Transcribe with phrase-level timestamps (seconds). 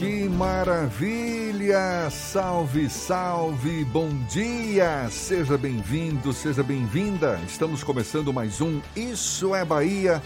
[0.00, 2.08] Que maravilha!
[2.08, 3.84] Salve, salve!
[3.84, 5.06] Bom dia!
[5.10, 7.38] Seja bem-vindo, seja bem-vinda.
[7.46, 10.22] Estamos começando mais um Isso é Bahia.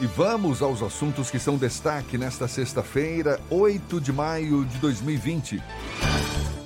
[0.00, 5.60] E vamos aos assuntos que são destaque nesta sexta-feira, 8 de maio de 2020.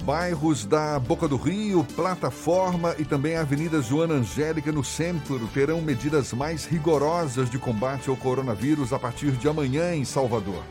[0.02, 5.80] Bairros da Boca do Rio, Plataforma e também a Avenida Joana Angélica no centro terão
[5.80, 10.62] medidas mais rigorosas de combate ao coronavírus a partir de amanhã em Salvador.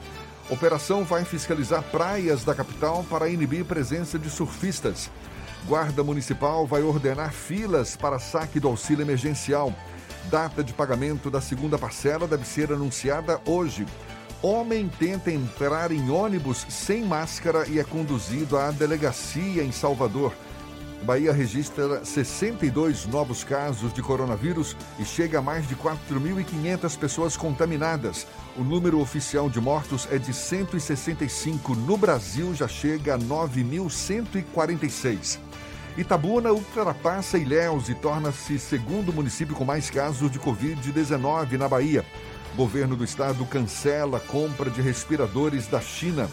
[0.52, 5.10] Operação vai fiscalizar praias da capital para inibir presença de surfistas.
[5.66, 9.74] Guarda Municipal vai ordenar filas para saque do auxílio emergencial.
[10.26, 13.86] Data de pagamento da segunda parcela deve ser anunciada hoje.
[14.42, 20.34] Homem tenta entrar em ônibus sem máscara e é conduzido à delegacia em Salvador.
[21.04, 28.28] Bahia registra 62 novos casos de coronavírus e chega a mais de 4.500 pessoas contaminadas.
[28.56, 31.74] O número oficial de mortos é de 165.
[31.74, 35.40] No Brasil já chega a 9.146.
[35.98, 42.06] Itabuna ultrapassa Ilhéus e torna-se segundo município com mais casos de Covid-19 na Bahia.
[42.56, 46.30] Governo do estado cancela a compra de respiradores da China.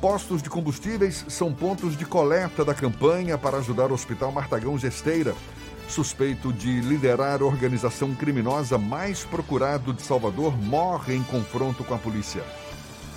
[0.00, 5.34] Postos de combustíveis são pontos de coleta da campanha para ajudar o Hospital Martagão Gesteira.
[5.88, 11.98] Suspeito de liderar a organização criminosa mais procurado de Salvador morre em confronto com a
[11.98, 12.44] polícia.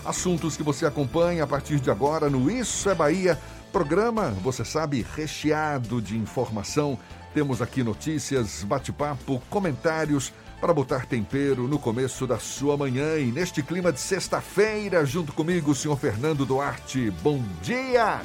[0.04, 3.38] Assuntos que você acompanha a partir de agora no Isso é Bahia.
[3.72, 6.98] Programa, você sabe, recheado de informação.
[7.32, 13.64] Temos aqui notícias, bate-papo, comentários para botar tempero no começo da sua manhã e neste
[13.64, 17.10] clima de sexta-feira, junto comigo, o senhor Fernando Duarte.
[17.24, 18.22] Bom dia!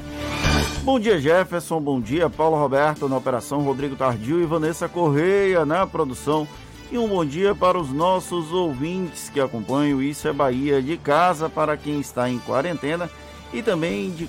[0.83, 1.81] Bom dia, Jefferson.
[1.81, 6.47] Bom dia, Paulo Roberto na operação, Rodrigo Tardio e Vanessa Correia na produção.
[6.93, 11.49] E um bom dia para os nossos ouvintes que acompanham Isso é Bahia de casa
[11.49, 13.11] para quem está em quarentena
[13.53, 14.29] e também de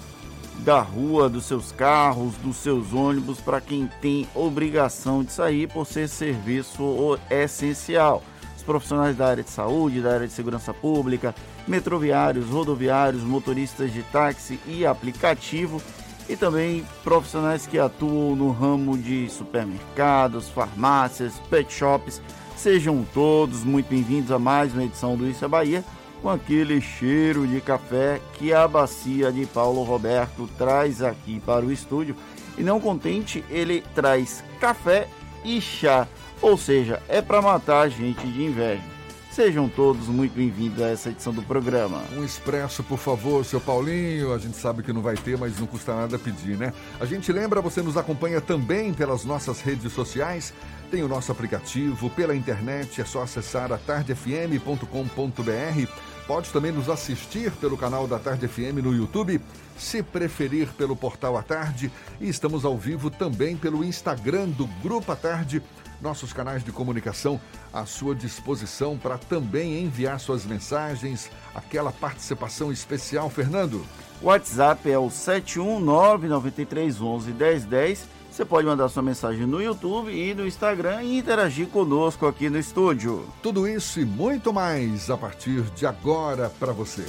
[0.60, 5.86] da rua, dos seus carros, dos seus ônibus, para quem tem obrigação de sair por
[5.86, 8.24] ser serviço essencial.
[8.56, 11.34] Os profissionais da área de saúde, da área de segurança pública,
[11.68, 15.82] metroviários, rodoviários, motoristas de táxi e aplicativo,
[16.30, 22.22] e também profissionais que atuam no ramo de supermercados, farmácias, pet shops.
[22.58, 25.84] Sejam todos muito bem-vindos a mais uma edição do Isso é Bahia
[26.28, 31.72] com aquele cheiro de café que a bacia de Paulo Roberto traz aqui para o
[31.72, 32.18] estúdio.
[32.58, 35.08] E não contente, ele traz café
[35.42, 36.06] e chá,
[36.42, 38.84] ou seja, é para matar a gente de inveja.
[39.32, 42.02] Sejam todos muito bem-vindos a essa edição do programa.
[42.18, 44.34] Um expresso, por favor, seu Paulinho.
[44.34, 46.74] A gente sabe que não vai ter, mas não custa nada pedir, né?
[47.00, 50.54] A gente lembra, você nos acompanha também pelas nossas redes sociais.
[50.92, 56.17] Tem o nosso aplicativo pela internet, é só acessar atardefm.com.br.
[56.28, 59.40] Pode também nos assistir pelo canal da Tarde FM no YouTube,
[59.78, 61.90] se preferir pelo portal à tarde.
[62.20, 65.64] E estamos ao vivo também pelo Instagram do Grupo à Tarde.
[66.02, 67.40] Nossos canais de comunicação
[67.72, 73.86] à sua disposição para também enviar suas mensagens, aquela participação especial, Fernando.
[74.22, 80.46] WhatsApp é o 719 9311 1010 você pode mandar sua mensagem no YouTube e no
[80.46, 83.26] Instagram e interagir conosco aqui no estúdio.
[83.42, 87.04] Tudo isso e muito mais a partir de agora para você.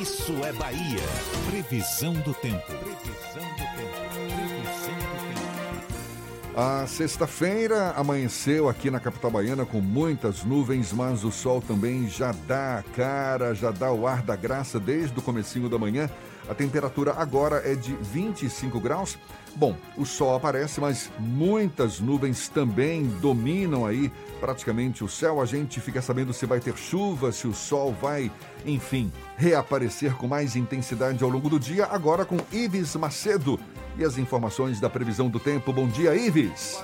[0.00, 1.02] Isso é Bahia.
[1.50, 2.72] Previsão do tempo.
[2.72, 3.43] Previsão
[6.56, 12.32] A sexta-feira amanheceu aqui na capital baiana com muitas nuvens, mas o sol também já
[12.46, 16.08] dá a cara, já dá o ar da graça desde o comecinho da manhã.
[16.48, 19.18] A temperatura agora é de 25 graus.
[19.56, 25.40] Bom, o sol aparece, mas muitas nuvens também dominam aí praticamente o céu.
[25.40, 28.30] A gente fica sabendo se vai ter chuva, se o sol vai,
[28.64, 31.86] enfim, reaparecer com mais intensidade ao longo do dia.
[31.86, 33.58] Agora com Ives Macedo
[33.96, 35.72] e as informações da previsão do tempo.
[35.72, 36.82] Bom dia, Ives.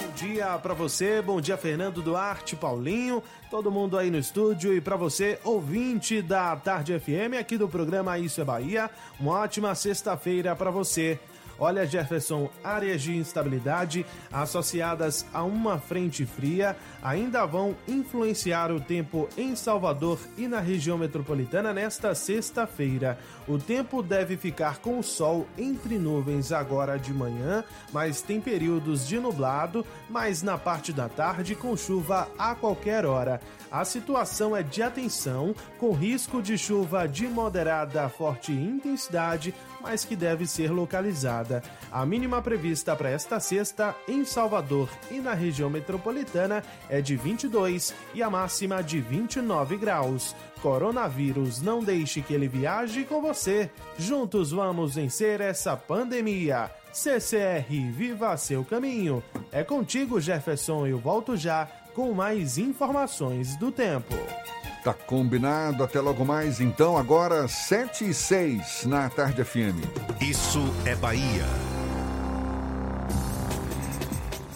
[0.00, 4.80] Bom dia para você, bom dia Fernando Duarte, Paulinho, todo mundo aí no estúdio e
[4.80, 8.90] para você, ouvinte da Tarde FM aqui do programa Isso é Bahia.
[9.20, 11.18] Uma ótima sexta-feira para você.
[11.58, 19.28] Olha, Jefferson, áreas de instabilidade associadas a uma frente fria ainda vão influenciar o tempo
[19.36, 23.18] em Salvador e na região metropolitana nesta sexta-feira.
[23.46, 27.62] O tempo deve ficar com o sol entre nuvens agora de manhã,
[27.92, 33.40] mas tem períodos de nublado, mas na parte da tarde com chuva a qualquer hora.
[33.70, 39.54] A situação é de atenção, com risco de chuva de moderada a forte intensidade
[39.84, 41.62] mas que deve ser localizada.
[41.92, 47.94] A mínima prevista para esta sexta em Salvador e na região metropolitana é de 22
[48.14, 50.34] e a máxima de 29 graus.
[50.64, 53.70] Coronavírus, não deixe que ele viaje com você.
[53.98, 56.70] Juntos vamos vencer essa pandemia.
[56.90, 59.22] CCR, viva seu caminho.
[59.52, 60.86] É contigo, Jefferson.
[60.86, 64.14] Eu volto já com mais informações do tempo.
[64.82, 66.60] Tá combinado, até logo mais.
[66.60, 69.84] Então, agora 7 e 6 na Tarde FM.
[70.18, 71.44] Isso é Bahia.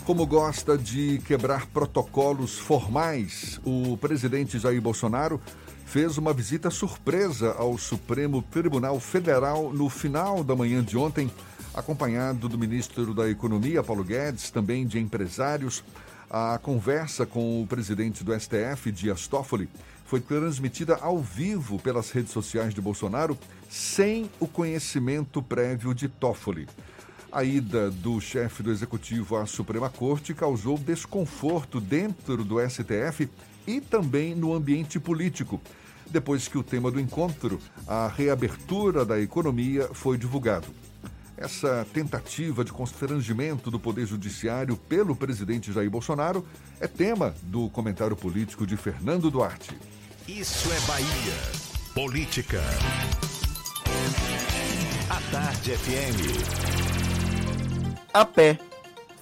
[0.06, 5.38] Como gosta de quebrar protocolos formais, o presidente Jair Bolsonaro
[5.88, 11.30] fez uma visita surpresa ao Supremo Tribunal Federal no final da manhã de ontem,
[11.72, 15.82] acompanhado do ministro da Economia, Paulo Guedes, também de empresários.
[16.28, 19.66] A conversa com o presidente do STF, Dias Toffoli,
[20.04, 23.38] foi transmitida ao vivo pelas redes sociais de Bolsonaro,
[23.70, 26.68] sem o conhecimento prévio de Toffoli.
[27.32, 33.26] A ida do chefe do executivo à Suprema Corte causou desconforto dentro do STF
[33.68, 35.60] e também no ambiente político,
[36.06, 40.68] depois que o tema do encontro, a reabertura da economia, foi divulgado.
[41.36, 46.44] Essa tentativa de constrangimento do Poder Judiciário pelo presidente Jair Bolsonaro
[46.80, 49.70] é tema do comentário político de Fernando Duarte.
[50.26, 51.34] Isso é Bahia.
[51.94, 52.60] Política.
[55.10, 56.98] A Tarde FM.
[58.14, 58.67] A pé.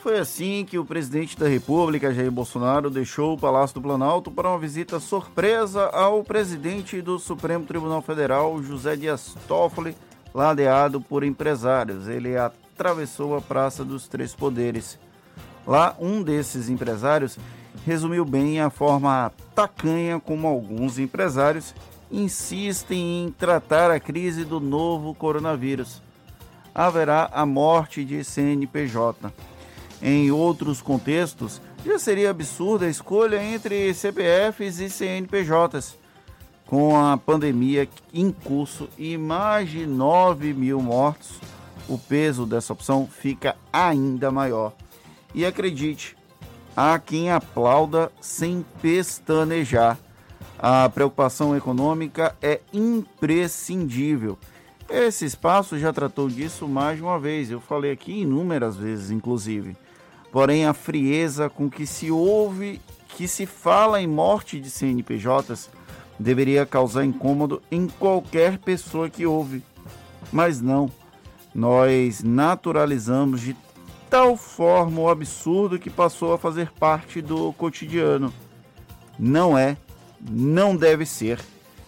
[0.06, 4.49] Foi assim que o presidente da República, Jair Bolsonaro, deixou o Palácio do Planalto para
[4.49, 9.97] uma visita surpresa ao presidente do Supremo Tribunal Federal, José Dias Toffoli,
[10.32, 12.06] ladeado por empresários.
[12.06, 14.97] Ele atravessou a Praça dos Três Poderes.
[15.67, 17.37] Lá, um desses empresários
[17.85, 21.75] resumiu bem a forma tacanha como alguns empresários
[22.12, 26.00] insistem em tratar a crise do novo coronavírus.
[26.73, 29.32] Haverá a morte de CNPJ.
[30.02, 35.97] Em outros contextos, já seria absurda a escolha entre CPFs e CNPJs.
[36.66, 41.40] Com a pandemia em curso e mais de 9 mil mortos,
[41.88, 44.73] o peso dessa opção fica ainda maior.
[45.32, 46.16] E acredite,
[46.76, 49.97] há quem aplauda sem pestanejar.
[50.59, 54.37] A preocupação econômica é imprescindível.
[54.88, 59.76] Esse espaço já tratou disso mais de uma vez, eu falei aqui inúmeras vezes, inclusive.
[60.30, 65.71] Porém, a frieza com que se ouve, que se fala em morte de CNPJs,
[66.18, 69.62] deveria causar incômodo em qualquer pessoa que ouve.
[70.33, 70.90] Mas não,
[71.54, 73.56] nós naturalizamos de
[74.11, 78.33] tal forma o absurdo que passou a fazer parte do cotidiano.
[79.18, 79.76] Não é,
[80.21, 81.40] não deve ser.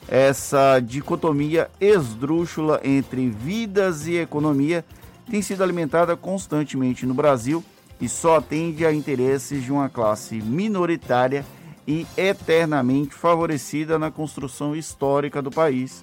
[0.09, 4.83] Essa dicotomia esdrúxula entre vidas e economia
[5.31, 7.63] tem sido alimentada constantemente no Brasil
[8.01, 11.45] e só atende a interesses de uma classe minoritária
[11.87, 16.03] e eternamente favorecida na construção histórica do país.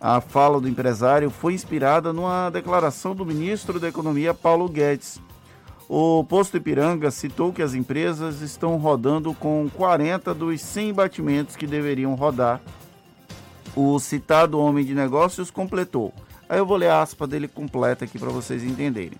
[0.00, 5.20] A fala do empresário foi inspirada numa declaração do ministro da Economia Paulo Guedes
[5.88, 11.66] o posto Ipiranga citou que as empresas estão rodando com 40 dos 100 batimentos que
[11.66, 12.60] deveriam rodar.
[13.76, 16.12] O citado homem de negócios completou.
[16.48, 19.18] Aí eu vou ler a aspa dele completa aqui para vocês entenderem.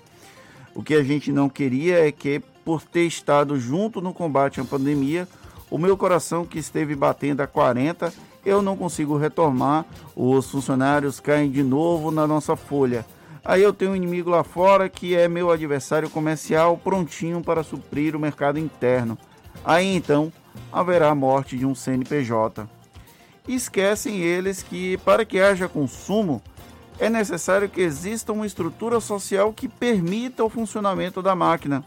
[0.74, 4.64] O que a gente não queria é que, por ter estado junto no combate à
[4.64, 5.28] pandemia,
[5.70, 8.12] o meu coração que esteve batendo a 40,
[8.44, 9.86] eu não consigo retomar.
[10.16, 13.06] Os funcionários caem de novo na nossa folha.
[13.44, 18.16] Aí eu tenho um inimigo lá fora que é meu adversário comercial prontinho para suprir
[18.16, 19.18] o mercado interno.
[19.64, 20.32] Aí então
[20.72, 22.66] haverá a morte de um CNPJ.
[23.46, 26.42] Esquecem eles que para que haja consumo
[26.98, 31.84] é necessário que exista uma estrutura social que permita o funcionamento da máquina.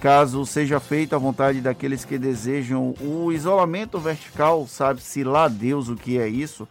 [0.00, 5.94] Caso seja feita a vontade daqueles que desejam o isolamento vertical, sabe-se lá Deus o
[5.94, 6.66] que é isso,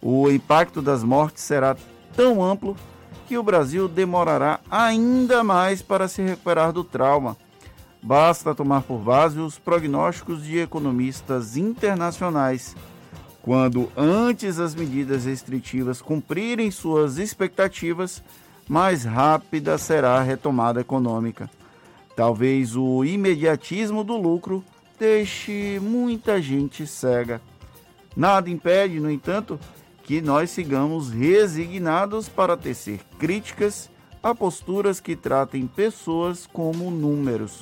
[0.00, 1.76] o impacto das mortes será
[2.16, 2.76] tão amplo
[3.28, 7.36] que o Brasil demorará ainda mais para se recuperar do trauma.
[8.02, 12.74] Basta tomar por base os prognósticos de economistas internacionais.
[13.42, 18.22] Quando antes as medidas restritivas cumprirem suas expectativas,
[18.68, 21.50] mais rápida será a retomada econômica.
[22.14, 24.64] Talvez o imediatismo do lucro
[24.96, 27.40] deixe muita gente cega.
[28.16, 29.58] Nada impede, no entanto,
[30.04, 33.90] que nós sigamos resignados para tecer críticas
[34.22, 37.60] a posturas que tratem pessoas como números.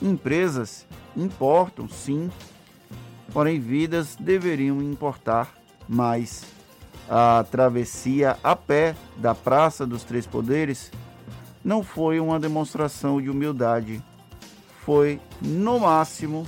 [0.00, 0.86] Empresas
[1.16, 2.30] importam, sim,
[3.32, 5.54] porém vidas deveriam importar
[5.88, 6.44] mais.
[7.08, 10.90] A travessia a pé da Praça dos Três Poderes
[11.64, 14.02] não foi uma demonstração de humildade,
[14.84, 16.46] foi, no máximo,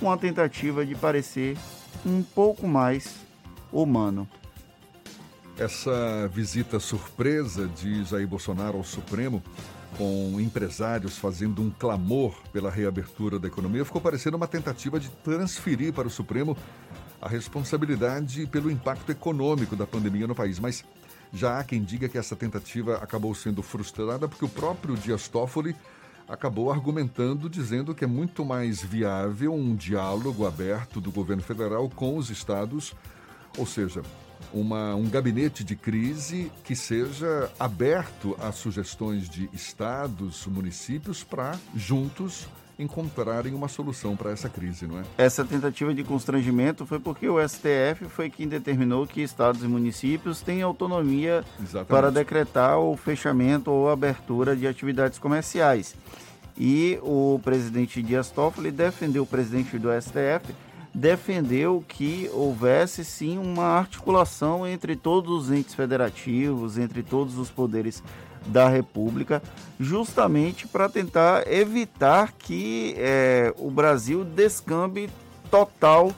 [0.00, 1.56] uma tentativa de parecer
[2.04, 3.16] um pouco mais
[3.72, 4.28] humano.
[5.58, 9.42] Essa visita surpresa de Jair Bolsonaro ao Supremo,
[9.96, 15.92] com empresários fazendo um clamor pela reabertura da economia, ficou parecendo uma tentativa de transferir
[15.92, 16.56] para o Supremo
[17.20, 20.58] a responsabilidade pelo impacto econômico da pandemia no país.
[20.58, 20.84] Mas
[21.32, 25.76] já há quem diga que essa tentativa acabou sendo frustrada porque o próprio Dias Toffoli
[26.28, 32.16] acabou argumentando, dizendo que é muito mais viável um diálogo aberto do governo federal com
[32.16, 32.94] os estados
[33.58, 34.02] ou seja,
[34.52, 42.48] uma, um gabinete de crise que seja aberto a sugestões de estados, municípios, para juntos
[42.78, 45.02] encontrarem uma solução para essa crise, não é?
[45.16, 50.40] Essa tentativa de constrangimento foi porque o STF foi quem determinou que estados e municípios
[50.40, 51.88] têm autonomia Exatamente.
[51.88, 55.94] para decretar o fechamento ou abertura de atividades comerciais.
[56.56, 60.54] E o presidente Dias Toffoli defendeu o presidente do STF
[60.94, 68.02] defendeu que houvesse sim uma articulação entre todos os entes federativos, entre todos os poderes
[68.46, 69.42] da República,
[69.78, 75.08] justamente para tentar evitar que é, o Brasil descambe
[75.50, 76.12] total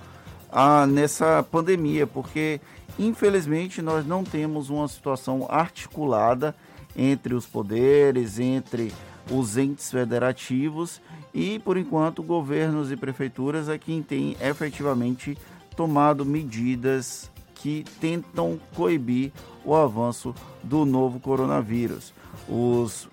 [0.51, 2.61] ah, nessa pandemia, porque
[2.99, 6.55] infelizmente nós não temos uma situação articulada
[6.97, 8.93] entre os poderes, entre
[9.31, 11.01] os entes federativos
[11.35, 15.37] e, por enquanto, governos e prefeituras é quem tem efetivamente
[15.77, 19.33] tomado medidas que tentam coibir
[19.65, 22.13] o avanço do novo coronavírus.
[22.49, 23.09] Os,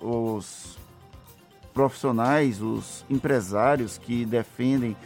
[0.00, 0.78] os
[1.72, 4.96] profissionais, os empresários que defendem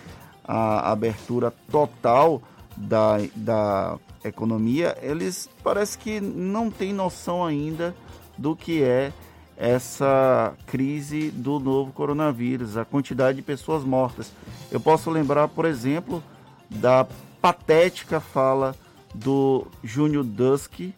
[0.44, 2.42] a abertura total
[2.76, 7.94] da, da economia, eles parece que não têm noção ainda
[8.36, 9.12] do que é
[9.58, 14.32] essa crise do novo coronavírus, a quantidade de pessoas mortas.
[14.70, 16.22] Eu posso lembrar, por exemplo,
[16.70, 17.04] da
[17.42, 18.76] patética fala
[19.12, 20.92] do Júnior Dusk,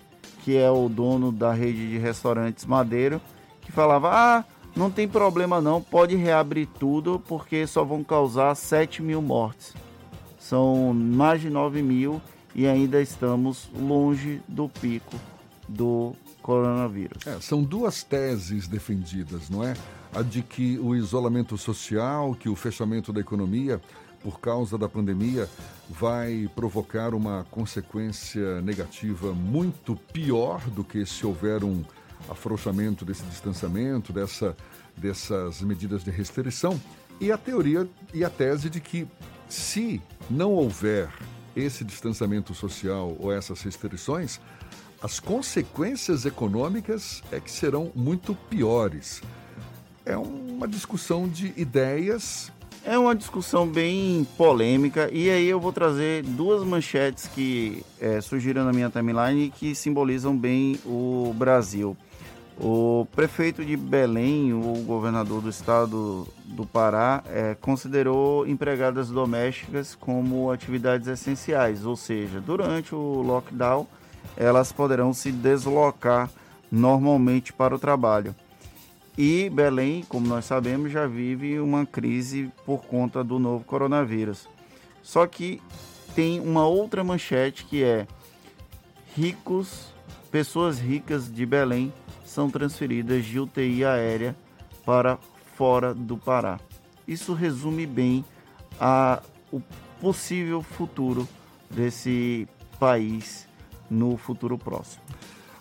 [0.45, 3.19] que é o dono da rede de restaurantes Madeiro,
[3.63, 4.45] que falava: ah,
[4.77, 9.75] não tem problema não, pode reabrir tudo porque só vão causar 7 mil mortes.
[10.39, 12.21] São mais de 9 mil
[12.55, 15.17] e ainda estamos longe do pico
[15.69, 17.27] do coronavírus.
[17.27, 19.75] É, são duas teses defendidas, não é?
[20.13, 23.81] A de que o isolamento social, que o fechamento da economia
[24.23, 25.49] por causa da pandemia
[25.89, 31.83] vai provocar uma consequência negativa muito pior do que se houver um
[32.29, 34.57] afrouxamento desse distanciamento, dessa,
[34.97, 36.81] dessas medidas de restrição.
[37.21, 39.07] E a teoria e a tese de que
[39.49, 41.11] se não houver
[41.57, 44.41] esse distanciamento social ou essas restrições,
[45.03, 49.23] as consequências econômicas é que serão muito piores.
[50.05, 52.53] É uma discussão de ideias.
[52.85, 58.65] É uma discussão bem polêmica e aí eu vou trazer duas manchetes que é, surgiram
[58.65, 61.95] na minha timeline que simbolizam bem o Brasil.
[62.59, 70.51] O prefeito de Belém, o governador do estado do Pará, é, considerou empregadas domésticas como
[70.51, 73.87] atividades essenciais, ou seja, durante o lockdown
[74.37, 76.31] elas poderão se deslocar
[76.71, 78.35] normalmente para o trabalho.
[79.19, 84.49] E Belém, como nós sabemos, já vive uma crise por conta do novo coronavírus.
[85.03, 85.61] Só que
[86.15, 88.07] tem uma outra manchete que é
[89.15, 89.93] ricos,
[90.31, 91.93] pessoas ricas de Belém
[92.25, 94.37] são transferidas de UTI aérea
[94.87, 95.19] para
[95.57, 96.61] fora do Pará.
[97.07, 98.25] Isso resume bem
[98.81, 99.21] a,
[99.53, 99.61] o
[100.01, 101.29] possível futuro
[101.69, 102.49] desse
[102.79, 103.50] país
[103.91, 105.03] no futuro próximo.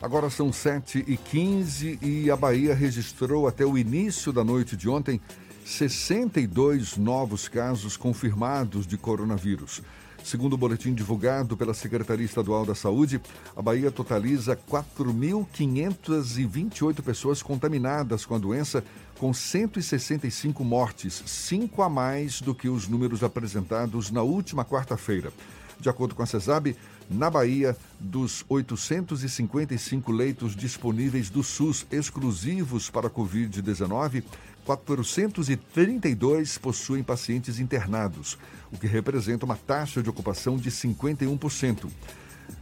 [0.02, 4.88] Agora são 7 e 15 e a Bahia registrou até o início da noite de
[4.88, 5.20] ontem
[5.66, 9.82] 62 novos casos confirmados de coronavírus.
[10.24, 13.20] Segundo o boletim divulgado pela Secretaria Estadual da Saúde,
[13.56, 18.84] a Bahia totaliza 4.528 pessoas contaminadas com a doença,
[19.18, 25.34] com 165 mortes, cinco a mais do que os números apresentados na última quarta-feira.
[25.80, 26.76] De acordo com a CESAB,
[27.10, 34.24] na Bahia, dos 855 leitos disponíveis do SUS exclusivos para a Covid-19,
[34.64, 38.38] 432 possuem pacientes internados,
[38.72, 41.90] o que representa uma taxa de ocupação de 51%.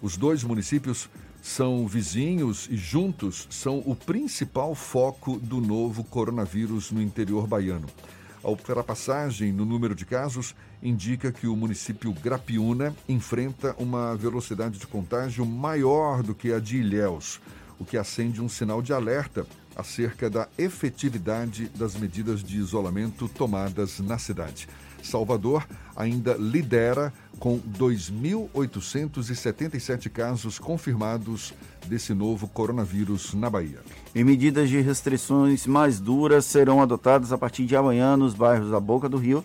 [0.00, 1.10] Os dois municípios
[1.42, 7.86] são vizinhos e juntos são o principal foco do novo coronavírus no interior baiano.
[8.42, 14.86] A ultrapassagem no número de casos indica que o município Grapiúna enfrenta uma velocidade de
[14.86, 17.38] contágio maior do que a de Ilhéus,
[17.78, 24.00] o que acende um sinal de alerta acerca da efetividade das medidas de isolamento tomadas
[24.00, 24.66] na cidade.
[25.02, 31.52] Salvador ainda lidera com 2.877 casos confirmados
[31.86, 33.80] desse novo coronavírus na Bahia.
[34.12, 38.80] E medidas de restrições mais duras serão adotadas a partir de amanhã nos bairros da
[38.80, 39.44] Boca do Rio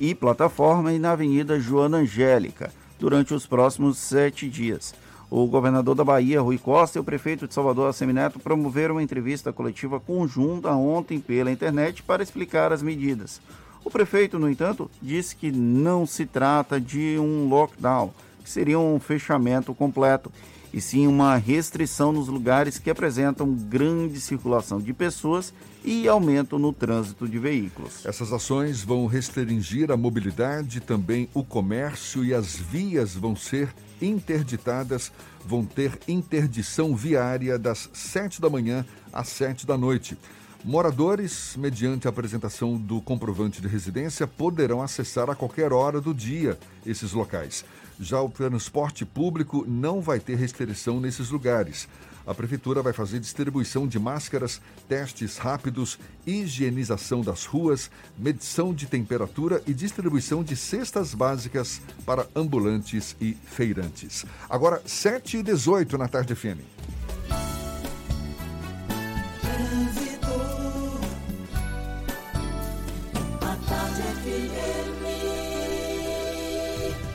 [0.00, 4.94] e Plataforma e na Avenida Joana Angélica, durante os próximos sete dias.
[5.28, 9.52] O governador da Bahia, Rui Costa, e o prefeito de Salvador, Assemineto, promoveram uma entrevista
[9.52, 13.40] coletiva conjunta ontem pela internet para explicar as medidas.
[13.84, 18.98] O prefeito, no entanto, disse que não se trata de um lockdown, que seria um
[18.98, 20.32] fechamento completo,
[20.76, 26.70] e sim uma restrição nos lugares que apresentam grande circulação de pessoas e aumento no
[26.70, 28.04] trânsito de veículos.
[28.04, 35.10] Essas ações vão restringir a mobilidade, também o comércio e as vias vão ser interditadas,
[35.46, 40.18] vão ter interdição viária das 7 da manhã às 7 da noite.
[40.62, 46.58] Moradores, mediante a apresentação do comprovante de residência, poderão acessar a qualquer hora do dia
[46.84, 47.64] esses locais.
[47.98, 51.88] Já o transporte público não vai ter restrição nesses lugares.
[52.26, 59.62] A Prefeitura vai fazer distribuição de máscaras, testes rápidos, higienização das ruas, medição de temperatura
[59.66, 64.26] e distribuição de cestas básicas para ambulantes e feirantes.
[64.50, 66.75] Agora, 7 e 18 na tarde FM.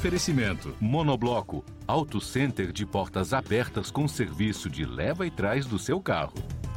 [0.01, 6.01] Oferecimento: Monobloco, Auto Center de portas abertas com serviço de leva e trás do seu
[6.01, 6.33] carro.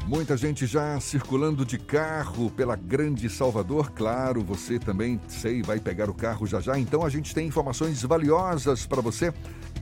[0.06, 3.92] Muita gente já circulando de carro pela Grande Salvador.
[3.92, 6.78] Claro, você também, sei, vai pegar o carro já já.
[6.78, 9.32] Então a gente tem informações valiosas para você.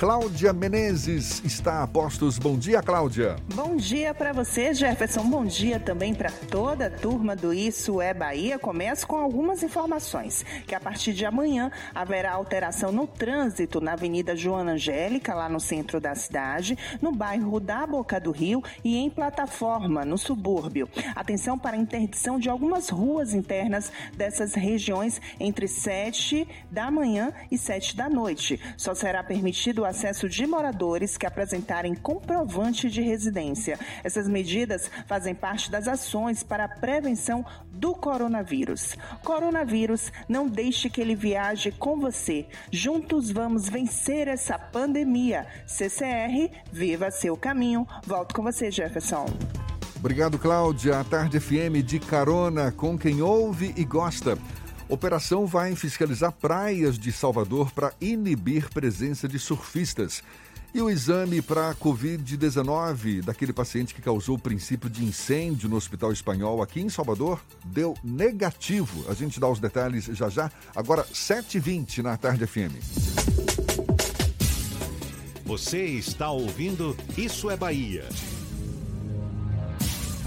[0.03, 2.37] Cláudia Menezes está a postos.
[2.37, 3.37] Bom dia, Cláudia.
[3.55, 5.23] Bom dia para você, Jefferson.
[5.31, 8.59] Bom dia também para toda a turma do Isso é Bahia.
[8.59, 10.45] Começo com algumas informações.
[10.67, 15.61] Que a partir de amanhã haverá alteração no trânsito na Avenida Joana Angélica, lá no
[15.61, 20.89] centro da cidade, no bairro da Boca do Rio e em plataforma no subúrbio.
[21.15, 27.57] Atenção para a interdição de algumas ruas internas dessas regiões entre 7 da manhã e
[27.57, 28.59] 7 da noite.
[28.77, 33.79] Só será permitido o acesso de moradores que apresentarem comprovante de residência.
[34.03, 38.97] Essas medidas fazem parte das ações para a prevenção do coronavírus.
[39.23, 42.47] Coronavírus, não deixe que ele viaje com você.
[42.71, 45.47] Juntos vamos vencer essa pandemia.
[45.67, 47.87] CCR, viva seu caminho.
[48.07, 49.27] Volto com você, Jefferson.
[49.97, 50.99] Obrigado, Cláudia.
[50.99, 54.37] A Tarde FM de carona com quem ouve e gosta.
[54.93, 60.23] Operação vai fiscalizar praias de Salvador para inibir presença de surfistas.
[60.75, 65.77] E o exame para a Covid-19 daquele paciente que causou o princípio de incêndio no
[65.77, 69.11] Hospital Espanhol aqui em Salvador deu negativo.
[69.11, 70.53] A gente dá os detalhes já já.
[70.77, 72.77] Agora, 7h20 na Tarde FM.
[75.47, 78.05] Você está ouvindo Isso é Bahia.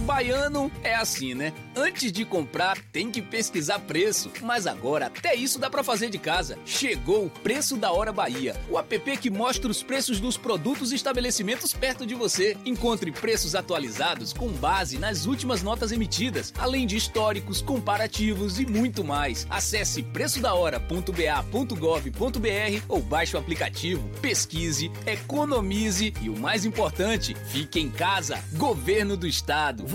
[0.06, 1.52] Baiano é assim, né?
[1.76, 4.32] Antes de comprar, tem que pesquisar preço.
[4.44, 6.60] Mas agora, até isso dá para fazer de casa.
[6.64, 10.96] Chegou o Preço da Hora Bahia, o app que mostra os preços dos produtos e
[10.96, 12.56] estabelecimentos perto de você.
[12.66, 19.04] Encontre preços atualizados com base nas últimas notas emitidas, além de históricos, comparativos e muito
[19.04, 19.48] mais.
[19.50, 28.40] Acesse preçodahora.ba.gov.br ou baixe o aplicativo, pesquise, economize e o mais importante, fique em casa.
[28.54, 29.95] Governo do Estado.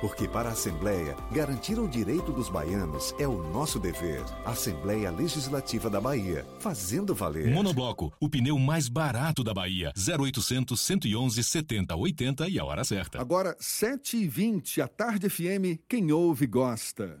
[0.00, 4.22] Porque para a Assembleia, garantir o direito dos baianos é o nosso dever.
[4.44, 7.52] Assembleia Legislativa da Bahia, fazendo valer.
[7.52, 9.92] Monobloco, o pneu mais barato da Bahia.
[9.96, 13.20] 0800 111 70 80 e a hora certa.
[13.20, 17.20] Agora, 7h20, a Tarde FM, quem ouve gosta.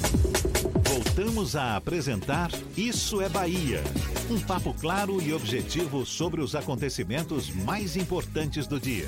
[1.21, 3.83] Voltamos a apresentar Isso é Bahia.
[4.27, 9.05] Um papo claro e objetivo sobre os acontecimentos mais importantes do dia.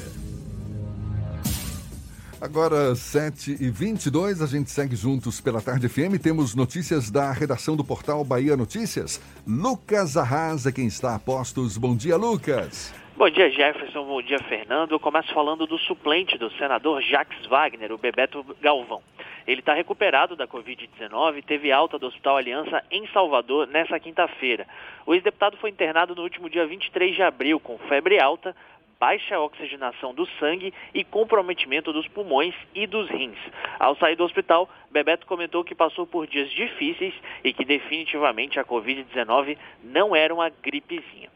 [2.40, 6.22] Agora, 7 e 22 a gente segue juntos pela Tarde FM.
[6.22, 9.20] Temos notícias da redação do portal Bahia Notícias.
[9.48, 11.80] Lucas Arrasa, quem está a postos.
[11.80, 12.94] Bom dia, Lucas.
[13.18, 14.06] Bom dia, Jefferson.
[14.06, 14.92] Bom dia, Fernando.
[14.92, 19.02] Eu começo falando do suplente do senador Jacques Wagner, o Bebeto Galvão.
[19.48, 24.66] Ele está recuperado da Covid-19 e teve alta do Hospital Aliança em Salvador nessa quinta-feira.
[25.06, 28.56] O ex-deputado foi internado no último dia 23 de abril com febre alta,
[29.00, 33.38] baixa oxigenação do sangue e comprometimento dos pulmões e dos rins.
[33.78, 38.64] Ao sair do hospital, Bebeto comentou que passou por dias difíceis e que definitivamente a
[38.64, 41.30] Covid-19 não era uma gripezinha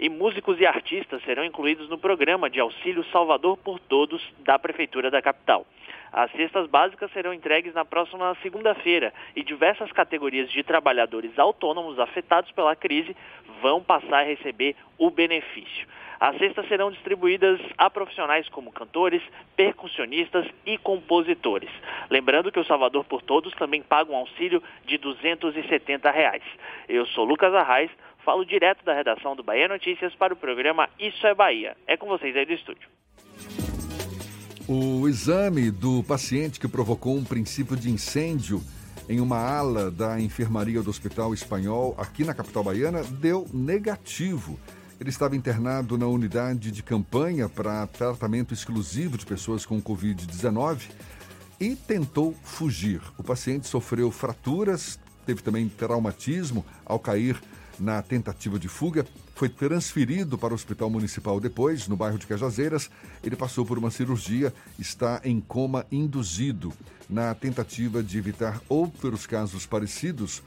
[0.00, 5.10] e músicos e artistas serão incluídos no programa de auxílio Salvador por Todos da Prefeitura
[5.10, 5.66] da capital.
[6.12, 12.50] As cestas básicas serão entregues na próxima segunda-feira e diversas categorias de trabalhadores autônomos afetados
[12.52, 13.16] pela crise
[13.62, 15.86] vão passar a receber o benefício.
[16.20, 19.22] As cestas serão distribuídas a profissionais como cantores,
[19.56, 21.70] percussionistas e compositores.
[22.10, 26.42] Lembrando que o Salvador por Todos também paga um auxílio de 270 reais.
[26.86, 31.26] Eu sou Lucas Arraes, falo direto da redação do Bahia Notícias para o programa Isso
[31.26, 31.74] é Bahia.
[31.86, 32.86] É com vocês aí do estúdio.
[34.72, 38.62] O exame do paciente que provocou um princípio de incêndio
[39.08, 44.60] em uma ala da enfermaria do Hospital Espanhol, aqui na capital baiana, deu negativo.
[45.00, 50.82] Ele estava internado na unidade de campanha para tratamento exclusivo de pessoas com Covid-19
[51.58, 53.02] e tentou fugir.
[53.18, 57.42] O paciente sofreu fraturas, teve também traumatismo ao cair
[57.80, 62.90] na tentativa de fuga, foi transferido para o Hospital Municipal depois, no bairro de Cajazeiras.
[63.24, 66.72] Ele passou por uma cirurgia, está em coma induzido.
[67.08, 70.42] Na tentativa de evitar outros casos parecidos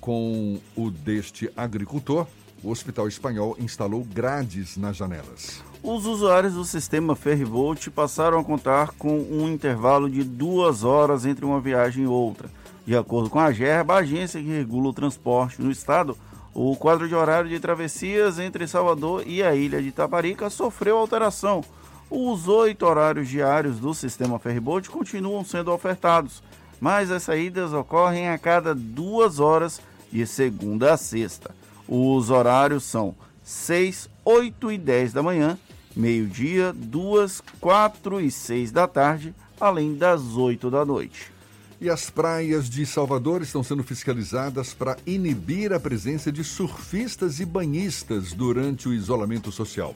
[0.00, 2.26] com o deste agricultor,
[2.62, 5.62] o Hospital Espanhol instalou grades nas janelas.
[5.82, 11.44] Os usuários do sistema Ferrybolt passaram a contar com um intervalo de duas horas entre
[11.44, 12.48] uma viagem e outra.
[12.86, 16.16] De acordo com a GERBA, a agência que regula o transporte no estado,
[16.54, 21.64] o quadro de horário de travessias entre Salvador e a ilha de Taparica sofreu alteração.
[22.08, 26.42] Os oito horários diários do sistema Ferryboat continuam sendo ofertados,
[26.80, 29.80] mas as saídas ocorrem a cada duas horas
[30.12, 31.52] de segunda a sexta.
[31.88, 35.58] Os horários são 6, 8 e 10 da manhã,
[35.96, 41.33] meio-dia, 2, 4 e 6 da tarde, além das 8 da noite.
[41.80, 47.44] E as praias de Salvador estão sendo fiscalizadas para inibir a presença de surfistas e
[47.44, 49.92] banhistas durante o isolamento social.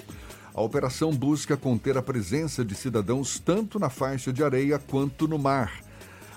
[0.53, 5.39] A operação busca conter a presença de cidadãos tanto na faixa de areia quanto no
[5.39, 5.73] mar.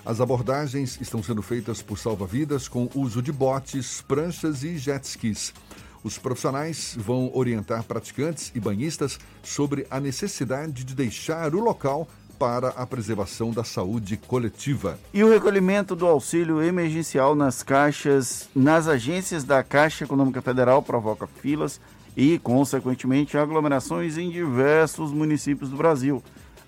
[0.06, 5.52] As abordagens estão sendo feitas por salva-vidas com uso de botes, pranchas e jet skis.
[6.04, 12.08] Os profissionais vão orientar praticantes e banhistas sobre a necessidade de deixar o local
[12.42, 14.98] para a preservação da saúde coletiva.
[15.14, 21.24] E o recolhimento do auxílio emergencial nas caixas, nas agências da Caixa Econômica Federal provoca
[21.24, 21.80] filas
[22.16, 26.20] e, consequentemente, aglomerações em diversos municípios do Brasil.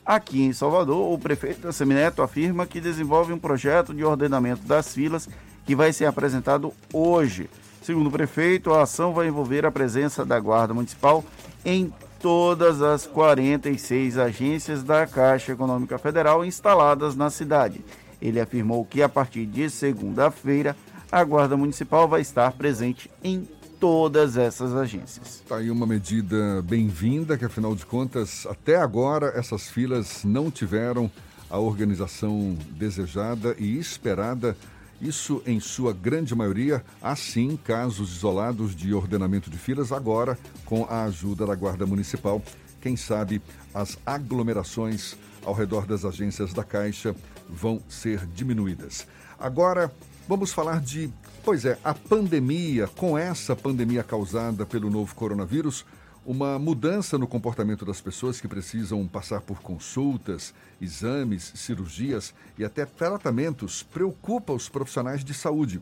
[0.07, 5.29] Aqui em Salvador, o prefeito Semineto afirma que desenvolve um projeto de ordenamento das filas
[5.67, 7.51] que vai ser apresentado hoje.
[7.83, 11.25] Segundo o prefeito, a ação vai envolver a presença da Guarda Municipal
[11.65, 11.93] em
[12.25, 17.85] todas as 46 agências da Caixa Econômica Federal instaladas na cidade.
[18.19, 20.75] Ele afirmou que a partir de segunda-feira
[21.13, 23.47] a Guarda Municipal vai estar presente em
[23.79, 25.43] todas essas agências.
[25.43, 31.11] Está aí uma medida bem-vinda, que afinal de contas, até agora essas filas não tiveram
[31.51, 34.57] a organização desejada e esperada
[35.05, 40.85] isso, em sua grande maioria, há sim casos isolados de ordenamento de filas, agora com
[40.89, 42.43] a ajuda da Guarda Municipal.
[42.81, 43.43] Quem sabe
[43.75, 45.15] as aglomerações
[45.45, 47.15] ao redor das agências da Caixa
[47.49, 49.07] vão ser diminuídas.
[49.39, 49.93] Agora,
[50.27, 51.11] vamos falar de,
[51.45, 52.89] pois é, a pandemia.
[52.89, 55.85] Com essa pandemia causada pelo novo coronavírus,
[56.25, 62.85] uma mudança no comportamento das pessoas que precisam passar por consultas, exames, cirurgias e até
[62.85, 65.81] tratamentos preocupa os profissionais de saúde.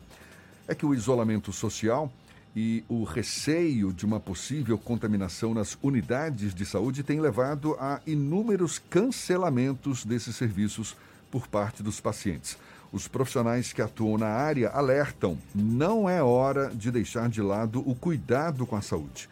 [0.67, 2.11] É que o isolamento social
[2.55, 8.79] e o receio de uma possível contaminação nas unidades de saúde tem levado a inúmeros
[8.89, 10.95] cancelamentos desses serviços
[11.31, 12.57] por parte dos pacientes.
[12.91, 17.95] Os profissionais que atuam na área alertam: não é hora de deixar de lado o
[17.95, 19.27] cuidado com a saúde.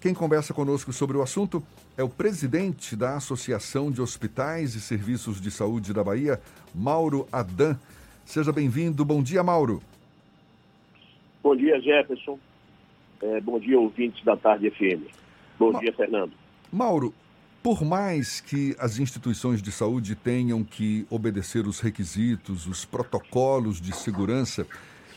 [0.00, 1.62] Quem conversa conosco sobre o assunto
[2.00, 6.40] é o presidente da Associação de Hospitais e Serviços de Saúde da Bahia,
[6.74, 7.78] Mauro Adan.
[8.24, 9.04] Seja bem-vindo.
[9.04, 9.82] Bom dia, Mauro.
[11.42, 12.38] Bom dia, Jefferson.
[13.20, 15.12] É, bom dia, ouvintes da Tarde FM.
[15.58, 16.32] Bom Ma dia, Fernando.
[16.72, 17.12] Mauro,
[17.62, 23.94] por mais que as instituições de saúde tenham que obedecer os requisitos, os protocolos de
[23.94, 24.66] segurança,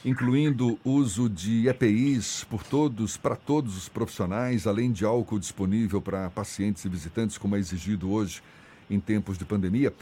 [0.05, 6.29] incluindo uso de EPIs por todos, para todos os profissionais, além de álcool disponível para
[6.29, 8.43] pacientes e visitantes, como é exigido hoje
[8.89, 9.93] em tempos de pandemia,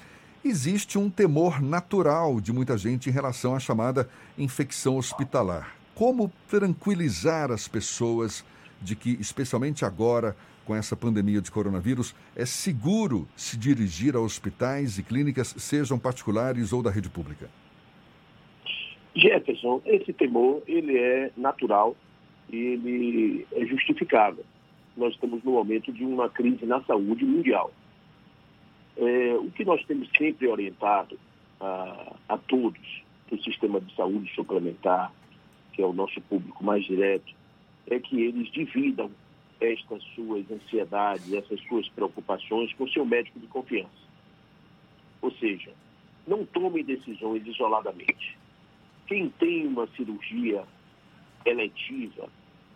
[0.43, 5.75] existe um temor natural de muita gente em relação à chamada infecção hospitalar.
[5.93, 8.43] Como tranquilizar as pessoas
[8.81, 10.35] de que, especialmente agora,
[10.65, 16.73] com essa pandemia de coronavírus, é seguro se dirigir a hospitais e clínicas, sejam particulares
[16.73, 17.61] ou da rede pública?
[19.15, 21.95] Jefferson, esse temor ele é natural
[22.50, 24.45] e ele é justificável.
[24.95, 27.71] Nós estamos no momento de uma crise na saúde mundial.
[28.97, 31.17] É, o que nós temos sempre orientado
[31.60, 35.13] a, a todos do sistema de saúde suplementar,
[35.74, 37.34] que é o nosso público mais direto,
[37.88, 39.10] é que eles dividam
[39.60, 43.89] estas suas ansiedades, essas suas preocupações com seu médico de confiança.
[45.21, 45.71] Ou seja,
[46.28, 48.40] não tomem decisões isoladamente
[49.12, 50.63] quem tem uma cirurgia
[51.45, 52.30] eletiva,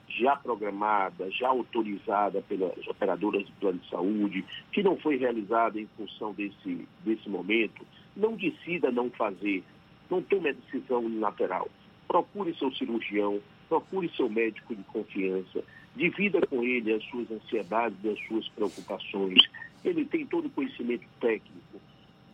[0.09, 5.87] já programada, já autorizada pelas operadoras de plano de saúde, que não foi realizada em
[5.95, 9.63] função desse, desse momento, não decida não fazer,
[10.09, 11.69] não tome a decisão unilateral.
[12.05, 15.63] Procure seu cirurgião, procure seu médico de confiança,
[15.95, 19.41] divida com ele as suas ansiedades e as suas preocupações.
[19.85, 21.79] Ele tem todo o conhecimento técnico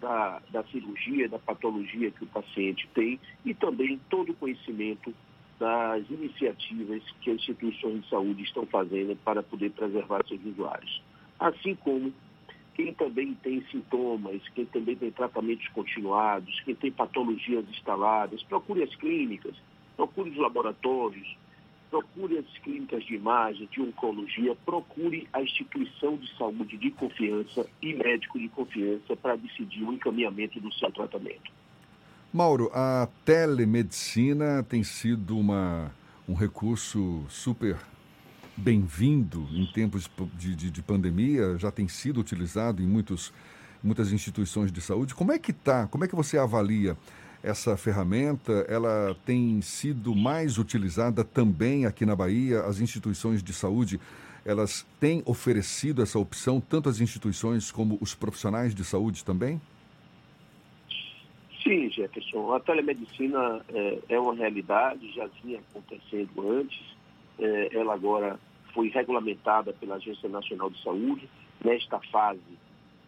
[0.02, 5.14] da, da cirurgia, da patologia que o paciente tem e também todo o conhecimento
[5.60, 11.02] das iniciativas que as instituições de saúde estão fazendo para poder preservar seus usuários.
[11.40, 12.12] Assim como
[12.74, 18.96] quem também tem sintomas, quem também tem tratamentos continuados, quem tem patologias instaladas, procure as
[18.96, 19.56] clínicas,
[19.96, 21.38] procure os laboratórios,
[21.91, 27.93] procure as clínicas de imagem, de oncologia, procure a instituição de saúde de confiança e
[27.93, 31.51] médico de confiança para decidir o encaminhamento do seu tratamento.
[32.34, 35.91] Mauro, a telemedicina tem sido uma,
[36.27, 37.77] um recurso super
[38.56, 43.34] bem-vindo em tempos de, de, de, pandemia, já tem sido utilizado em muitos,
[43.84, 45.13] muitas instituições de saúde.
[45.13, 45.88] Como é que está?
[45.88, 46.95] Como é que você avalia
[47.43, 52.62] essa ferramenta ela tem sido mais utilizada também aqui na Bahia.
[52.62, 53.99] As instituições de saúde
[54.45, 59.62] elas têm oferecido essa opção, tanto as instituições como os profissionais de saúde também?
[61.63, 62.51] Sim, Jefferson.
[62.54, 66.82] A telemedicina é, é uma realidade, já vinha acontecendo antes.
[67.38, 68.39] É, ela agora
[68.73, 71.30] foi regulamentada pela Agência Nacional de Saúde
[71.63, 72.41] nesta fase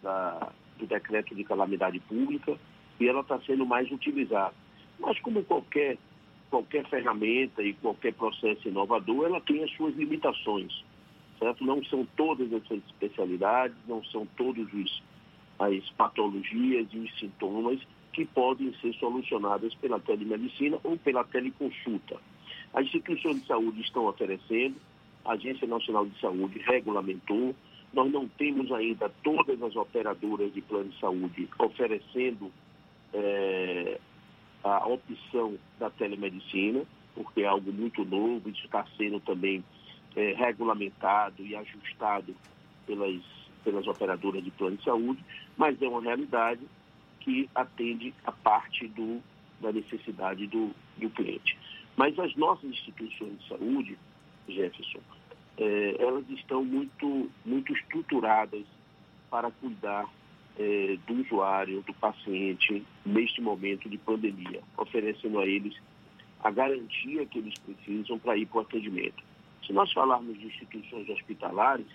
[0.03, 2.57] da, do decreto de calamidade pública
[3.03, 4.53] e ela está sendo mais utilizada.
[4.99, 5.97] Mas como qualquer,
[6.49, 10.83] qualquer ferramenta e qualquer processo inovador, ela tem as suas limitações,
[11.39, 11.65] certo?
[11.65, 14.67] Não são todas as especialidades, não são todas
[15.59, 17.79] as patologias e os sintomas
[18.13, 22.17] que podem ser solucionadas pela telemedicina ou pela teleconsulta.
[22.73, 24.75] As instituições de saúde estão oferecendo,
[25.25, 27.55] a Agência Nacional de Saúde regulamentou,
[27.93, 32.51] nós não temos ainda todas as operadoras de plano de saúde oferecendo
[33.13, 33.99] é,
[34.63, 39.63] a opção da telemedicina, porque é algo muito novo, isso está sendo também
[40.15, 42.35] é, regulamentado e ajustado
[42.85, 43.21] pelas,
[43.63, 45.23] pelas operadoras de plano de saúde,
[45.57, 46.61] mas é uma realidade
[47.19, 49.21] que atende a parte do,
[49.61, 51.57] da necessidade do, do cliente.
[51.95, 53.97] Mas as nossas instituições de saúde,
[54.47, 54.99] Jefferson,
[55.57, 58.65] é, elas estão muito, muito estruturadas
[59.29, 60.07] para cuidar
[60.57, 65.75] é, do usuário, do paciente, neste momento de pandemia, oferecendo a eles
[66.43, 69.23] a garantia que eles precisam para ir para o atendimento.
[69.65, 71.87] Se nós falarmos de instituições hospitalares,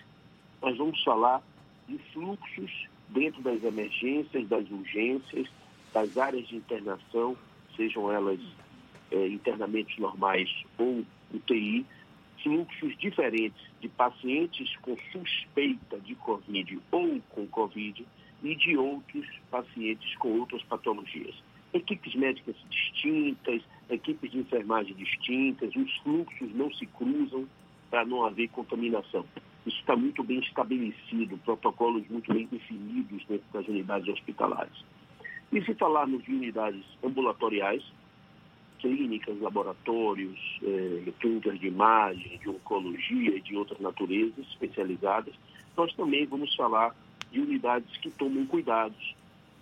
[0.61, 1.41] nós vamos falar
[1.87, 5.47] de fluxos dentro das emergências, das urgências,
[5.93, 7.37] das áreas de internação,
[7.75, 8.39] sejam elas
[9.11, 11.85] é, internamentos normais ou UTI,
[12.41, 18.05] fluxos diferentes de pacientes com suspeita de Covid ou com Covid
[18.43, 21.35] e de outros pacientes com outras patologias.
[21.73, 27.47] Equipes médicas distintas, equipes de enfermagem distintas, os fluxos não se cruzam
[27.89, 29.25] para não haver contaminação.
[29.65, 34.83] Isso está muito bem estabelecido, protocolos muito bem definidos dentro das unidades hospitalares.
[35.51, 37.83] E se falarmos de unidades ambulatoriais,
[38.79, 45.33] clínicas, laboratórios, eh, clínicas de imagem, de oncologia e de outras naturezas especializadas,
[45.75, 46.95] nós também vamos falar
[47.31, 49.15] de unidades que tomam cuidados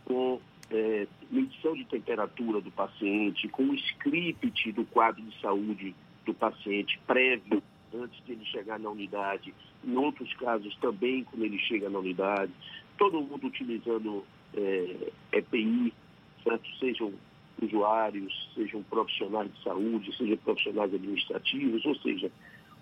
[0.06, 6.34] com eh, medição de temperatura do paciente, com o script do quadro de saúde do
[6.34, 7.62] paciente prévio
[7.94, 9.54] antes de ele chegar na unidade,
[9.84, 12.52] em outros casos também quando ele chega na unidade,
[12.98, 15.94] todo mundo utilizando é, EPI,
[16.44, 16.68] certo?
[16.80, 17.14] sejam
[17.62, 22.32] usuários, sejam profissionais de saúde, sejam profissionais administrativos, ou seja,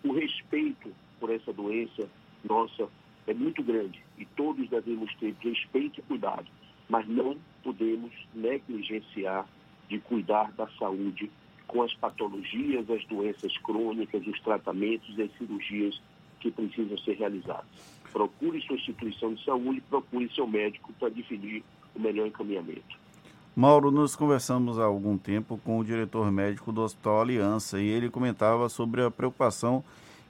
[0.03, 2.09] o respeito por essa doença
[2.43, 2.89] nossa
[3.27, 6.45] é muito grande e todos devemos ter respeito e cuidado,
[6.89, 9.45] mas não podemos negligenciar
[9.89, 11.29] de cuidar da saúde
[11.67, 16.01] com as patologias, as doenças crônicas, os tratamentos e as cirurgias
[16.39, 17.65] que precisam ser realizadas.
[18.11, 23.05] Procure sua instituição de saúde, procure seu médico para definir o melhor encaminhamento.
[23.55, 28.09] Mauro, nós conversamos há algum tempo com o diretor médico do Hospital Aliança e ele
[28.09, 29.83] comentava sobre a preocupação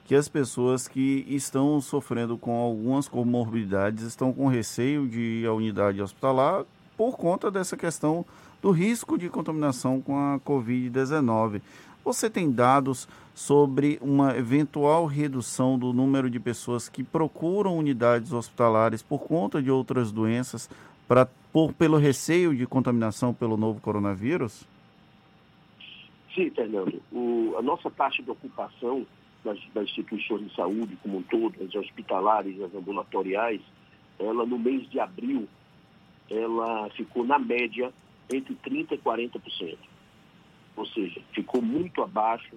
[0.06, 5.52] que as pessoas que estão sofrendo com algumas comorbidades estão com receio de ir à
[5.52, 6.64] unidade hospitalar
[6.96, 8.24] por conta dessa questão
[8.62, 11.60] do risco de contaminação com a Covid-19.
[12.04, 19.02] Você tem dados sobre uma eventual redução do número de pessoas que procuram unidades hospitalares
[19.02, 20.70] por conta de outras doenças,
[21.08, 24.64] pra, por, pelo receio de contaminação pelo novo coronavírus?
[26.32, 27.02] Sim, Fernando.
[27.10, 29.04] O, a nossa taxa de ocupação
[29.46, 33.62] das, das, instituições de saúde como um todo, as hospitalares, as ambulatoriais,
[34.18, 35.48] ela no mês de abril,
[36.28, 37.92] ela ficou na média
[38.32, 39.78] entre 30% e 40%.
[40.76, 42.56] Ou seja, ficou muito abaixo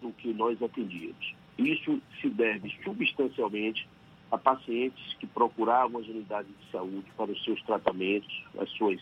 [0.00, 1.34] do que nós atendíamos.
[1.58, 3.86] Isso se deve substancialmente
[4.30, 9.00] a pacientes que procuravam as unidades de saúde para os seus tratamentos, as suas,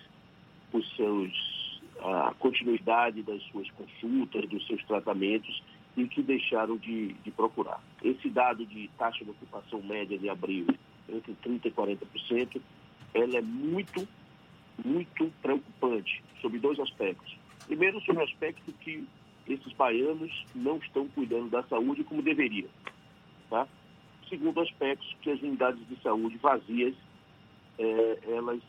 [0.72, 5.62] os seus, a continuidade das suas consultas, dos seus tratamentos
[5.96, 7.83] e que deixaram de, de procurar.
[8.03, 10.66] Esse dado de taxa de ocupação média de abril,
[11.09, 12.61] entre 30% e 40%,
[13.14, 14.07] ela é muito
[14.85, 17.37] muito preocupante sobre dois aspectos.
[17.67, 19.06] Primeiro, sobre o aspecto que
[19.46, 22.69] esses baianos não estão cuidando da saúde como deveriam.
[23.48, 23.67] Tá?
[24.29, 26.94] Segundo aspecto, que as unidades de saúde vazias,
[27.79, 28.60] é, elas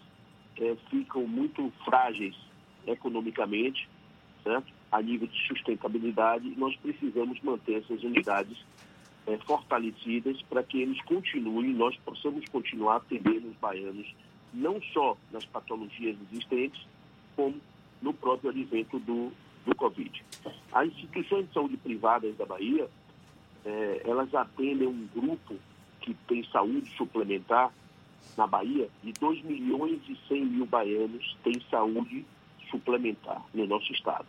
[0.60, 2.36] é, ficam muito frágeis
[2.88, 3.88] economicamente,
[4.44, 4.74] certo?
[4.92, 8.58] A nível de sustentabilidade, e nós precisamos manter essas unidades
[9.26, 14.14] é, fortalecidas para que eles continuem, nós possamos continuar atendendo os baianos
[14.54, 16.86] não só nas patologias existentes,
[17.36, 17.56] como
[18.02, 19.32] no próprio advento do,
[19.66, 20.24] do Covid.
[20.74, 22.90] As instituições de saúde privadas da Bahia,
[23.64, 25.56] eh, elas atendem um grupo
[26.02, 27.72] que tem saúde suplementar
[28.36, 32.26] na Bahia de 2 milhões e 100 mil baianos têm saúde
[32.70, 34.26] suplementar no nosso estado.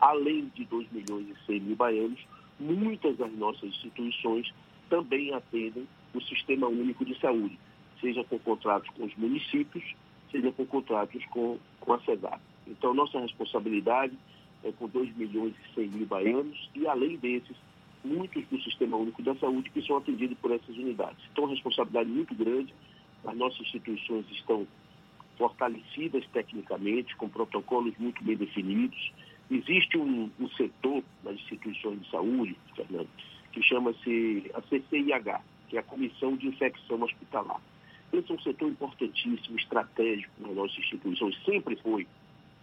[0.00, 2.20] Além de 2 milhões e 100 mil baianos,
[2.58, 4.52] muitas das nossas instituições
[4.88, 7.58] também atendem o Sistema Único de Saúde,
[8.00, 9.84] seja com contratos com os municípios,
[10.30, 12.40] seja com contratos com, com a CESAP.
[12.66, 14.16] Então, nossa responsabilidade
[14.64, 17.56] é com 2 milhões e 100 mil baianos e, além desses,
[18.04, 21.18] muitos do Sistema Único da Saúde que são atendidos por essas unidades.
[21.32, 22.72] Então, uma responsabilidade muito grande.
[23.24, 24.66] As nossas instituições estão
[25.36, 29.12] fortalecidas tecnicamente, com protocolos muito bem definidos.
[29.50, 33.08] Existe um, um setor nas instituições de saúde, Fernando,
[33.52, 37.60] que chama-se a CCIH, que é a Comissão de Infecção Hospitalar.
[38.12, 42.06] Esse é um setor importantíssimo, estratégico nas nossas instituições, sempre foi.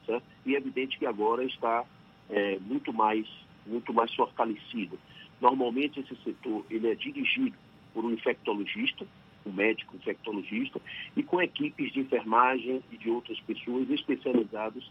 [0.06, 0.24] Certo?
[0.46, 1.86] E é evidente que agora está
[2.30, 3.28] é, muito, mais,
[3.66, 5.00] muito mais fortalecido.
[5.40, 7.56] Normalmente esse setor ele é dirigido
[7.94, 9.06] por um infectologista,
[9.46, 10.82] um médico infectologista,
[11.16, 14.84] e com equipes de enfermagem e de outras pessoas especializadas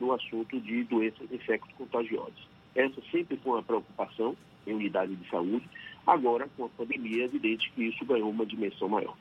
[0.00, 2.48] no assunto de doenças infecto-contagiosas.
[2.74, 4.36] Essa sempre foi uma preocupação
[4.66, 5.68] em unidade de saúde.
[6.06, 9.14] Agora, com a pandemia, é evidente que isso ganhou uma dimensão maior.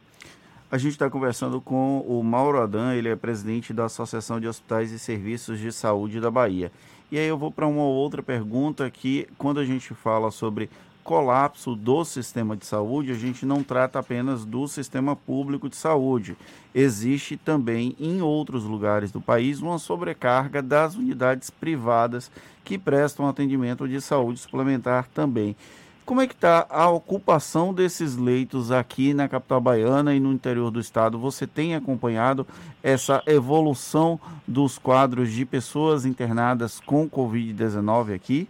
[0.69, 4.91] A gente está conversando com o Mauro Adan, ele é presidente da Associação de Hospitais
[4.91, 6.71] e Serviços de Saúde da Bahia.
[7.09, 10.69] E aí eu vou para uma outra pergunta que, quando a gente fala sobre
[11.07, 16.35] colapso do sistema de saúde, a gente não trata apenas do sistema público de saúde.
[16.75, 22.29] Existe também em outros lugares do país uma sobrecarga das unidades privadas
[22.61, 25.55] que prestam atendimento de saúde suplementar também.
[26.05, 30.69] Como é que está a ocupação desses leitos aqui na capital baiana e no interior
[30.69, 31.17] do estado?
[31.17, 32.45] Você tem acompanhado
[32.83, 38.49] essa evolução dos quadros de pessoas internadas com Covid-19 aqui?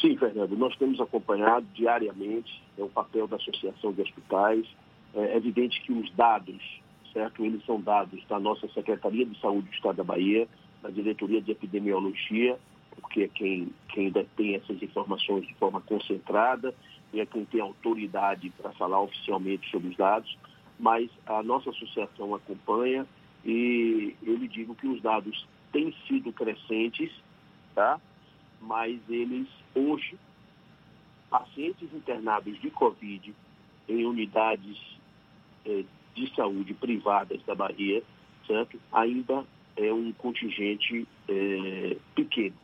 [0.00, 4.64] Sim, Fernando, nós temos acompanhado diariamente é o papel da Associação de Hospitais.
[5.12, 6.80] É evidente que os dados,
[7.12, 10.46] certo, eles são dados da nossa Secretaria de Saúde do Estado da Bahia,
[10.82, 12.56] da Diretoria de Epidemiologia,
[13.00, 16.72] porque é quem, quem detém essas informações de forma concentrada
[17.12, 20.38] e é quem tem autoridade para falar oficialmente sobre os dados,
[20.78, 23.04] mas a nossa associação acompanha
[23.44, 27.10] e eu lhe digo que os dados têm sido crescentes,
[27.74, 28.00] tá?
[28.60, 30.16] mas eles hoje,
[31.30, 33.34] pacientes internados de Covid
[33.88, 34.78] em unidades
[35.64, 38.02] eh, de saúde privadas da Bahia,
[38.46, 38.78] certo?
[38.92, 39.44] ainda
[39.76, 42.54] é um contingente eh, pequeno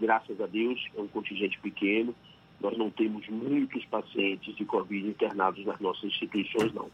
[0.00, 2.14] graças a Deus, é um contingente pequeno.
[2.60, 6.88] Nós não temos muitos pacientes de Covid internados nas nossas instituições, não.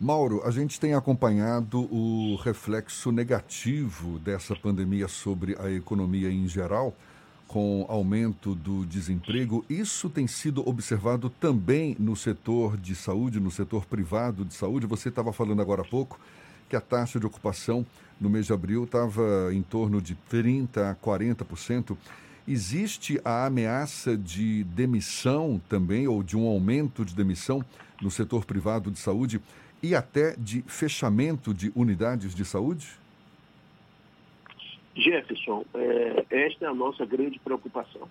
[0.00, 6.94] Mauro, a gente tem acompanhado o reflexo negativo dessa pandemia sobre a economia em geral,
[7.48, 9.64] com aumento do desemprego.
[9.68, 14.86] Isso tem sido observado também no setor de saúde, no setor privado de saúde.
[14.86, 16.18] Você estava falando agora há pouco
[16.68, 17.86] que a taxa de ocupação
[18.20, 21.96] no mês de abril estava em torno de 30% a 40%.
[22.46, 27.64] Existe a ameaça de demissão também, ou de um aumento de demissão
[28.02, 29.40] no setor privado de saúde
[29.82, 32.98] e até de fechamento de unidades de saúde?
[34.96, 38.08] Jefferson, é, esta é a nossa grande preocupação.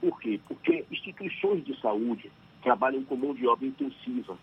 [0.00, 0.40] Por quê?
[0.46, 2.30] Porque instituições de saúde
[2.62, 4.36] trabalham com mão de obra intensiva.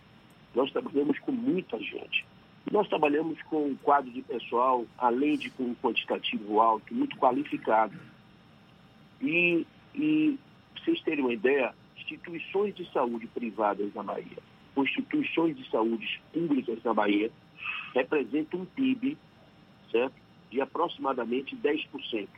[0.54, 2.26] Nós trabalhamos com muita gente.
[2.72, 7.96] Nós trabalhamos com um quadro de pessoal, além de com um quantitativo alto, muito qualificado.
[9.22, 10.38] E, e
[10.78, 14.38] vocês terem uma ideia, instituições de saúde privadas na Bahia,
[14.76, 17.32] ou instituições de saúde públicas na Bahia,
[17.94, 19.18] representam um PIB,
[19.92, 20.25] certo?
[20.56, 22.30] De aproximadamente 10%.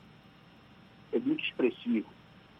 [1.13, 2.07] É muito expressivo.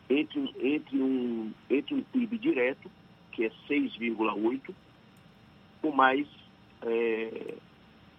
[0.07, 2.91] Entre, entre, um, entre um PIB direto,
[3.31, 4.71] que é 6,8%,
[5.81, 6.27] com mais
[6.83, 7.55] é,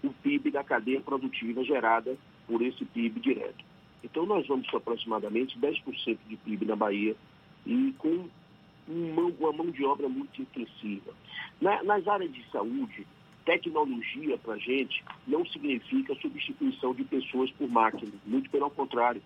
[0.03, 2.19] o PIB da cadeia produtiva gerada
[2.49, 3.65] por esse PIB direto.
[4.03, 7.15] Então, nós vamos com aproximadamente 10% de PIB na Bahia
[7.65, 8.29] e com
[8.89, 11.15] uma mão de obra muito intensiva.
[11.61, 13.07] Na, nas áreas de saúde,
[13.49, 19.23] tecnologia para a gente não significa substituição de pessoas por máquinas, muito pelo contrário.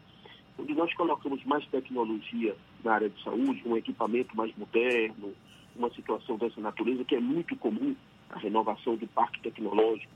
[0.56, 2.54] Quando nós colocamos mais tecnologia
[2.84, 5.34] na área de saúde, um equipamento mais moderno,
[5.74, 7.96] uma situação dessa natureza que é muito comum,
[8.30, 10.12] a renovação do parque tecnológico,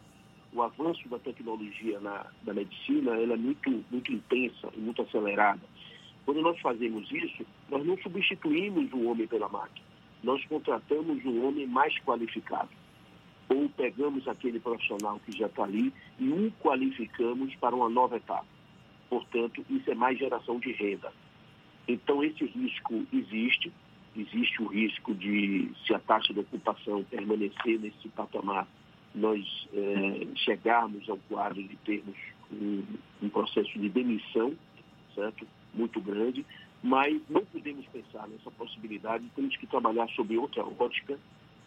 [0.52, 5.62] o avanço da tecnologia na, na medicina ela é muito, muito intensa e muito acelerada.
[6.24, 9.84] Quando nós fazemos isso, nós não substituímos o homem pela máquina.
[10.22, 12.70] Nós contratamos um homem mais qualificado.
[13.48, 18.46] Ou pegamos aquele profissional que já está ali e o qualificamos para uma nova etapa.
[19.08, 21.12] Portanto, isso é mais geração de renda.
[21.86, 23.72] Então, esse risco existe.
[24.16, 28.66] Existe o risco de, se a taxa de ocupação permanecer nesse patamar,
[29.14, 32.16] nós é, chegarmos ao quadro de termos
[32.52, 32.82] um,
[33.22, 34.54] um, processo de demissão,
[35.14, 35.46] certo?
[35.74, 36.44] Muito grande,
[36.82, 41.18] mas não podemos pensar nessa possibilidade, temos que trabalhar sobre outra ótica,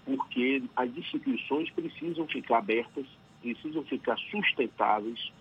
[0.10, 3.06] porque as instituições precisam ficar abertas,
[3.42, 5.32] precisam ficar sustentáveis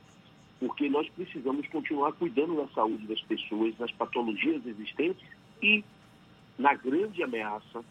[0.61, 5.25] porque nós precisamos continuar cuidando da saúde das pessoas, das patologias existentes
[5.63, 5.85] e
[6.59, 7.85] na grande ameaça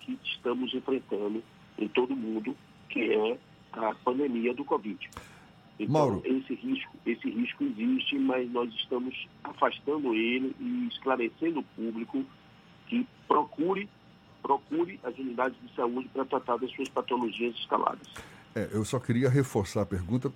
[0.00, 1.42] que estamos enfrentando
[1.78, 2.56] em todo o mundo,
[2.88, 3.38] que é
[3.72, 5.08] a pandemia do Covid.
[5.78, 6.22] Então, Mauro.
[6.24, 12.24] esse risco, esse risco existe, mas nós estamos afastando ele e esclarecendo o público
[12.88, 13.88] que procure,
[14.44, 18.06] procure as unidades de saúde para tratar das suas patologias instaladas.
[18.54, 20.30] É, eu só queria reforçar a pergunta,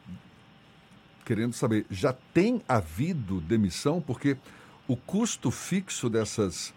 [1.27, 4.01] querendo saber, já tem havido demissão?
[4.01, 4.39] Porque
[4.89, 6.75] o custo fixo dessas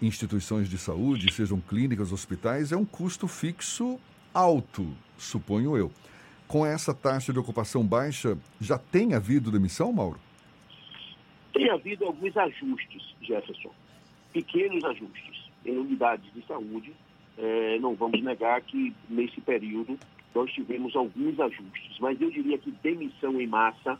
[0.00, 3.98] instituições de saúde, sejam clínicas, hospitais, é um custo fixo
[4.34, 5.90] alto, suponho eu.
[6.46, 10.20] Com essa taxa de ocupação baixa, já tem havido demissão, Mauro?
[11.54, 13.72] Tem havido alguns ajustes, Jefferson,
[14.34, 15.35] pequenos ajustes
[15.66, 16.92] em unidades de saúde.
[17.38, 19.98] É, não vamos negar que nesse período
[20.34, 23.98] nós tivemos alguns ajustes, mas eu diria que demissão em massa,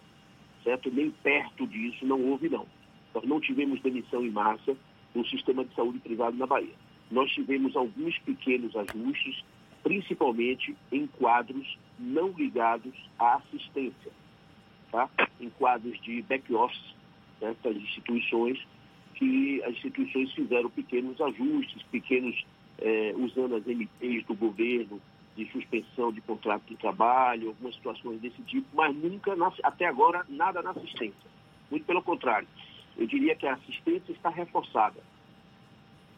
[0.62, 0.90] certo?
[0.90, 2.66] Nem perto disso não houve não.
[3.14, 4.76] Nós não tivemos demissão em massa
[5.14, 6.74] no sistema de saúde privado na Bahia.
[7.10, 9.42] Nós tivemos alguns pequenos ajustes,
[9.82, 14.12] principalmente em quadros não ligados à assistência,
[14.90, 15.08] tá?
[15.40, 16.94] Em quadros de back-office
[17.40, 18.58] das instituições,
[19.16, 22.46] que as instituições fizeram pequenos ajustes, pequenos,
[22.78, 25.00] eh, usando as MPs do governo,
[25.36, 30.62] de suspensão de contrato de trabalho, algumas situações desse tipo, mas nunca, até agora, nada
[30.62, 31.30] na assistência.
[31.70, 32.48] Muito pelo contrário.
[32.96, 35.00] Eu diria que a assistência está reforçada.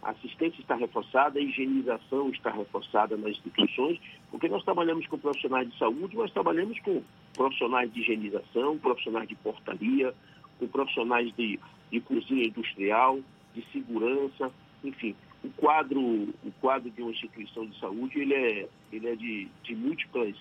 [0.01, 3.99] A assistência está reforçada, a higienização está reforçada nas instituições,
[4.31, 7.03] porque nós trabalhamos com profissionais de saúde, mas trabalhamos com
[7.35, 10.15] profissionais de higienização, profissionais de portaria,
[10.61, 11.59] com profissionais de,
[11.91, 13.21] de cozinha industrial,
[13.55, 14.53] de segurança,
[14.85, 15.15] enfim.
[15.43, 19.75] O quadro, o quadro de uma instituição de saúde ele é, ele é de, de
[19.77, 20.35] múltiplas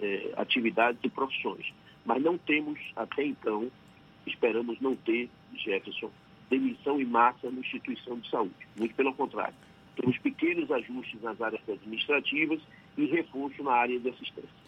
[0.00, 1.72] é, atividades e profissões.
[2.04, 3.70] Mas não temos, até então,
[4.26, 6.10] esperamos não ter, Jefferson,
[6.50, 8.54] demissão em massa na instituição de saúde.
[8.76, 9.54] Muito pelo contrário.
[9.96, 12.60] Temos pequenos ajustes nas áreas administrativas
[12.96, 14.63] e reforço na área de assistência.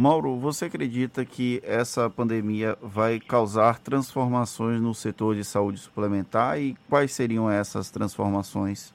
[0.00, 6.74] Mauro, você acredita que essa pandemia vai causar transformações no setor de saúde suplementar e
[6.88, 8.94] quais seriam essas transformações?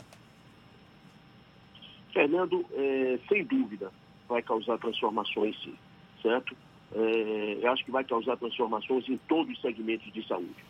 [2.12, 3.92] Fernando, é, sem dúvida,
[4.28, 5.76] vai causar transformações sim,
[6.24, 6.58] certo?
[6.96, 10.66] É, eu acho que vai causar transformações em todos os segmentos de saúde.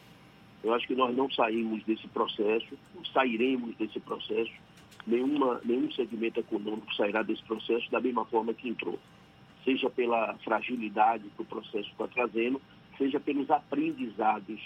[0.61, 2.77] Eu acho que nós não saímos desse processo,
[3.13, 4.51] sairemos desse processo.
[5.07, 8.99] Nenhuma, nenhum segmento econômico sairá desse processo da mesma forma que entrou.
[9.65, 12.61] Seja pela fragilidade que o processo está trazendo,
[12.97, 14.61] seja pelos aprendizados,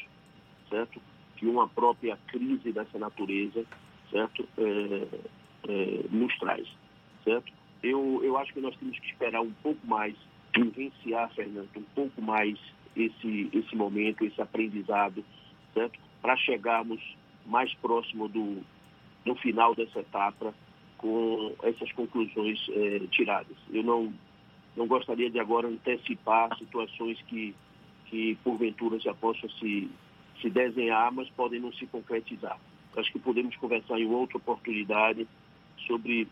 [0.70, 1.02] certo?
[1.38, 3.66] Que uma própria crise dessa natureza,
[4.12, 4.48] certo?
[4.58, 5.08] É,
[5.68, 6.68] é, nos traz,
[7.24, 7.52] certo?
[7.82, 10.16] Eu, eu acho que nós temos que esperar um pouco mais,
[10.54, 12.60] vivenciar, Fernando, um pouco mais
[12.96, 15.24] esse, esse momento, esse aprendizado,
[15.74, 15.98] certo?
[16.22, 17.02] Para chegarmos
[17.46, 18.62] mais próximo do,
[19.26, 20.54] do final dessa etapa
[20.98, 23.56] com essas conclusões é, tiradas.
[23.72, 24.14] Eu não,
[24.80, 27.54] não gostaria de agora antecipar situações que,
[28.06, 29.92] que porventura já possam se,
[30.42, 32.58] se desenhar, mas podem não se concretizar.
[32.96, 35.28] Acho que podemos conversar em outra oportunidade
[35.86, 36.30] sobre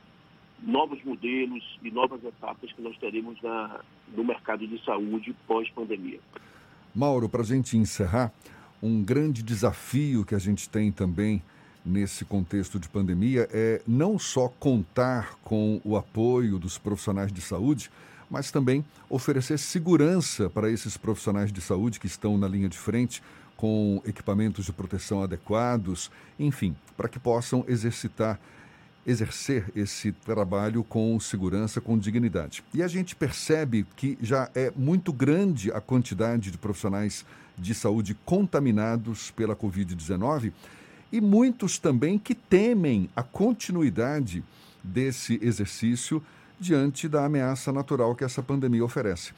[0.63, 3.81] novos modelos e novas etapas que nós teremos na,
[4.15, 6.19] no mercado de saúde pós-pandemia.
[6.95, 8.31] Mauro, para a gente encerrar,
[8.81, 11.43] um grande desafio que a gente tem também
[11.85, 17.91] nesse contexto de pandemia é não só contar com o apoio dos profissionais de saúde,
[18.30, 23.21] mas também oferecer segurança para esses profissionais de saúde que estão na linha de frente,
[23.55, 28.39] com equipamentos de proteção adequados, enfim, para que possam exercitar
[29.07, 32.61] exercer esse trabalho com segurança, com dignidade.
[32.73, 37.25] E a gente percebe que já é muito grande a quantidade de profissionais
[37.57, 40.51] de saúde contaminados pela Covid-19
[41.09, 44.43] e muitos também que temem a continuidade
[44.84, 46.21] desse exercício
[46.60, 49.32] diante da ameaça natural que essa pandemia oferece.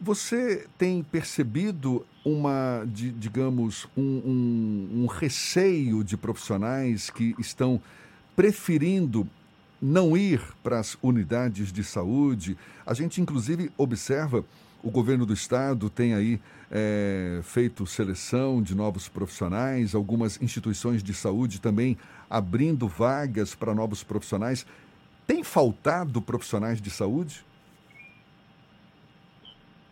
[0.00, 7.80] Você tem percebido uma, de, digamos, um, um, um receio de profissionais que estão
[8.34, 9.26] preferindo
[9.80, 12.58] não ir para as unidades de saúde.
[12.84, 14.44] A gente, inclusive, observa
[14.82, 16.40] o governo do estado tem aí
[16.70, 21.96] é, feito seleção de novos profissionais, algumas instituições de saúde também
[22.28, 24.66] abrindo vagas para novos profissionais.
[25.26, 27.44] Tem faltado profissionais de saúde?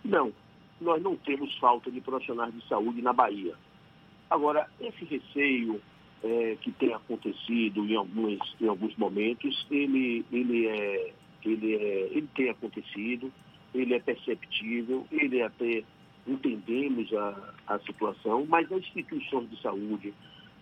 [0.04, 0.32] Não,
[0.80, 3.54] nós não temos falta de profissionais de saúde na Bahia.
[4.30, 5.80] Agora, esse receio
[6.22, 11.12] é, que tem acontecido em alguns, em alguns momentos, ele, ele, é,
[11.44, 13.32] ele, é, ele tem acontecido,
[13.74, 15.82] ele é perceptível, ele até
[16.26, 20.14] entendemos a, a situação, mas as instituições de saúde,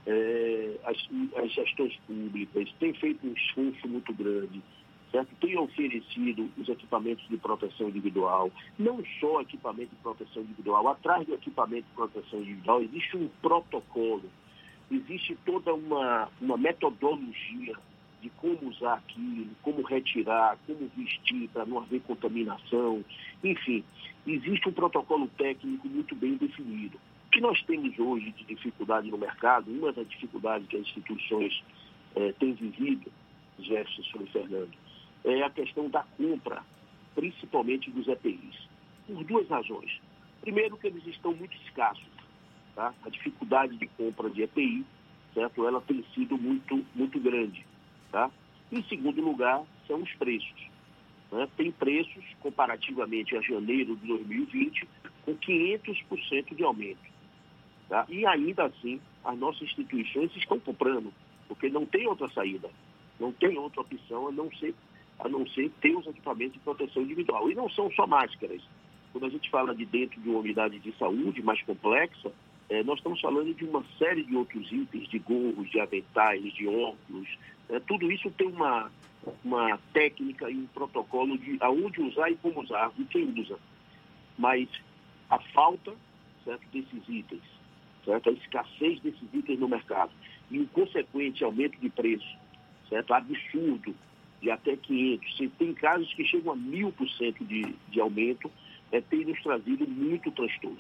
[0.07, 0.97] é, as,
[1.37, 4.63] as gestões públicas têm feito um esforço muito grande,
[5.11, 5.29] certo?
[5.41, 11.35] Têm oferecido os equipamentos de proteção individual, não só equipamento de proteção individual, atrás do
[11.35, 14.25] equipamento de proteção individual existe um protocolo,
[14.91, 17.77] existe toda uma, uma metodologia
[18.21, 23.05] de como usar aquilo, como retirar, como vestir para não haver contaminação,
[23.43, 23.85] enfim,
[24.27, 26.99] existe um protocolo técnico muito bem definido.
[27.33, 31.65] Que nós temos hoje de dificuldade no mercado, uma das dificuldades que as instituições
[32.15, 33.11] eh, têm vivido,
[33.59, 34.73] Jefferson e Fernando,
[35.25, 36.63] é a questão da compra,
[37.15, 38.69] principalmente dos EPIs,
[39.07, 39.99] por duas razões.
[40.43, 42.05] Primeiro, que eles estão muito escassos.
[42.75, 42.93] Tá?
[43.03, 44.85] A dificuldade de compra de EPI,
[45.33, 45.67] certo?
[45.67, 47.65] ela tem sido muito, muito grande.
[48.11, 48.31] Tá?
[48.71, 50.69] Em segundo lugar, são os preços.
[51.31, 51.49] Né?
[51.57, 54.87] Tem preços, comparativamente a janeiro de 2020,
[55.25, 57.12] com 500% de aumento.
[57.93, 58.07] Tá?
[58.09, 61.13] E ainda assim, as nossas instituições estão comprando,
[61.47, 62.71] porque não tem outra saída,
[63.21, 64.75] não tem outra opção a não ser,
[65.19, 67.51] a não ser ter os equipamentos de proteção individual.
[67.51, 68.63] E não são só máscaras.
[69.13, 72.33] Quando a gente fala de dentro de uma unidade de saúde mais complexa,
[72.71, 76.67] é, nós estamos falando de uma série de outros itens, de gorros, de aventais, de
[76.67, 77.29] óculos,
[77.69, 78.91] é, tudo isso tem uma,
[79.45, 83.59] uma técnica e um protocolo de aonde usar e como usar, e quem usa.
[84.39, 84.67] Mas
[85.29, 85.93] a falta
[86.45, 87.43] certo, desses itens,
[88.05, 90.13] certo, a escassez desses itens no mercado
[90.51, 92.37] e o consequente aumento de preço,
[92.89, 93.95] certo, absurdo,
[94.41, 98.51] de até 500, se tem casos que chegam a mil por cento de, de aumento,
[98.91, 100.79] é, tem nos trazido muito transtorno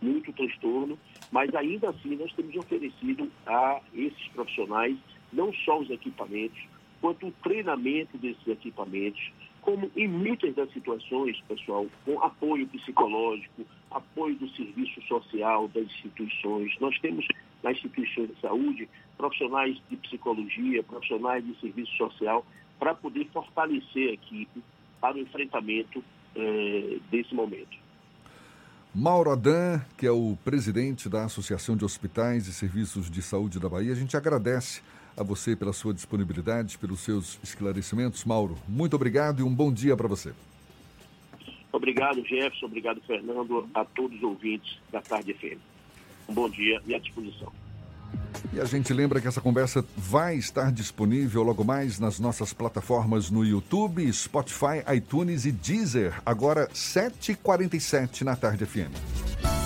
[0.00, 0.98] muito transtorno,
[1.30, 4.96] mas ainda assim nós temos oferecido a esses profissionais
[5.32, 6.58] não só os equipamentos,
[7.00, 9.32] quanto o treinamento desses equipamentos,
[9.66, 16.72] como em muitas das situações, pessoal, com apoio psicológico, apoio do serviço social das instituições.
[16.80, 17.26] Nós temos
[17.64, 18.88] nas instituições de saúde
[19.18, 22.46] profissionais de psicologia, profissionais de serviço social,
[22.78, 24.62] para poder fortalecer a equipe
[25.00, 26.02] para o enfrentamento
[26.36, 27.76] eh, desse momento.
[28.94, 33.68] Mauro Adan, que é o presidente da Associação de Hospitais e Serviços de Saúde da
[33.68, 34.80] Bahia, a gente agradece
[35.16, 38.24] a você pela sua disponibilidade, pelos seus esclarecimentos.
[38.24, 40.32] Mauro, muito obrigado e um bom dia para você.
[41.72, 42.66] Obrigado, Jefferson.
[42.66, 43.68] Obrigado, Fernando.
[43.74, 45.58] A todos os ouvintes da Tarde FM.
[46.28, 47.52] Um bom dia e à disposição.
[48.52, 53.30] E a gente lembra que essa conversa vai estar disponível logo mais nas nossas plataformas
[53.30, 59.65] no YouTube, Spotify, iTunes e Deezer, agora 7h47 na Tarde FM.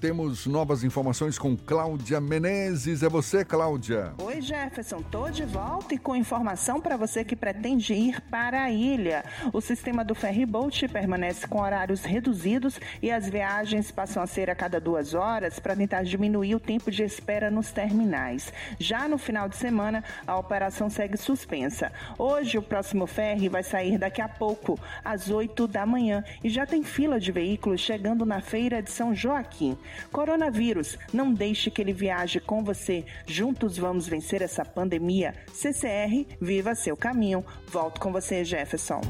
[0.00, 3.02] Temos novas informações com Cláudia Menezes.
[3.02, 4.12] É você, Cláudia.
[4.22, 5.00] Oi, Jefferson.
[5.00, 9.24] Tô de volta e com informação para você que pretende ir para a ilha.
[9.54, 14.54] O sistema do ferryboat permanece com horários reduzidos e as viagens passam a ser a
[14.54, 18.52] cada duas horas para tentar diminuir o tempo de espera nos terminais.
[18.78, 21.90] Já no final de semana, a operação segue suspensa.
[22.18, 26.66] Hoje, o próximo ferry vai sair daqui a pouco, às 8 da manhã, e já
[26.66, 29.78] tem fila de veículos chegando na feira de São Joaquim.
[30.12, 33.04] Coronavírus, não deixe que ele viaje com você.
[33.26, 35.34] Juntos vamos vencer essa pandemia.
[35.52, 37.44] CCR, viva seu caminho.
[37.68, 39.00] Volto com você, Jefferson.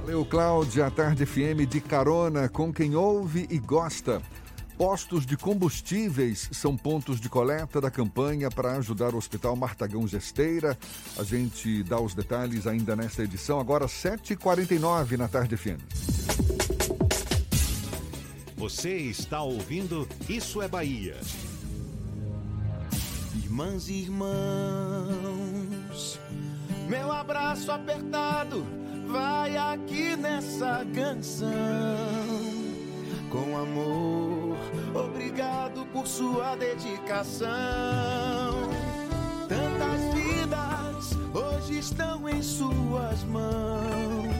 [0.00, 0.90] Valeu, Cláudia.
[0.90, 4.20] Tarde FM de carona com quem ouve e gosta.
[4.76, 10.76] Postos de combustíveis são pontos de coleta da campanha para ajudar o Hospital Martagão Gesteira.
[11.18, 16.79] A gente dá os detalhes ainda nesta edição, agora 7h49 na Tarde FM.
[18.60, 21.16] Você está ouvindo Isso é Bahia.
[23.34, 24.28] Irmãs e irmãos,
[26.86, 28.66] meu abraço apertado
[29.06, 31.48] vai aqui nessa canção.
[33.30, 34.58] Com amor,
[34.94, 37.48] obrigado por sua dedicação.
[39.48, 44.39] Tantas vidas hoje estão em suas mãos.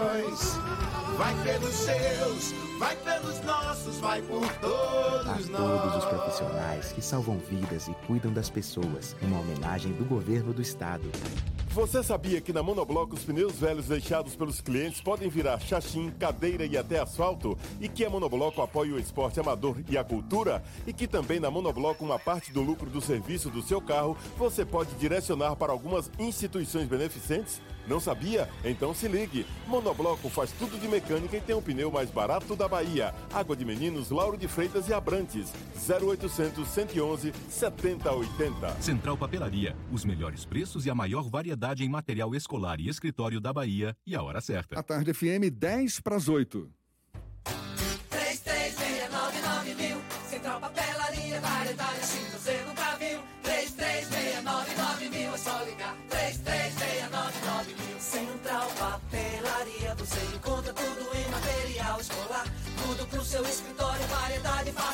[1.21, 5.49] Vai pelos seus, vai pelos nossos, vai por todos A nós.
[5.51, 9.15] todos os profissionais que salvam vidas e cuidam das pessoas.
[9.21, 11.11] Uma homenagem do governo do estado.
[11.73, 16.65] Você sabia que na Monobloco os pneus velhos deixados pelos clientes podem virar chachim, cadeira
[16.65, 17.55] e até asfalto?
[17.79, 20.63] E que a Monobloco apoia o esporte amador e a cultura?
[20.87, 24.65] E que também na Monobloco uma parte do lucro do serviço do seu carro você
[24.65, 27.61] pode direcionar para algumas instituições beneficentes?
[27.91, 28.47] Não sabia?
[28.63, 29.45] Então se ligue.
[29.67, 33.13] Monobloco faz tudo de mecânica e tem o pneu mais barato da Bahia.
[33.33, 35.51] Água de Meninos, Lauro de Freitas e Abrantes.
[35.75, 38.81] 0800 111 7080.
[38.81, 43.51] Central Papelaria, os melhores preços e a maior variedade em material escolar e escritório da
[43.51, 44.79] Bahia e a hora certa.
[44.79, 46.71] A tarde FM 10 para as 8.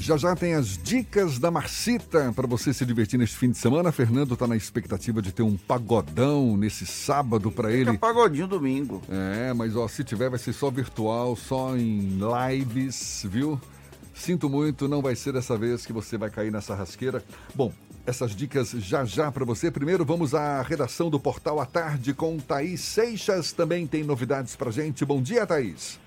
[0.00, 3.92] Já já tem as dicas da Marcita para você se divertir neste fim de semana.
[3.92, 7.96] Fernando está na expectativa de ter um pagodão nesse sábado para ele.
[7.98, 9.02] pagodinho domingo.
[9.10, 13.60] É, mas ó, se tiver vai ser só virtual, só em lives, viu?
[14.14, 17.22] Sinto muito, não vai ser dessa vez que você vai cair nessa rasqueira.
[17.54, 17.70] Bom,
[18.06, 19.70] essas dicas já já para você.
[19.70, 23.52] Primeiro vamos à redação do Portal à Tarde com Thaís Seixas.
[23.52, 25.04] Também tem novidades para gente.
[25.04, 26.00] Bom dia, Thaís.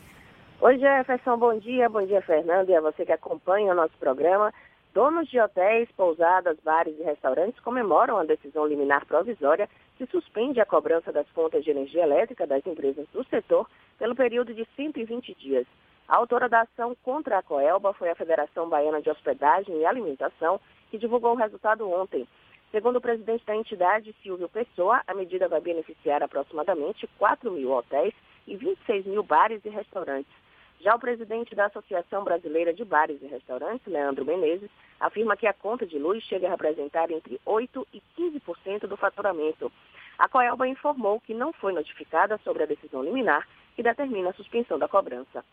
[0.65, 1.89] Oi, Jefferson, bom dia.
[1.89, 4.53] Bom dia, Fernando, e a você que acompanha o nosso programa.
[4.93, 10.65] Donos de hotéis, pousadas, bares e restaurantes comemoram a decisão liminar provisória que suspende a
[10.65, 15.67] cobrança das contas de energia elétrica das empresas do setor pelo período de 120 dias.
[16.07, 20.61] A autora da ação contra a Coelba foi a Federação Baiana de Hospedagem e Alimentação,
[20.89, 22.25] que divulgou o resultado ontem.
[22.71, 28.13] Segundo o presidente da entidade, Silvio Pessoa, a medida vai beneficiar aproximadamente 4 mil hotéis
[28.47, 30.42] e 26 mil bares e restaurantes.
[30.83, 34.69] Já o presidente da Associação Brasileira de Bares e Restaurantes, Leandro Menezes,
[34.99, 39.71] afirma que a conta de luz chega a representar entre 8% e 15% do faturamento.
[40.19, 44.77] A Coelba informou que não foi notificada sobre a decisão liminar que determina a suspensão
[44.77, 45.45] da cobrança.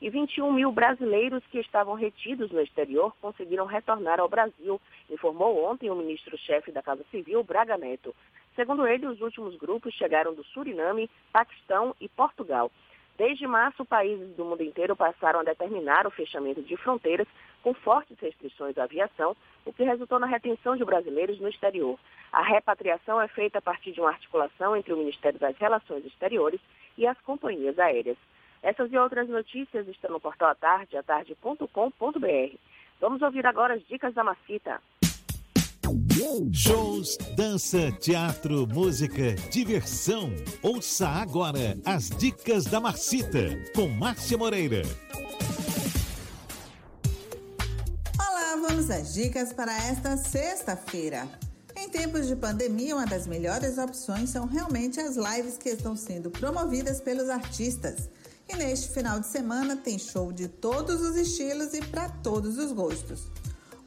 [0.00, 4.80] E 21 mil brasileiros que estavam retidos no exterior conseguiram retornar ao Brasil,
[5.10, 8.14] informou ontem o ministro-chefe da Casa Civil, Braga Neto.
[8.56, 12.72] Segundo ele, os últimos grupos chegaram do Suriname, Paquistão e Portugal.
[13.18, 17.26] Desde março, países do mundo inteiro passaram a determinar o fechamento de fronteiras
[17.64, 21.98] com fortes restrições à aviação, o que resultou na retenção de brasileiros no exterior.
[22.32, 26.60] A repatriação é feita a partir de uma articulação entre o Ministério das Relações Exteriores
[26.96, 28.16] e as companhias aéreas.
[28.62, 32.56] Essas e outras notícias estão no portal Atarde, atarde.com.br.
[33.00, 34.80] Vamos ouvir agora as dicas da Macita.
[36.52, 40.32] Shows, dança, teatro, música, diversão.
[40.64, 44.82] Ouça agora as dicas da Marcita com Márcia Moreira.
[48.18, 51.28] Olá, vamos às dicas para esta sexta-feira.
[51.76, 56.32] Em tempos de pandemia, uma das melhores opções são realmente as lives que estão sendo
[56.32, 58.08] promovidas pelos artistas.
[58.48, 62.72] E neste final de semana tem show de todos os estilos e para todos os
[62.72, 63.30] gostos.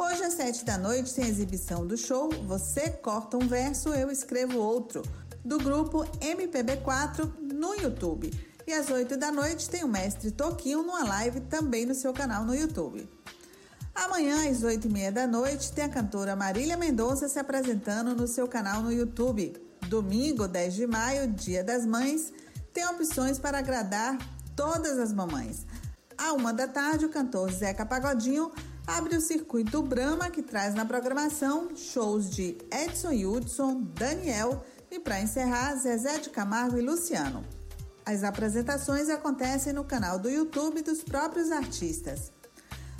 [0.03, 4.57] Hoje às sete da noite tem exibição do show Você Corta um Verso, Eu Escrevo
[4.57, 5.03] Outro,
[5.45, 8.31] do grupo MPB4 no YouTube.
[8.65, 12.43] E às oito da noite tem o Mestre Toquinho numa live também no seu canal
[12.43, 13.07] no YouTube.
[13.93, 18.27] Amanhã, às oito e meia da noite, tem a cantora Marília Mendonça se apresentando no
[18.27, 19.53] seu canal no YouTube.
[19.87, 22.33] Domingo, 10 de maio, Dia das Mães,
[22.73, 24.17] tem opções para agradar
[24.55, 25.67] todas as mamães.
[26.17, 28.51] À uma da tarde, o cantor Zeca Pagodinho
[28.97, 35.21] abre o circuito Brahma, que traz na programação shows de Edson Hudson, Daniel e, para
[35.21, 37.45] encerrar, Zezé de Camargo e Luciano.
[38.05, 42.33] As apresentações acontecem no canal do YouTube dos próprios artistas.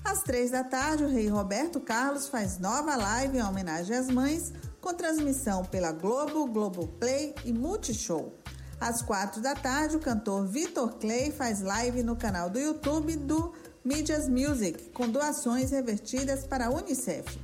[0.03, 4.53] Às três da tarde, o rei Roberto Carlos faz nova live em homenagem às mães,
[4.79, 8.33] com transmissão pela Globo, Globoplay e Multishow.
[8.79, 13.53] Às quatro da tarde, o cantor Vitor Clay faz live no canal do YouTube do
[13.83, 17.39] Medias Music, com doações revertidas para a Unicef.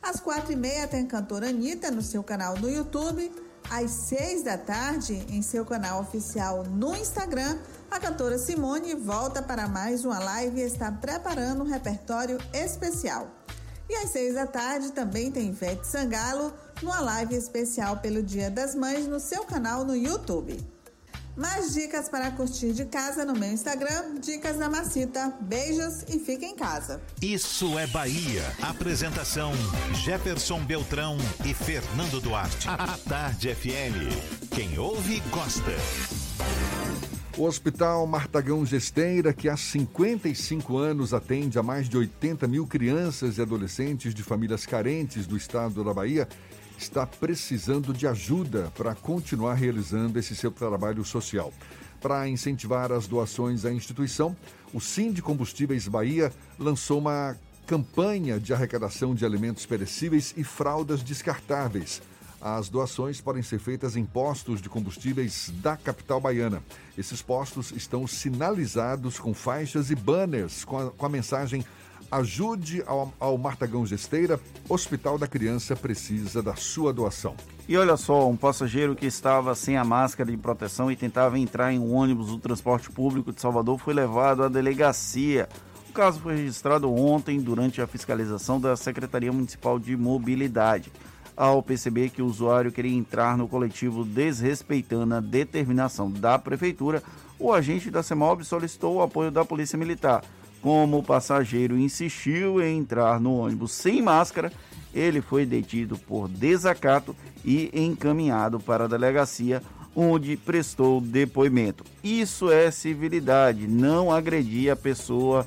[0.00, 3.32] Às quatro e meia tem a cantora Anitta no seu canal no YouTube.
[3.68, 7.58] Às seis da tarde, em seu canal oficial no Instagram,
[7.90, 13.28] a cantora Simone volta para mais uma live e está preparando um repertório especial.
[13.88, 18.76] E às seis da tarde também tem Ivete Sangalo numa live especial pelo Dia das
[18.76, 20.58] Mães no seu canal no YouTube.
[21.34, 25.32] Mais dicas para curtir de casa no meu Instagram, Dicas da Macita.
[25.40, 27.00] Beijos e fique em casa.
[27.22, 28.42] Isso é Bahia.
[28.60, 29.52] Apresentação:
[30.04, 31.16] Jefferson Beltrão
[31.46, 32.68] e Fernando Duarte.
[32.68, 34.50] A Tarde FM.
[34.54, 35.72] Quem ouve, gosta.
[37.38, 43.38] O Hospital Martagão Gesteira, que há 55 anos atende a mais de 80 mil crianças
[43.38, 46.28] e adolescentes de famílias carentes do estado da Bahia,
[46.82, 51.52] está precisando de ajuda para continuar realizando esse seu trabalho social.
[52.00, 54.36] Para incentivar as doações à instituição,
[54.74, 61.02] o Sim de Combustíveis Bahia lançou uma campanha de arrecadação de alimentos perecíveis e fraldas
[61.02, 62.02] descartáveis.
[62.40, 66.60] As doações podem ser feitas em postos de combustíveis da capital baiana.
[66.98, 71.64] Esses postos estão sinalizados com faixas e banners com a, com a mensagem
[72.12, 74.38] Ajude ao, ao Martagão Gesteira,
[74.68, 77.34] Hospital da Criança precisa da sua doação.
[77.66, 81.72] E olha só, um passageiro que estava sem a máscara de proteção e tentava entrar
[81.72, 85.48] em um ônibus do transporte público de Salvador foi levado à delegacia.
[85.88, 90.92] O caso foi registrado ontem durante a fiscalização da Secretaria Municipal de Mobilidade
[91.34, 97.02] ao perceber que o usuário queria entrar no coletivo desrespeitando a determinação da prefeitura,
[97.38, 100.22] o agente da CEMOB solicitou o apoio da Polícia Militar.
[100.62, 104.52] Como o passageiro insistiu em entrar no ônibus sem máscara,
[104.94, 109.60] ele foi detido por desacato e encaminhado para a delegacia,
[109.94, 111.84] onde prestou depoimento.
[112.02, 115.44] Isso é civilidade, não agredir a pessoa,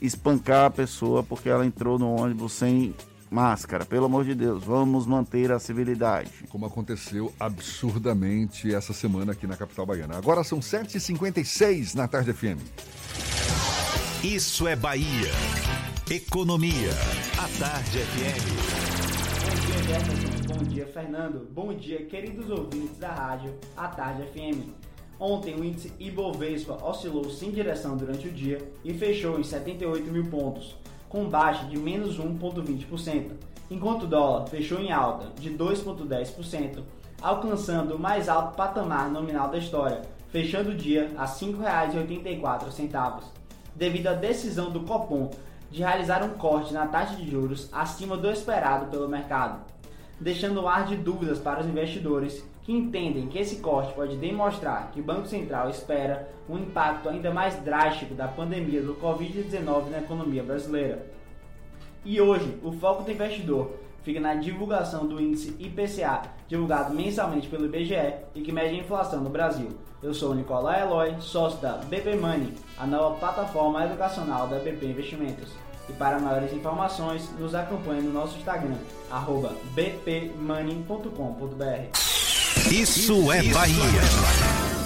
[0.00, 2.94] espancar a pessoa porque ela entrou no ônibus sem
[3.28, 3.84] máscara.
[3.84, 6.30] Pelo amor de Deus, vamos manter a civilidade.
[6.48, 10.16] Como aconteceu absurdamente essa semana aqui na capital baiana.
[10.16, 13.63] Agora são 7h56 na Tarde FM.
[14.24, 15.30] Isso é Bahia.
[16.10, 16.88] Economia.
[17.36, 18.40] A Tarde FM.
[19.44, 20.54] Bom dia, Jefferson.
[20.54, 21.48] Bom dia, Fernando.
[21.52, 24.70] Bom dia, queridos ouvintes da rádio A Tarde FM.
[25.20, 30.24] Ontem o índice Ibovespa oscilou sem direção durante o dia e fechou em 78 mil
[30.30, 30.74] pontos
[31.06, 33.32] com baixa de menos 1,20%,
[33.70, 36.82] enquanto o dólar fechou em alta de 2,10%,
[37.20, 40.00] alcançando o mais alto patamar nominal da história,
[40.30, 43.43] fechando o dia a R$ 5,84,
[43.74, 45.30] devido à decisão do Copom
[45.70, 49.60] de realizar um corte na taxa de juros acima do esperado pelo mercado,
[50.20, 54.90] deixando o ar de dúvidas para os investidores que entendem que esse corte pode demonstrar
[54.92, 59.98] que o Banco Central espera um impacto ainda mais drástico da pandemia do Covid-19 na
[59.98, 61.06] economia brasileira.
[62.04, 63.72] E hoje, o foco do investidor
[64.04, 69.20] fica na divulgação do índice IPCA, divulgado mensalmente pelo IBGE e que mede a inflação
[69.20, 69.70] no Brasil.
[70.02, 74.86] Eu sou o Nicolai Eloy, sócio da BP Money, a nova plataforma educacional da BP
[74.86, 75.48] Investimentos.
[75.88, 78.76] E para maiores informações, nos acompanhe no nosso Instagram,
[79.74, 80.44] bpmoney.com.br.
[82.70, 84.83] Isso é Bahia.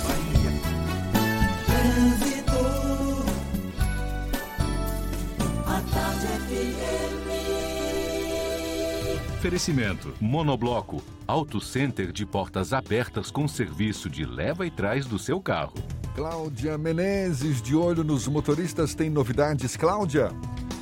[9.38, 15.40] Oferecimento: Monobloco, Auto Center de portas abertas com serviço de leva e trás do seu
[15.40, 15.74] carro.
[16.16, 20.32] Cláudia Menezes, de olho nos motoristas, tem novidades, Cláudia?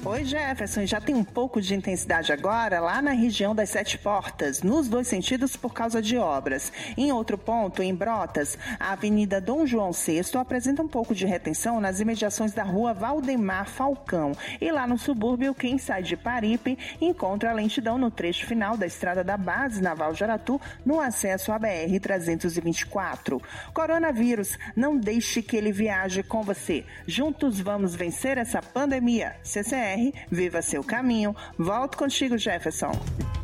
[0.08, 0.86] Oi, Jefferson.
[0.86, 5.08] Já tem um pouco de intensidade agora lá na região das Sete Portas, nos dois
[5.08, 6.72] sentidos por causa de obras.
[6.96, 11.80] Em outro ponto, em Brotas, a Avenida Dom João VI apresenta um pouco de retenção
[11.80, 14.30] nas imediações da rua Valdemar Falcão.
[14.60, 18.86] E lá no subúrbio, quem sai de Paripe encontra a lentidão no trecho final da
[18.86, 23.42] estrada da Base Naval de Aratu, no acesso à BR-324.
[23.74, 26.84] Coronavírus, não deixe que ele viaje com você.
[27.08, 29.34] Juntos vamos vencer essa pandemia.
[29.42, 29.95] CCR
[30.30, 31.34] viva seu caminho.
[31.58, 32.92] Volto contigo, Jefferson.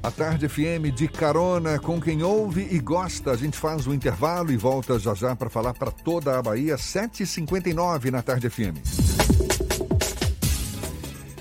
[0.03, 3.30] A Tarde FM de carona com quem ouve e gosta.
[3.30, 6.76] A gente faz o intervalo e volta já já para falar para toda a Bahia,
[6.76, 8.78] 7h59 na Tarde FM.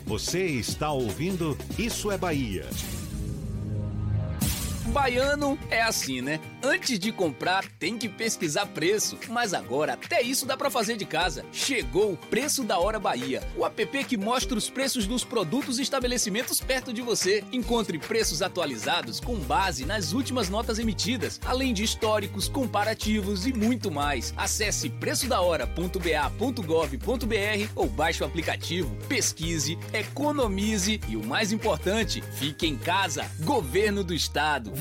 [0.05, 2.65] Você está ouvindo Isso é Bahia.
[4.91, 6.41] Baiano é assim, né?
[6.61, 9.17] Antes de comprar, tem que pesquisar preço.
[9.29, 11.45] Mas agora, até isso dá para fazer de casa.
[11.51, 15.81] Chegou o Preço da Hora Bahia, o app que mostra os preços dos produtos e
[15.81, 17.41] estabelecimentos perto de você.
[17.53, 23.89] Encontre preços atualizados com base nas últimas notas emitidas, além de históricos, comparativos e muito
[23.89, 24.33] mais.
[24.35, 33.25] Acesse preçodahora.ba.gov.br ou baixe o aplicativo, pesquise, economize e o mais importante, fique em casa.
[33.39, 34.80] Governo do Estado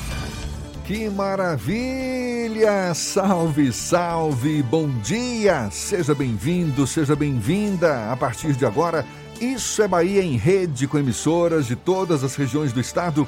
[0.91, 2.93] Que maravilha!
[2.93, 4.61] Salve, salve!
[4.61, 5.69] Bom dia!
[5.71, 8.11] Seja bem-vindo, seja bem-vinda.
[8.11, 9.05] A partir de agora,
[9.39, 13.25] Isso é Bahia em rede com emissoras de todas as regiões do estado.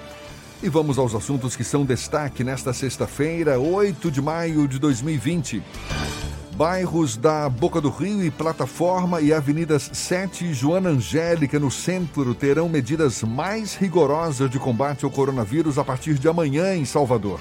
[0.61, 5.64] E vamos aos assuntos que são destaque nesta sexta-feira, 8 de maio de 2020.
[6.57, 12.36] Bairros da Boca do Rio e Plataforma e avenidas 7 e Joana Angélica no centro
[12.36, 17.39] terão medidas mais rigorosas de combate ao coronavírus a partir de amanhã em Salvador.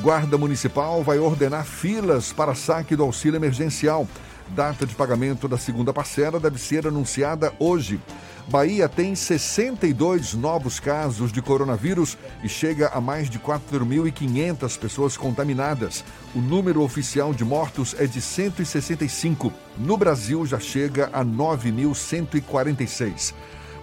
[0.00, 4.08] Guarda Municipal vai ordenar filas para saque do auxílio emergencial.
[4.48, 8.00] Data de pagamento da segunda parcela deve ser anunciada hoje.
[8.48, 16.04] Bahia tem 62 novos casos de coronavírus e chega a mais de 4.500 pessoas contaminadas.
[16.34, 19.50] O número oficial de mortos é de 165.
[19.78, 23.32] No Brasil já chega a 9.146.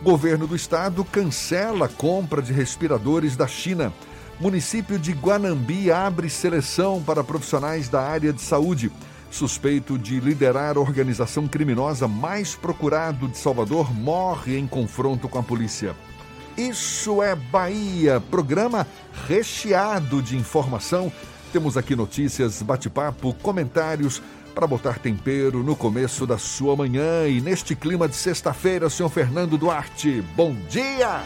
[0.04, 3.92] Governo do estado cancela a compra de respiradores da China.
[4.40, 8.92] Município de Guanambi abre seleção para profissionais da área de saúde.
[9.30, 15.44] Suspeito de liderar a organização criminosa mais procurado de Salvador morre em confronto com a
[15.44, 15.96] polícia.
[16.58, 18.86] Isso é Bahia, programa
[19.28, 21.12] recheado de informação.
[21.54, 24.22] Temos aqui notícias, bate-papo, comentários
[24.54, 29.58] para botar tempero no começo da sua manhã e neste clima de sexta-feira, senhor Fernando
[29.58, 30.22] Duarte.
[30.36, 31.24] Bom dia!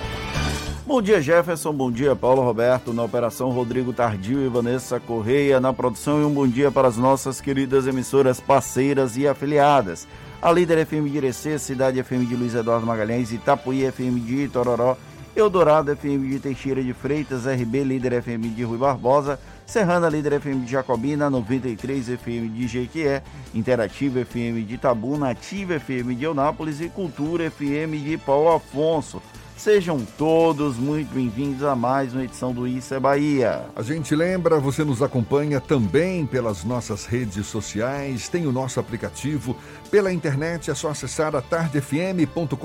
[0.88, 1.74] Bom dia, Jefferson.
[1.74, 2.94] Bom dia, Paulo Roberto.
[2.94, 6.22] Na operação, Rodrigo Tardio e Vanessa Correia na produção.
[6.22, 10.08] E um bom dia para as nossas queridas emissoras parceiras e afiliadas.
[10.40, 14.96] A Líder FM de Irecê, Cidade FM de Luiz Eduardo Magalhães, Itapuí FM de Itororó,
[15.36, 20.66] Eldorado FM de Teixeira de Freitas, RB Líder FM de Rui Barbosa, Serrana Líder FM
[20.66, 23.24] de Jacobina, 93 FM de Jequié,
[23.56, 29.20] Interativa FM de Itabuna, Ativa FM de Eunápolis e Cultura FM de Paulo Afonso.
[29.58, 33.66] Sejam todos muito bem-vindos a mais uma edição do Isso é Bahia.
[33.74, 39.56] A gente lembra, você nos acompanha também pelas nossas redes sociais, tem o nosso aplicativo,
[39.90, 42.56] pela internet é só acessar a tardefm.com.br.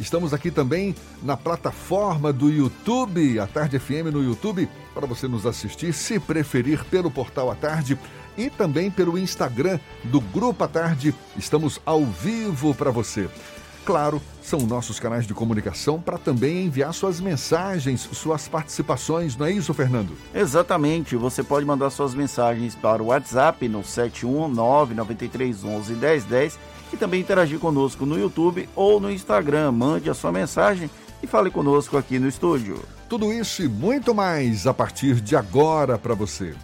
[0.00, 5.46] Estamos aqui também na plataforma do YouTube, a Tarde FM no YouTube, para você nos
[5.46, 7.96] assistir, se preferir, pelo portal à tarde
[8.36, 11.14] e também pelo Instagram do Grupo à Tarde.
[11.36, 13.28] Estamos ao vivo para você.
[13.84, 19.52] Claro, são nossos canais de comunicação para também enviar suas mensagens, suas participações, não é
[19.52, 20.12] isso, Fernando?
[20.34, 26.58] Exatamente, você pode mandar suas mensagens para o WhatsApp no 71993111010
[26.92, 29.72] e também interagir conosco no YouTube ou no Instagram.
[29.72, 30.90] Mande a sua mensagem
[31.22, 32.78] e fale conosco aqui no estúdio.
[33.08, 36.54] Tudo isso e muito mais a partir de agora para você.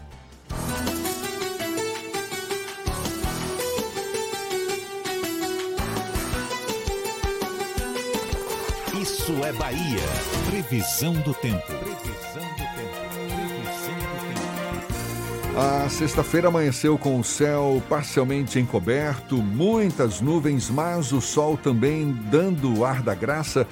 [9.28, 10.00] Isso é Bahia.
[10.46, 11.66] Previsão do tempo.
[11.66, 12.96] Previsão do tempo.
[13.26, 14.16] Previsão do
[15.44, 15.84] tempo.
[15.84, 22.86] A sexta-feira amanheceu com o céu parcialmente encoberto, muitas nuvens, mas o sol também dando
[22.86, 23.66] ar da graça.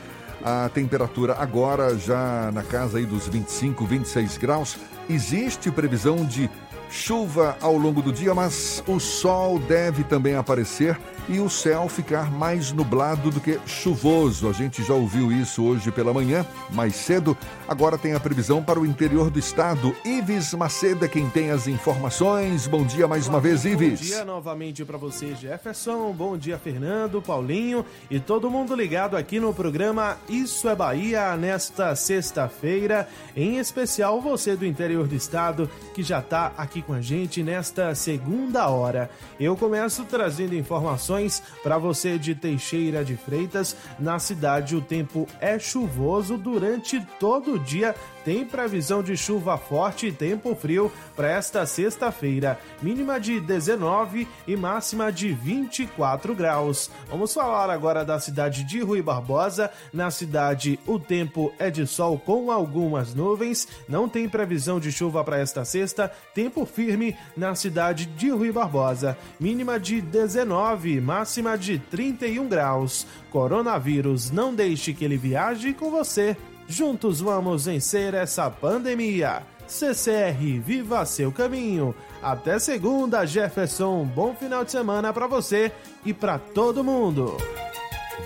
[0.45, 4.77] A temperatura agora já na casa aí dos 25, 26 graus.
[5.09, 6.51] Existe previsão de
[6.91, 12.31] chuva ao longo do dia, mas o sol deve também aparecer e o céu ficar
[12.31, 14.49] mais nublado do que chuvoso.
[14.49, 17.37] A gente já ouviu isso hoje pela manhã, mais cedo.
[17.69, 19.95] Agora tem a previsão para o interior do estado.
[20.05, 22.67] Ives Macedo é quem tem as informações.
[22.67, 24.01] Bom dia mais uma vez, Ives.
[24.01, 26.13] Bom dia novamente para você, Jefferson.
[26.13, 31.97] Bom dia, Fernando, Paulinho e todo mundo ligado aqui no programa Isso é Bahia nesta
[31.97, 33.09] sexta-feira.
[33.37, 37.95] Em especial você do interior do estado que já está aqui com a gente nesta
[37.95, 39.11] segunda hora.
[39.41, 43.77] Eu começo trazendo informações para você de Teixeira de Freitas.
[43.99, 47.95] Na cidade, o tempo é chuvoso durante todo o dia.
[48.27, 52.59] Tem previsão de chuva forte e tempo frio para esta sexta-feira.
[52.83, 56.91] Mínima de 19 e máxima de 24 graus.
[57.09, 59.71] Vamos falar agora da cidade de Rui Barbosa.
[59.93, 63.69] Na cidade, o tempo é de sol com algumas nuvens.
[63.89, 66.11] Não tem previsão de chuva para esta sexta.
[66.35, 69.17] Tempo firme na cidade de Rui Barbosa.
[69.39, 73.07] Mínima de 19, máxima de 31 graus.
[73.31, 76.37] Coronavírus, não deixe que ele viaje com você.
[76.69, 79.43] Juntos vamos vencer essa pandemia.
[79.67, 81.95] CCR, viva seu caminho.
[82.23, 84.05] Até segunda, Jefferson.
[84.05, 85.73] Bom final de semana para você
[86.05, 87.37] e para todo mundo.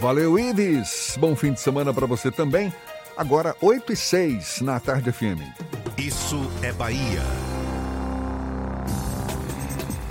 [0.01, 1.17] Valeu, Ives.
[1.19, 2.73] Bom fim de semana para você também.
[3.17, 5.41] Agora, 8 e 6 na Tarde FM.
[5.99, 7.23] Isso é Bahia.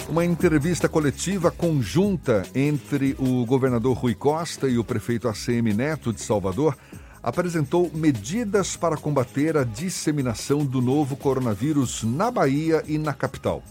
[0.08, 6.22] Uma entrevista coletiva conjunta entre o governador Rui Costa e o prefeito ACM Neto de
[6.22, 6.76] Salvador
[7.22, 13.64] apresentou medidas para combater a disseminação do novo coronavírus na Bahia e na capital.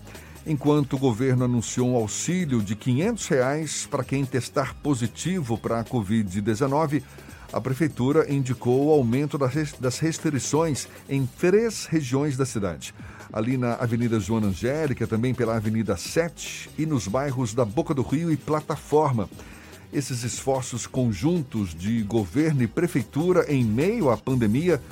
[0.47, 5.85] Enquanto o governo anunciou um auxílio de 500 reais para quem testar positivo para a
[5.85, 7.03] Covid-19,
[7.53, 12.95] a prefeitura indicou o aumento das restrições em três regiões da cidade.
[13.33, 18.03] Ali na Avenida Joana Angélica, também pela Avenida 7 e nos bairros da Boca do
[18.03, 19.29] Rio e Plataforma.
[19.93, 24.83] Esses esforços conjuntos de governo e prefeitura em meio à pandemia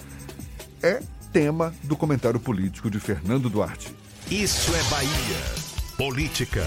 [0.83, 3.95] é tema do comentário político de Fernando Duarte.
[4.31, 5.67] Isso é Bahia.
[5.99, 6.65] Política.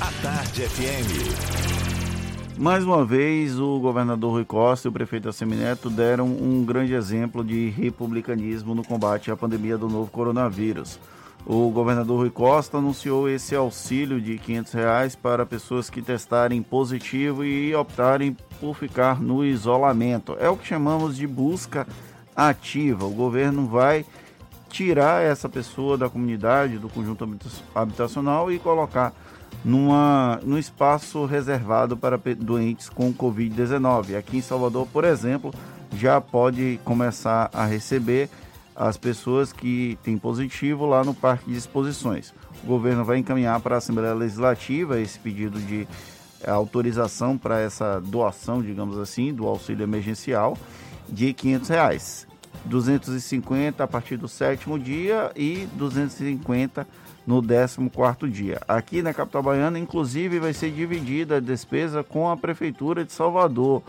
[0.00, 1.54] A Tarde FM.
[2.56, 7.44] Mais uma vez, o governador Rui Costa e o prefeito Assemineto deram um grande exemplo
[7.44, 10.98] de republicanismo no combate à pandemia do novo coronavírus.
[11.46, 17.44] O governador Rui Costa anunciou esse auxílio de 500 reais para pessoas que testarem positivo
[17.44, 20.36] e optarem por ficar no isolamento.
[20.40, 21.86] É o que chamamos de busca
[22.34, 23.04] ativa.
[23.04, 24.06] O governo vai
[24.70, 27.28] tirar essa pessoa da comunidade, do conjunto
[27.74, 29.12] habitacional e colocar
[29.62, 34.16] numa, num espaço reservado para doentes com Covid-19.
[34.16, 35.52] Aqui em Salvador, por exemplo,
[35.94, 38.30] já pode começar a receber
[38.74, 42.34] as pessoas que têm positivo lá no Parque de Exposições.
[42.62, 45.86] O governo vai encaminhar para a Assembleia Legislativa esse pedido de
[46.42, 50.56] eh, autorização para essa doação, digamos assim, do auxílio emergencial
[51.08, 52.26] de 500 reais.
[52.64, 56.86] 250 a partir do sétimo dia e 250
[57.26, 58.60] no 14 dia.
[58.66, 63.82] Aqui na capital baiana, inclusive, vai ser dividida a despesa com a Prefeitura de Salvador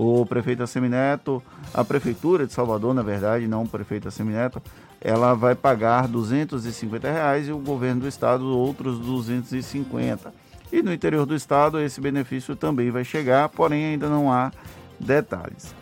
[0.00, 1.42] o prefeito Assemineto,
[1.74, 4.62] a prefeitura de Salvador, na verdade, não o prefeito Assemineto,
[5.00, 10.32] ela vai pagar 250 reais e o governo do estado outros 250.
[10.72, 14.52] E no interior do estado esse benefício também vai chegar, porém ainda não há
[15.00, 15.74] detalhes.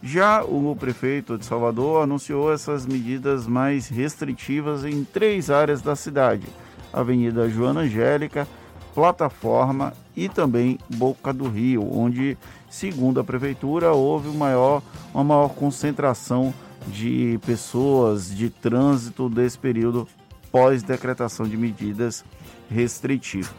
[0.00, 6.46] Já o prefeito de Salvador anunciou essas medidas mais restritivas em três áreas da cidade:
[6.92, 8.46] Avenida Joana Angélica,
[8.94, 12.38] Plataforma e também Boca do Rio, onde
[12.74, 14.82] Segundo a prefeitura, houve maior,
[15.14, 16.52] uma maior concentração
[16.88, 20.08] de pessoas de trânsito desse período
[20.50, 22.24] pós-decretação de medidas
[22.68, 23.54] restritivas.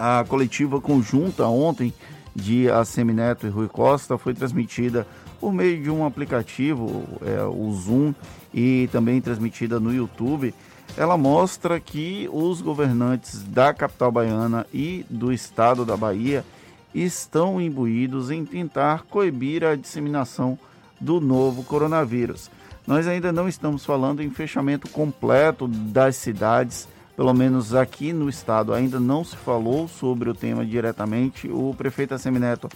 [0.00, 1.94] A coletiva conjunta ontem
[2.34, 5.06] de Assemineto e Rui Costa foi transmitida
[5.38, 8.12] por meio de um aplicativo, é, o Zoom,
[8.52, 10.52] e também transmitida no YouTube.
[10.96, 16.44] Ela mostra que os governantes da capital baiana e do estado da Bahia
[16.94, 20.58] estão imbuídos em tentar coibir a disseminação
[21.00, 22.50] do novo coronavírus.
[22.86, 28.72] Nós ainda não estamos falando em fechamento completo das cidades, pelo menos aqui no estado
[28.72, 31.48] ainda não se falou sobre o tema diretamente.
[31.48, 32.68] O prefeito Assemineto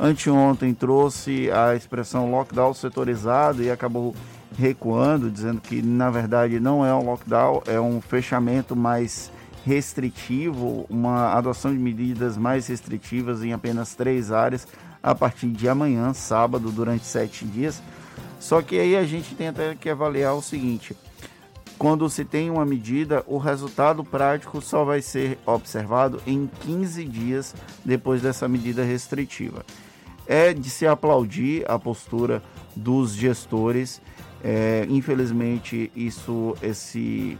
[0.00, 4.14] anteontem trouxe a expressão lockdown setorizado e acabou
[4.56, 9.30] recuando, dizendo que na verdade não é um lockdown, é um fechamento mais
[9.68, 14.66] restritivo, uma adoção de medidas mais restritivas em apenas três áreas
[15.02, 17.82] a partir de amanhã, sábado, durante sete dias.
[18.40, 20.96] Só que aí a gente tem até que avaliar o seguinte:
[21.76, 27.54] quando se tem uma medida, o resultado prático só vai ser observado em 15 dias
[27.84, 29.66] depois dessa medida restritiva.
[30.26, 32.42] É de se aplaudir a postura
[32.74, 34.00] dos gestores.
[34.42, 37.36] É, infelizmente, isso, esse,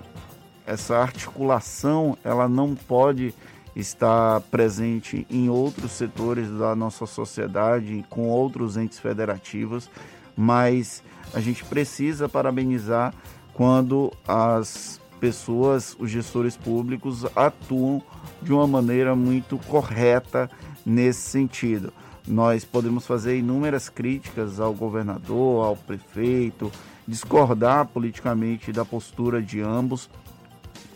[0.68, 3.34] essa articulação, ela não pode
[3.74, 9.90] estar presente em outros setores da nossa sociedade, com outros entes federativos,
[10.36, 13.14] mas a gente precisa parabenizar
[13.54, 18.02] quando as pessoas, os gestores públicos, atuam
[18.42, 20.50] de uma maneira muito correta
[20.84, 21.92] nesse sentido.
[22.26, 26.70] Nós podemos fazer inúmeras críticas ao governador, ao prefeito,
[27.06, 30.10] discordar politicamente da postura de ambos,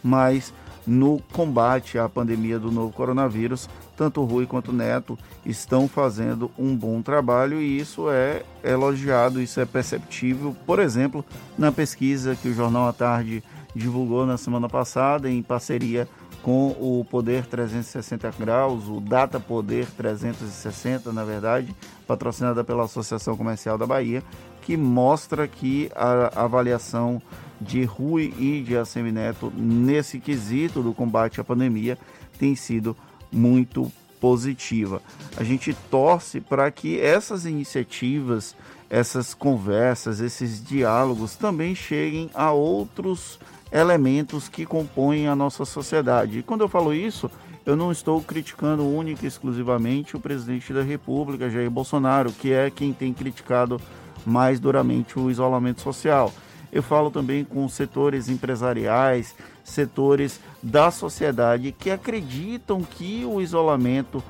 [0.03, 0.53] mas
[0.87, 5.17] no combate à pandemia do novo coronavírus, tanto Rui quanto Neto
[5.47, 11.25] estão fazendo um bom trabalho e isso é elogiado, isso é perceptível, por exemplo,
[11.57, 13.43] na pesquisa que o Jornal à Tarde
[13.75, 21.13] divulgou na semana passada em parceria com o Poder 360 Graus, o Data Poder 360,
[21.13, 21.75] na verdade,
[22.07, 24.23] patrocinada pela Associação Comercial da Bahia,
[24.61, 27.23] que mostra que a avaliação
[27.61, 31.97] de Rui e de Assemineto nesse quesito do combate à pandemia
[32.39, 32.97] tem sido
[33.31, 33.91] muito
[34.21, 35.03] positiva.
[35.37, 38.55] A gente torce para que essas iniciativas,
[38.89, 43.39] essas conversas, esses diálogos também cheguem a outros
[43.73, 46.39] elementos que compõem a nossa sociedade.
[46.39, 47.31] E quando eu falo isso,
[47.65, 52.71] eu não estou criticando única e exclusivamente o presidente da República, Jair Bolsonaro, que é
[52.71, 53.81] quem tem criticado
[54.27, 56.33] mais duramente o isolamento social.
[56.73, 64.23] Eu falo também com setores empresariais, setores da sociedade que acreditam que o isolamento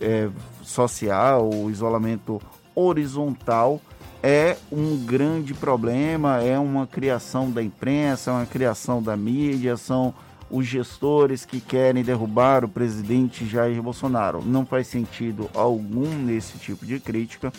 [0.00, 0.28] é,
[0.62, 2.40] social, o isolamento
[2.74, 3.80] horizontal
[4.26, 10.14] é um grande problema, é uma criação da imprensa, é uma criação da mídia, são
[10.50, 14.42] os gestores que querem derrubar o presidente Jair Bolsonaro.
[14.42, 17.52] Não faz sentido algum nesse tipo de crítica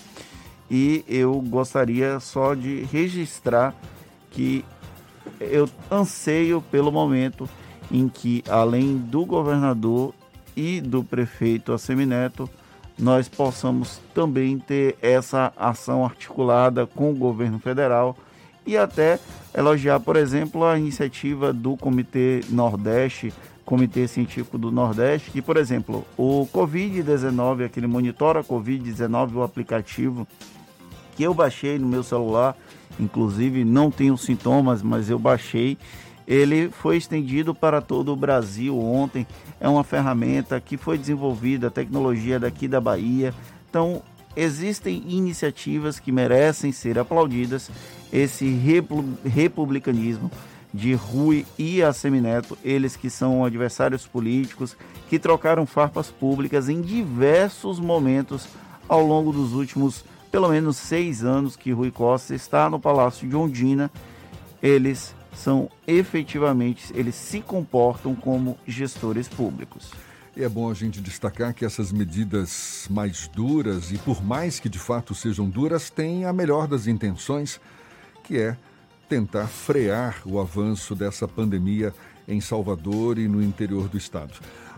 [0.68, 3.76] e eu gostaria só de registrar
[4.32, 4.66] que
[5.40, 7.48] eu anseio pelo momento
[7.92, 10.16] em que, além do governador
[10.58, 12.50] e do prefeito Assemineto,
[12.98, 18.16] nós possamos também ter essa ação articulada com o governo federal
[18.66, 19.20] e até
[19.56, 26.06] elogiar, por exemplo, a iniciativa do Comitê Nordeste, Comitê Científico do Nordeste, que, por exemplo,
[26.18, 30.28] o Covid-19, aquele monitora Covid-19, o aplicativo
[31.16, 32.56] que eu baixei no meu celular,
[33.00, 35.78] inclusive não tenho sintomas, mas eu baixei.
[36.28, 39.28] Ele foi estendido para todo o Brasil ontem.
[39.60, 43.34] É uma ferramenta que foi desenvolvida, tecnologia daqui da Bahia.
[43.70, 44.02] Então,
[44.36, 47.70] existem iniciativas que merecem ser aplaudidas.
[48.12, 48.48] Esse
[49.24, 50.32] republicanismo
[50.74, 54.76] de Rui e Assemineto, eles que são adversários políticos,
[55.10, 58.48] que trocaram farpas públicas em diversos momentos
[58.88, 60.04] ao longo dos últimos
[60.36, 63.90] pelo menos seis anos que Rui Costa está no Palácio de Ondina,
[64.62, 69.91] eles são efetivamente, eles se comportam como gestores públicos.
[70.36, 74.68] E é bom a gente destacar que essas medidas mais duras, e por mais que
[74.68, 77.60] de fato sejam duras, têm a melhor das intenções,
[78.24, 78.57] que é
[79.07, 81.94] tentar frear o avanço dessa pandemia
[82.28, 84.34] em Salvador e no interior do estado.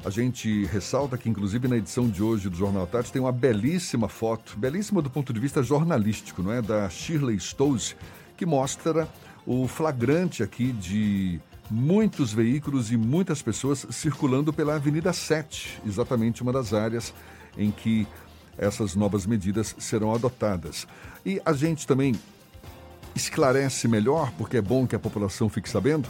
[0.05, 4.07] A gente ressalta que, inclusive, na edição de hoje do Jornal Tarde tem uma belíssima
[4.07, 6.61] foto, belíssima do ponto de vista jornalístico, não é?
[6.61, 7.95] Da Shirley Stolz,
[8.35, 9.07] que mostra
[9.47, 11.39] o flagrante aqui de
[11.71, 17.13] muitos veículos e muitas pessoas circulando pela Avenida 7, exatamente uma das áreas
[17.57, 18.05] em que
[18.57, 20.85] essas novas medidas serão adotadas.
[21.25, 22.13] E a gente também
[23.15, 26.09] esclarece melhor, porque é bom que a população fique sabendo,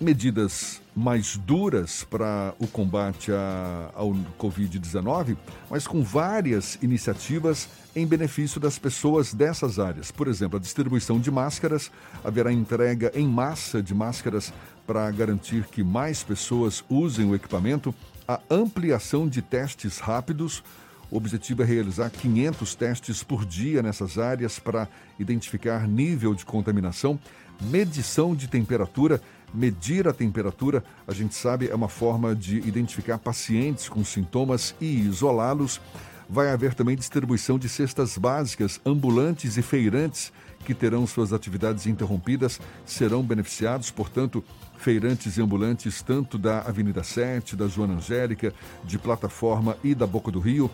[0.00, 5.36] medidas mais duras para o combate a, ao Covid-19,
[5.68, 10.10] mas com várias iniciativas em benefício das pessoas dessas áreas.
[10.10, 11.90] Por exemplo, a distribuição de máscaras,
[12.22, 14.52] haverá entrega em massa de máscaras
[14.86, 17.94] para garantir que mais pessoas usem o equipamento,
[18.26, 20.62] a ampliação de testes rápidos.
[21.10, 24.88] O objetivo é realizar 500 testes por dia nessas áreas para
[25.18, 27.18] identificar nível de contaminação,
[27.60, 29.20] medição de temperatura
[29.54, 35.00] Medir a temperatura, a gente sabe, é uma forma de identificar pacientes com sintomas e
[35.02, 35.80] isolá-los.
[36.28, 40.32] Vai haver também distribuição de cestas básicas, ambulantes e feirantes
[40.64, 44.42] que terão suas atividades interrompidas serão beneficiados, portanto,
[44.78, 48.52] feirantes e ambulantes tanto da Avenida 7, da Joana Angélica,
[48.82, 50.70] de Plataforma e da Boca do Rio.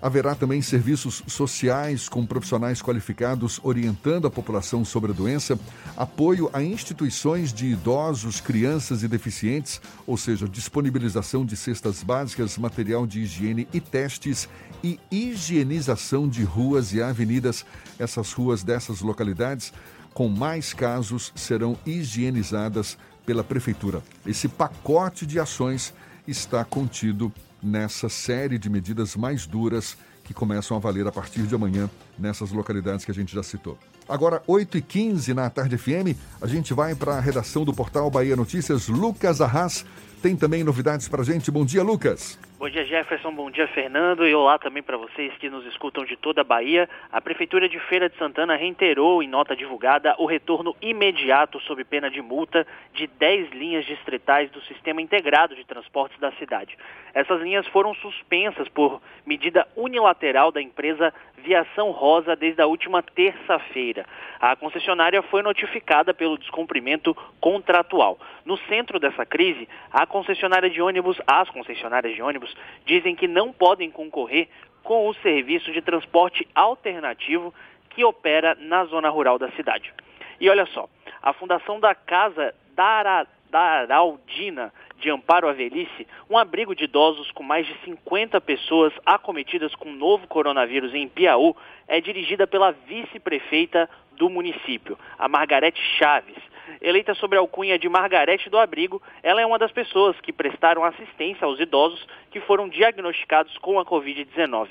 [0.00, 5.58] Haverá também serviços sociais com profissionais qualificados orientando a população sobre a doença,
[5.96, 13.06] apoio a instituições de idosos, crianças e deficientes, ou seja, disponibilização de cestas básicas, material
[13.06, 14.48] de higiene e testes
[14.84, 17.64] e higienização de ruas e avenidas.
[17.98, 19.72] Essas ruas dessas localidades
[20.12, 22.96] com mais casos serão higienizadas
[23.26, 24.02] pela prefeitura.
[24.24, 25.92] Esse pacote de ações
[26.26, 27.32] está contido
[27.66, 32.50] nessa série de medidas mais duras que começam a valer a partir de amanhã nessas
[32.50, 33.78] localidades que a gente já citou.
[34.08, 38.88] Agora, 8h15 na Tarde FM, a gente vai para a redação do portal Bahia Notícias.
[38.88, 39.84] Lucas Arras
[40.26, 41.52] tem também novidades para a gente.
[41.52, 42.36] Bom dia, Lucas.
[42.58, 43.30] Bom dia, Jefferson.
[43.32, 44.26] Bom dia, Fernando.
[44.26, 46.88] E olá também para vocês que nos escutam de toda a Bahia.
[47.12, 52.10] A Prefeitura de Feira de Santana reiterou em nota divulgada o retorno imediato, sob pena
[52.10, 56.76] de multa, de 10 linhas distritais do Sistema Integrado de Transportes da cidade.
[57.14, 64.04] Essas linhas foram suspensas por medida unilateral da empresa Viação Rosa desde a última terça-feira.
[64.40, 68.18] A concessionária foi notificada pelo descumprimento contratual.
[68.44, 72.54] No centro dessa crise, a concessionária de ônibus, as concessionárias de ônibus,
[72.84, 74.48] dizem que não podem concorrer
[74.82, 77.52] com o serviço de transporte alternativo
[77.90, 79.92] que opera na zona rural da cidade.
[80.40, 80.88] E olha só,
[81.22, 87.42] a Fundação da Casa da Araldina de Amparo à Velhice, um abrigo de idosos com
[87.42, 91.54] mais de 50 pessoas acometidas com novo coronavírus em Piauí,
[91.86, 96.36] é dirigida pela vice-prefeita do município, a Margarete Chaves.
[96.80, 100.84] Eleita sobre a alcunha de Margarete do Abrigo, ela é uma das pessoas que prestaram
[100.84, 104.68] assistência aos idosos que foram diagnosticados com a Covid-19.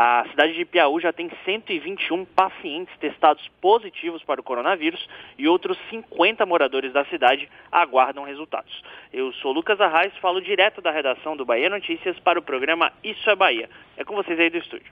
[0.00, 5.04] A cidade de Piauí já tem 121 pacientes testados positivos para o coronavírus
[5.36, 8.80] e outros 50 moradores da cidade aguardam resultados.
[9.12, 13.28] Eu sou Lucas Arraes, falo direto da redação do Bahia Notícias para o programa Isso
[13.28, 13.68] é Bahia.
[13.96, 14.86] É com vocês aí do estúdio.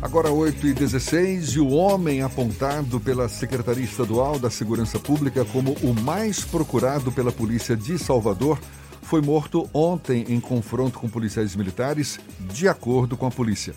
[0.00, 5.74] Agora 8 e 16 e o homem apontado pela Secretaria Estadual da Segurança Pública como
[5.82, 8.58] o mais procurado pela Polícia de Salvador
[9.02, 13.74] foi morto ontem em confronto com policiais militares, de acordo com a polícia.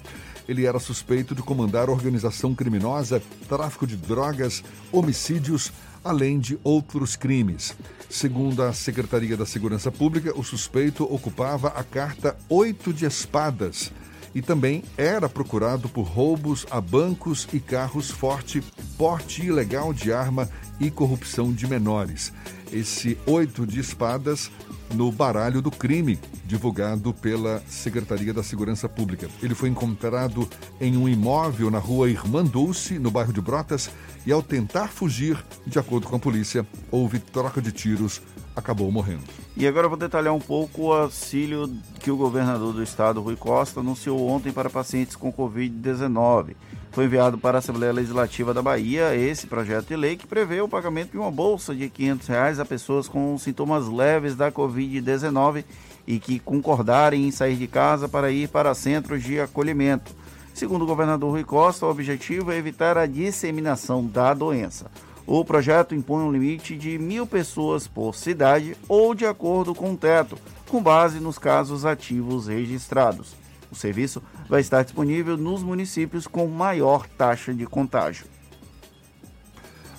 [0.48, 5.72] Ele era suspeito de comandar organização criminosa, tráfico de drogas, homicídios,
[6.04, 7.76] além de outros crimes.
[8.10, 13.92] Segundo a Secretaria da Segurança Pública, o suspeito ocupava a carta 8 de espadas
[14.36, 18.62] e também era procurado por roubos a bancos e carros forte,
[18.98, 20.50] porte ilegal de arma
[20.80, 22.34] e corrupção de menores.
[22.72, 24.52] Esse oito de espadas
[24.96, 29.28] no baralho do crime, divulgado pela Secretaria da Segurança Pública.
[29.44, 30.50] Ele foi encontrado
[30.80, 33.90] em um imóvel na rua Irmã Dulce, no bairro de Brotas,
[34.26, 38.22] e ao tentar fugir, de acordo com a polícia, houve troca de tiros,
[38.56, 39.24] acabou morrendo.
[39.56, 41.70] E agora eu vou detalhar um pouco o auxílio
[42.00, 46.56] que o governador do estado, Rui Costa, anunciou ontem para pacientes com Covid-19
[46.96, 50.70] foi enviado para a Assembleia Legislativa da Bahia esse projeto de lei que prevê o
[50.70, 55.66] pagamento de uma bolsa de 500 reais a pessoas com sintomas leves da Covid-19
[56.08, 60.16] e que concordarem em sair de casa para ir para centros de acolhimento.
[60.54, 64.90] Segundo o governador Rui Costa, o objetivo é evitar a disseminação da doença.
[65.28, 69.98] O projeto impõe um limite de mil pessoas por cidade ou de acordo com o
[69.98, 70.38] teto,
[70.70, 73.36] com base nos casos ativos registrados.
[73.72, 78.28] O serviço vai estar disponível nos municípios com maior taxa de contágio.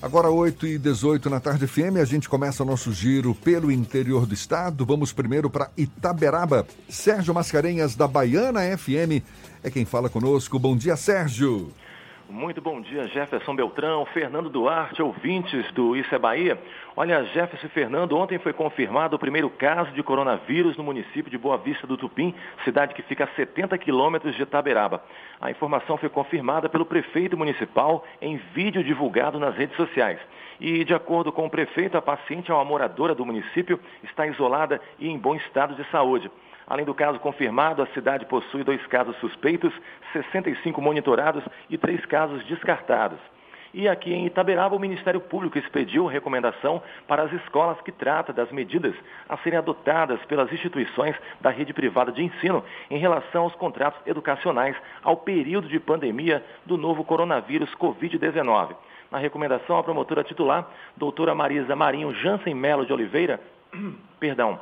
[0.01, 4.27] Agora 8 e 18 na tarde FM, a gente começa o nosso giro pelo interior
[4.27, 4.87] do estado.
[4.87, 6.67] Vamos primeiro para Itaberaba.
[6.89, 9.25] Sérgio Mascarenhas, da Baiana FM,
[9.65, 10.59] é quem fala conosco.
[10.59, 11.73] Bom dia, Sérgio.
[12.29, 16.61] Muito bom dia, Jefferson Beltrão, Fernando Duarte, ouvintes do Isso é Bahia.
[16.97, 21.39] Olha, Jefferson e Fernando, ontem foi confirmado o primeiro caso de coronavírus no município de
[21.39, 22.35] Boa Vista do Tupim,
[22.65, 25.05] cidade que fica a 70 quilômetros de Itaberaba.
[25.41, 30.19] A informação foi confirmada pelo prefeito municipal em vídeo divulgado nas redes sociais.
[30.59, 34.81] E, de acordo com o prefeito, a paciente é uma moradora do município, está isolada
[34.99, 36.29] e em bom estado de saúde.
[36.67, 39.73] Além do caso confirmado, a cidade possui dois casos suspeitos,
[40.13, 43.19] 65 monitorados e três casos descartados.
[43.73, 48.51] E aqui em Itaberaba, o Ministério Público expediu recomendação para as escolas que trata das
[48.51, 48.95] medidas
[49.29, 54.75] a serem adotadas pelas instituições da rede privada de ensino em relação aos contratos educacionais
[55.03, 58.75] ao período de pandemia do novo coronavírus Covid-19.
[59.11, 60.67] Na recomendação, a promotora titular,
[60.97, 63.39] doutora Marisa Marinho Jansen Melo de Oliveira,
[64.19, 64.59] perdão,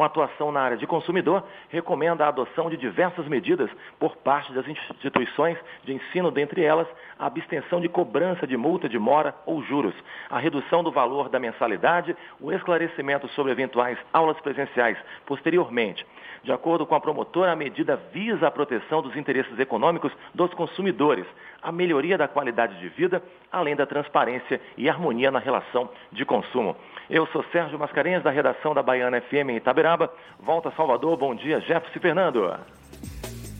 [0.00, 3.68] com atuação na área de consumidor, recomenda a adoção de diversas medidas
[3.98, 8.98] por parte das instituições de ensino, dentre elas a abstenção de cobrança de multa de
[8.98, 9.92] mora ou juros,
[10.30, 14.96] a redução do valor da mensalidade, o esclarecimento sobre eventuais aulas presenciais
[15.26, 16.06] posteriormente.
[16.42, 21.26] De acordo com a promotora, a medida visa a proteção dos interesses econômicos dos consumidores,
[21.62, 26.76] a melhoria da qualidade de vida, além da transparência e harmonia na relação de consumo.
[27.08, 30.12] Eu sou Sérgio Mascarenhas, da redação da Baiana FM em Itaberaba.
[30.38, 31.16] Volta a Salvador.
[31.16, 32.54] Bom dia, Jefferson Fernando.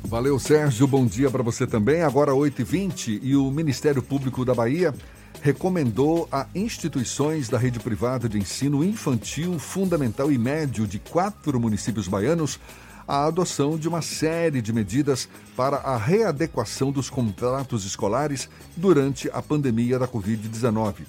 [0.05, 0.87] Valeu, Sérgio.
[0.87, 2.03] Bom dia para você também.
[2.03, 4.93] Agora 8h20 e o Ministério Público da Bahia
[5.43, 12.09] recomendou a instituições da rede privada de ensino infantil, fundamental e médio de quatro municípios
[12.09, 12.59] baianos
[13.11, 19.43] a adoção de uma série de medidas para a readequação dos contratos escolares durante a
[19.43, 21.07] pandemia da Covid-19.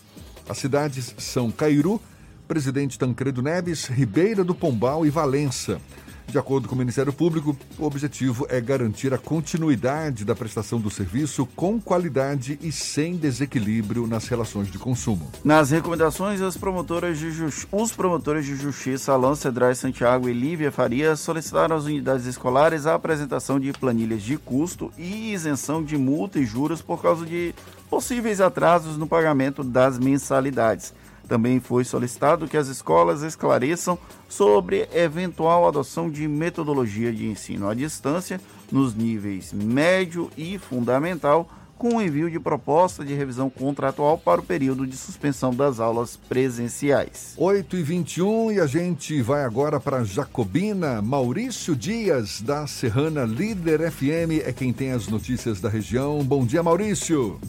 [0.49, 2.02] As cidades são Cairu,
[2.48, 5.80] Presidente Tancredo Neves, Ribeira do Pombal e Valença.
[6.27, 10.89] De acordo com o Ministério Público, o objetivo é garantir a continuidade da prestação do
[10.89, 15.30] serviço com qualidade e sem desequilíbrio nas relações de consumo.
[15.43, 17.31] Nas recomendações, as promotoras de
[17.72, 22.95] os promotores de justiça Alain Cedrais Santiago e Lívia Faria solicitaram às unidades escolares a
[22.95, 27.53] apresentação de planilhas de custo e isenção de multa e juros por causa de
[27.89, 30.93] possíveis atrasos no pagamento das mensalidades.
[31.32, 33.98] Também foi solicitado que as escolas esclareçam
[34.28, 41.95] sobre eventual adoção de metodologia de ensino à distância nos níveis médio e fundamental, com
[41.95, 47.34] o envio de proposta de revisão contratual para o período de suspensão das aulas presenciais.
[47.38, 51.02] 8 e 21 e a gente vai agora para Jacobina.
[51.02, 56.22] Maurício Dias, da Serrana Líder FM, é quem tem as notícias da região.
[56.26, 57.40] Bom dia, Maurício.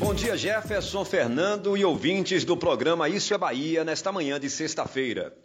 [0.00, 5.36] Bom dia, Jefferson, Fernando e ouvintes do programa Isso é Bahia, nesta manhã de sexta-feira.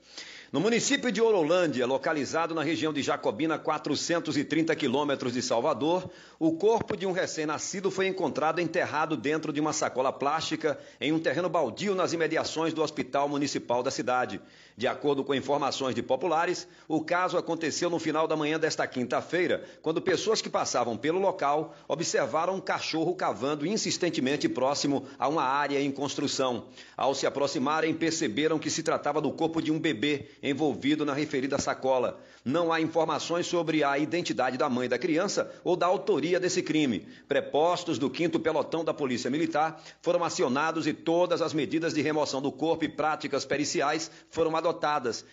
[0.50, 6.10] No município de Orolândia, localizado na região de Jacobina, 430 quilômetros de Salvador,
[6.40, 11.20] o corpo de um recém-nascido foi encontrado enterrado dentro de uma sacola plástica em um
[11.20, 14.40] terreno baldio nas imediações do Hospital Municipal da cidade.
[14.78, 19.64] De acordo com informações de populares, o caso aconteceu no final da manhã desta quinta-feira,
[19.82, 25.80] quando pessoas que passavam pelo local observaram um cachorro cavando insistentemente próximo a uma área
[25.80, 26.66] em construção.
[26.98, 31.58] Ao se aproximarem, perceberam que se tratava do corpo de um bebê envolvido na referida
[31.58, 32.20] sacola.
[32.44, 37.08] Não há informações sobre a identidade da mãe da criança ou da autoria desse crime.
[37.30, 42.42] Prepostos do 5 Pelotão da Polícia Militar foram acionados e todas as medidas de remoção
[42.42, 44.65] do corpo e práticas periciais foram adotadas,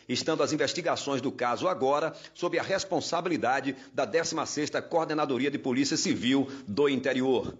[0.08, 6.48] estando as investigações do caso agora sob a responsabilidade da 16ª Coordenadoria de Polícia Civil
[6.66, 7.54] do Interior.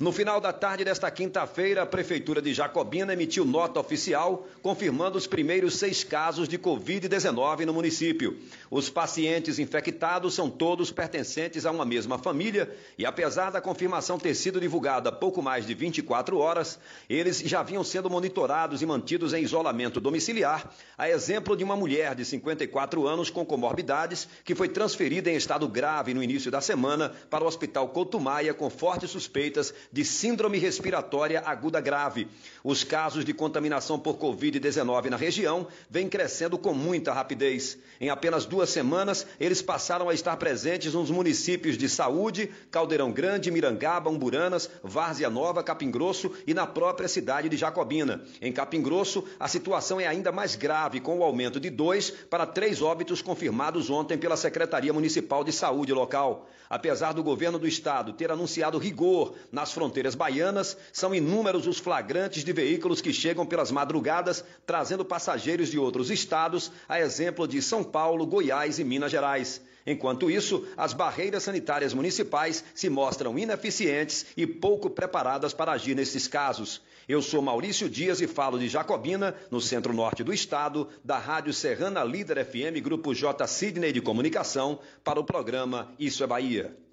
[0.00, 5.26] No final da tarde desta quinta-feira, a Prefeitura de Jacobina emitiu nota oficial confirmando os
[5.26, 8.38] primeiros seis casos de Covid-19 no município.
[8.70, 14.36] Os pacientes infectados são todos pertencentes a uma mesma família e, apesar da confirmação ter
[14.36, 16.78] sido divulgada há pouco mais de 24 horas,
[17.10, 22.14] eles já vinham sendo monitorados e mantidos em isolamento domiciliar, a exemplo de uma mulher
[22.14, 27.12] de 54 anos com comorbidades que foi transferida em estado grave no início da semana
[27.28, 32.28] para o Hospital Couto Maia com fortes suspeitas de síndrome respiratória aguda grave.
[32.62, 37.78] Os casos de contaminação por Covid-19 na região vêm crescendo com muita rapidez.
[38.00, 43.50] Em apenas duas semanas, eles passaram a estar presentes nos municípios de Saúde, Caldeirão Grande,
[43.50, 48.22] Mirangaba, Umburanas, Várzea Nova, Capim Grosso e na própria cidade de Jacobina.
[48.40, 52.46] Em Capim Grosso, a situação é ainda mais grave, com o aumento de dois para
[52.46, 56.48] três óbitos confirmados ontem pela Secretaria Municipal de Saúde local.
[56.70, 62.42] Apesar do governo do estado ter anunciado rigor nas fronteiras baianas, são inúmeros os flagrantes
[62.42, 67.84] de veículos que chegam pelas madrugadas trazendo passageiros de outros estados, a exemplo de São
[67.84, 69.60] Paulo, Goiás e Minas Gerais.
[69.86, 76.26] Enquanto isso, as barreiras sanitárias municipais se mostram ineficientes e pouco preparadas para agir nesses
[76.26, 76.82] casos.
[77.08, 82.02] Eu sou Maurício Dias e falo de Jacobina, no centro-norte do estado, da Rádio Serrana
[82.02, 83.46] Líder FM, Grupo J.
[83.46, 86.87] Sidney de Comunicação, para o programa Isso é Bahia.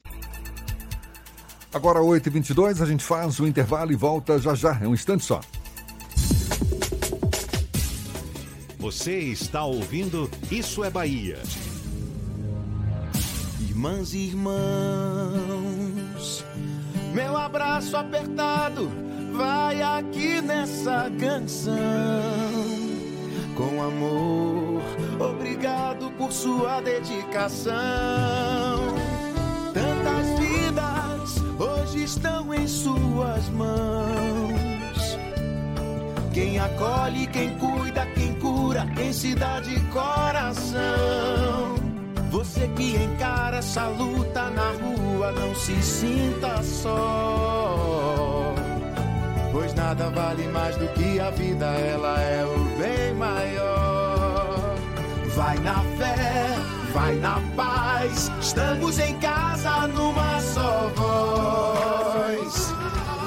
[1.75, 5.41] Agora 8h22, a gente faz o intervalo e volta já já, é um instante só.
[8.79, 11.37] Você está ouvindo Isso é Bahia.
[13.59, 14.55] Irmãs e irmãos,
[17.13, 18.89] meu abraço apertado
[19.33, 21.73] vai aqui nessa canção.
[23.53, 24.81] Com amor,
[25.19, 27.75] obrigado por sua dedicação.
[32.05, 35.17] Estão em suas mãos.
[36.31, 38.45] Quem acolhe, quem cuida, quem cura
[38.75, 41.75] pura em cidade e coração.
[42.29, 48.53] Você que encara essa luta na rua, não se sinta só.
[49.51, 53.74] Pois nada vale mais do que a vida, ela é o bem maior.
[55.35, 56.55] Vai na fé,
[56.93, 62.73] vai na paz, estamos em casa numa só voz.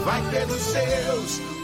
[0.07, 1.43] Vai pelos seus,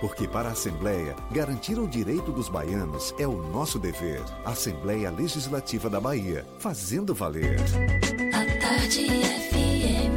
[0.00, 4.22] Porque para a Assembleia, garantir o direito dos baianos é o nosso dever.
[4.44, 7.60] Assembleia Legislativa da Bahia, fazendo valer.
[8.32, 10.16] A tarde FM.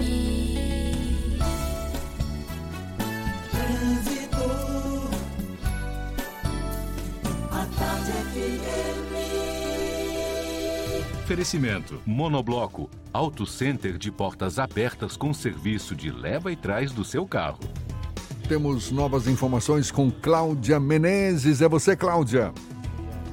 [3.51, 4.37] Trânsito.
[7.51, 9.13] A tarde FM.
[11.23, 17.27] Oferecimento: Monobloco, Auto Center de portas abertas com serviço de leva e trás do seu
[17.27, 17.59] carro.
[18.47, 21.61] Temos novas informações com Cláudia Menezes.
[21.61, 22.53] É você, Cláudia.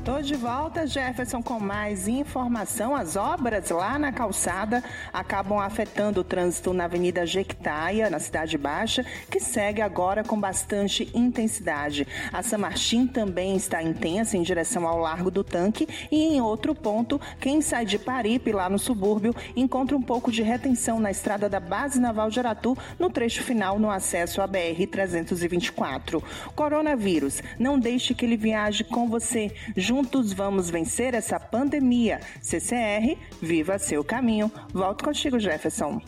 [0.02, 2.96] Tô de volta, Jefferson, com mais informação.
[2.96, 4.82] As obras lá na calçada
[5.12, 11.10] acabam afetando o trânsito na Avenida Jequitaia, na Cidade Baixa, que segue agora com bastante
[11.14, 12.08] intensidade.
[12.32, 16.74] A San Martin também está intensa em direção ao Largo do Tanque e em outro
[16.74, 21.46] ponto, quem sai de Paripe, lá no subúrbio, encontra um pouco de retenção na estrada
[21.46, 26.22] da Base Naval de Aratu, no trecho final no acesso à BR-324.
[26.54, 29.54] Coronavírus, não deixe que ele viaje com você.
[29.90, 32.20] Juntos vamos vencer essa pandemia.
[32.40, 34.48] CCR, viva seu caminho.
[34.72, 36.00] Volto contigo, Jefferson.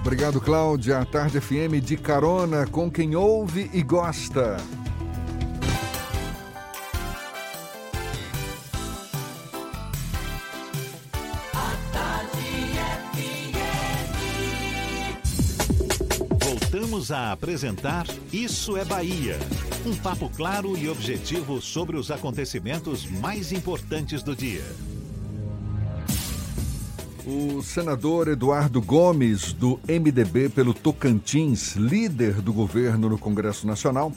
[0.00, 1.00] Obrigado, Cláudia.
[1.00, 4.56] A Tarde FM de carona com quem ouve e gosta.
[16.86, 19.40] Voltamos a apresentar Isso é Bahia.
[19.84, 24.62] Um papo claro e objetivo sobre os acontecimentos mais importantes do dia.
[27.26, 34.12] O senador Eduardo Gomes, do MDB pelo Tocantins, líder do governo no Congresso Nacional,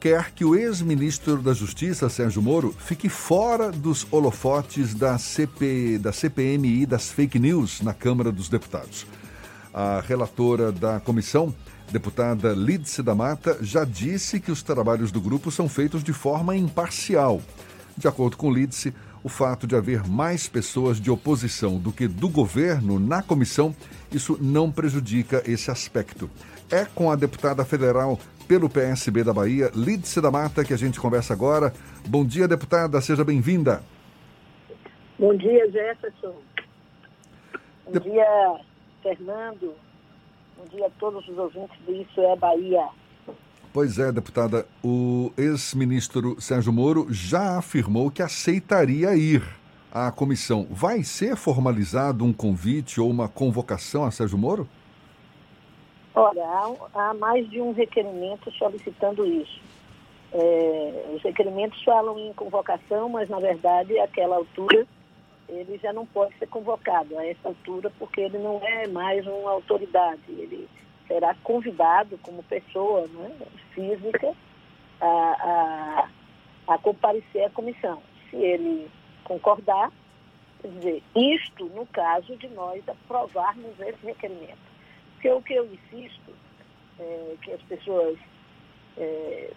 [0.00, 6.12] quer que o ex-ministro da Justiça, Sérgio Moro, fique fora dos holofotes da, CP, da
[6.12, 9.06] CPMI das fake news na Câmara dos Deputados.
[9.72, 11.54] A relatora da comissão,
[11.90, 16.56] deputada Lídice da Mata, já disse que os trabalhos do grupo são feitos de forma
[16.56, 17.40] imparcial.
[17.96, 22.28] De acordo com Lídice, o fato de haver mais pessoas de oposição do que do
[22.28, 23.74] governo na comissão,
[24.12, 26.30] isso não prejudica esse aspecto.
[26.70, 31.00] É com a deputada federal pelo PSB da Bahia, Lídice da Mata, que a gente
[31.00, 31.72] conversa agora.
[32.06, 33.82] Bom dia, deputada, seja bem-vinda.
[35.18, 36.36] Bom dia, Jefferson.
[37.84, 38.60] Bom dia,
[39.02, 39.74] Fernando.
[40.58, 42.88] Bom dia a todos os ouvintes do Isso é Bahia.
[43.72, 49.40] Pois é, deputada, o ex-ministro Sérgio Moro já afirmou que aceitaria ir
[49.92, 50.66] à comissão.
[50.68, 54.68] Vai ser formalizado um convite ou uma convocação a Sérgio Moro?
[56.12, 59.60] Olha, há, há mais de um requerimento solicitando isso.
[60.32, 64.84] É, os requerimentos falam em convocação, mas na verdade, àquela altura,
[65.48, 69.50] ele já não pode ser convocado a essa altura, porque ele não é mais uma
[69.52, 70.22] autoridade.
[70.28, 70.68] Ele
[71.06, 73.30] será convidado como pessoa né,
[73.72, 74.34] física
[75.00, 76.08] a,
[76.66, 78.02] a, a comparecer à comissão.
[78.28, 78.90] Se ele
[79.24, 79.90] concordar,
[80.60, 84.68] quer dizer, isto no caso de nós aprovarmos esse requerimento.
[85.14, 86.32] Porque o que eu insisto
[87.00, 88.18] é que as pessoas
[88.98, 89.50] é,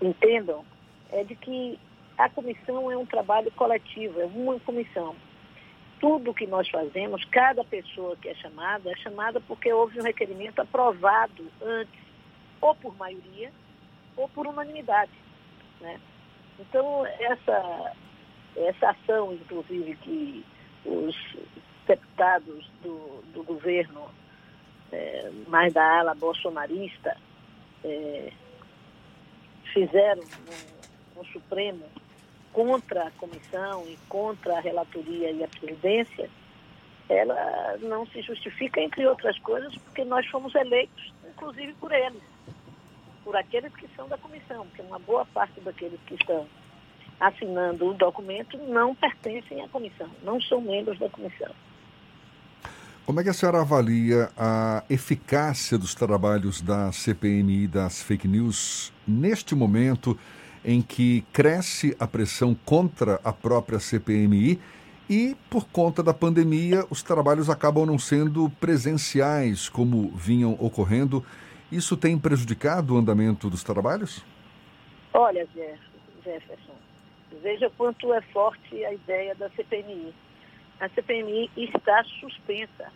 [0.00, 0.64] entendam
[1.10, 1.78] é de que
[2.24, 5.16] a comissão é um trabalho coletivo, é uma comissão.
[5.98, 10.60] Tudo que nós fazemos, cada pessoa que é chamada, é chamada porque houve um requerimento
[10.60, 12.00] aprovado antes,
[12.60, 13.52] ou por maioria,
[14.16, 15.10] ou por unanimidade.
[15.80, 16.00] Né?
[16.60, 17.92] Então, essa,
[18.56, 20.44] essa ação, inclusive, que
[20.84, 21.16] os
[21.86, 24.08] deputados do, do governo,
[24.92, 27.16] é, mais da ala bolsonarista,
[27.82, 28.32] é,
[29.72, 31.84] fizeram no, no Supremo
[32.52, 36.28] contra a comissão e contra a relatoria e a presidência,
[37.08, 42.22] ela não se justifica, entre outras coisas, porque nós fomos eleitos, inclusive por eles,
[43.24, 46.46] por aqueles que são da comissão, porque uma boa parte daqueles que estão
[47.20, 51.52] assinando o documento não pertencem à comissão, não são membros da comissão.
[53.04, 58.92] Como é que a senhora avalia a eficácia dos trabalhos da CPMI das fake news
[59.06, 60.18] neste momento
[60.64, 64.60] em que cresce a pressão contra a própria CPMI
[65.08, 71.24] e, por conta da pandemia, os trabalhos acabam não sendo presenciais como vinham ocorrendo?
[71.70, 74.24] Isso tem prejudicado o andamento dos trabalhos?
[75.12, 75.46] Olha,
[76.24, 76.74] Jefferson,
[77.42, 80.14] veja quanto é forte a ideia da CPMI.
[80.80, 82.92] A CPMI está suspensa,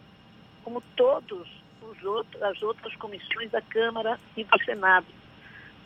[0.63, 1.49] como todos
[1.83, 5.07] os outros, as outras comissões da Câmara e do Senado.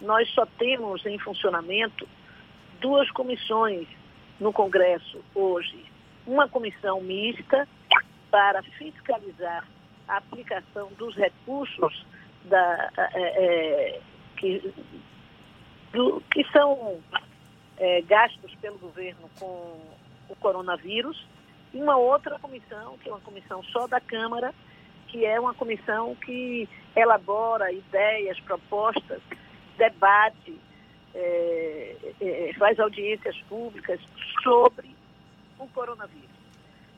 [0.00, 2.08] Nós só temos em funcionamento
[2.80, 3.86] duas comissões
[4.38, 5.84] no Congresso hoje.
[6.26, 7.68] Uma comissão mista
[8.30, 9.66] para fiscalizar
[10.08, 12.06] a aplicação dos recursos
[12.44, 14.00] da, é,
[14.36, 14.72] que,
[15.92, 17.00] do, que são
[17.76, 19.80] é, gastos pelo governo com
[20.28, 21.26] o coronavírus,
[21.72, 24.52] e uma outra comissão, que é uma comissão só da Câmara,
[25.08, 29.20] que é uma comissão que elabora ideias, propostas,
[29.80, 30.58] debate,
[31.14, 34.00] é, é, faz audiências públicas
[34.42, 34.94] sobre
[35.58, 36.28] o coronavírus.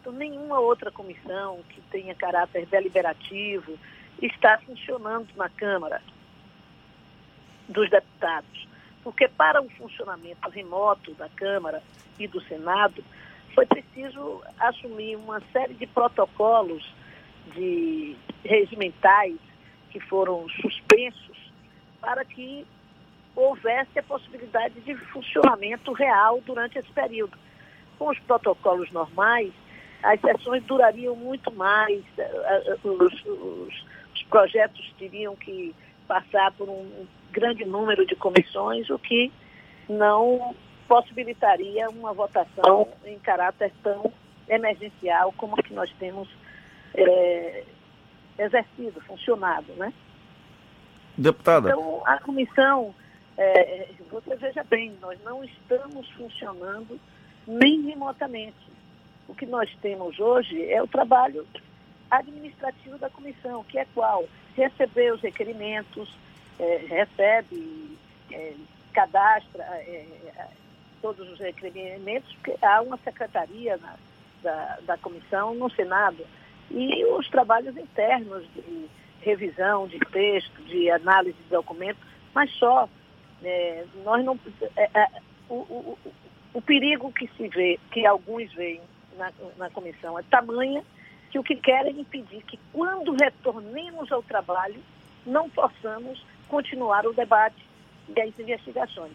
[0.01, 3.79] Então, nenhuma outra comissão que tenha caráter deliberativo
[4.21, 6.03] está funcionando na Câmara
[7.69, 8.63] dos Deputados
[9.03, 11.83] porque para o funcionamento remoto da Câmara
[12.19, 13.03] e do Senado
[13.55, 16.83] foi preciso assumir uma série de protocolos
[17.55, 19.37] de regimentais
[19.91, 21.32] que foram suspensos
[22.03, 22.67] para que
[23.35, 27.39] houvesse a possibilidade de funcionamento real durante esse período.
[27.99, 29.53] Com os protocolos normais,
[30.03, 33.85] as sessões durariam muito mais, eh, eh, os, os,
[34.15, 35.75] os projetos teriam que
[36.09, 39.33] passar por um grande número de comissões, o que
[39.89, 40.55] não
[40.89, 44.13] possibilitaria uma votação em caráter tão
[44.49, 46.29] emergencial como a que nós temos
[46.95, 47.65] é,
[48.39, 49.93] exercido, funcionado, né?
[51.17, 51.71] Deputada.
[51.71, 52.95] Então, a comissão,
[53.37, 56.99] é, você veja bem, nós não estamos funcionando
[57.47, 58.73] nem remotamente.
[59.29, 61.47] O que nós temos hoje é o trabalho
[62.11, 64.25] administrativo da comissão, que é qual?
[64.55, 66.15] Receber os requerimentos,
[66.59, 67.97] é, recebe,
[68.31, 68.53] é,
[68.93, 70.07] cadastra é,
[71.01, 73.95] todos os requerimentos, porque há uma secretaria na,
[74.43, 76.25] da, da comissão no Senado.
[76.71, 78.89] E os trabalhos internos de
[79.23, 82.03] revisão de texto, de análise de documentos,
[82.35, 82.89] mas só.
[83.45, 84.39] É, nós não,
[84.77, 85.09] é, é,
[85.49, 85.99] o, o,
[86.55, 88.81] o, perigo que se vê, que alguns veem
[89.19, 90.85] na, na comissão, é tamanha
[91.29, 94.81] que o que querem impedir que quando retornemos ao trabalho,
[95.27, 97.67] não possamos continuar o debate
[98.15, 99.13] e as investigações.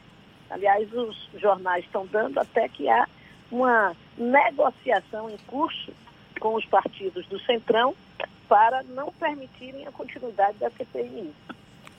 [0.50, 3.08] Aliás, os jornais estão dando até que há
[3.50, 5.94] uma negociação em curso
[6.40, 7.96] com os partidos do Centrão
[8.48, 11.32] para não permitirem a continuidade da CPMI.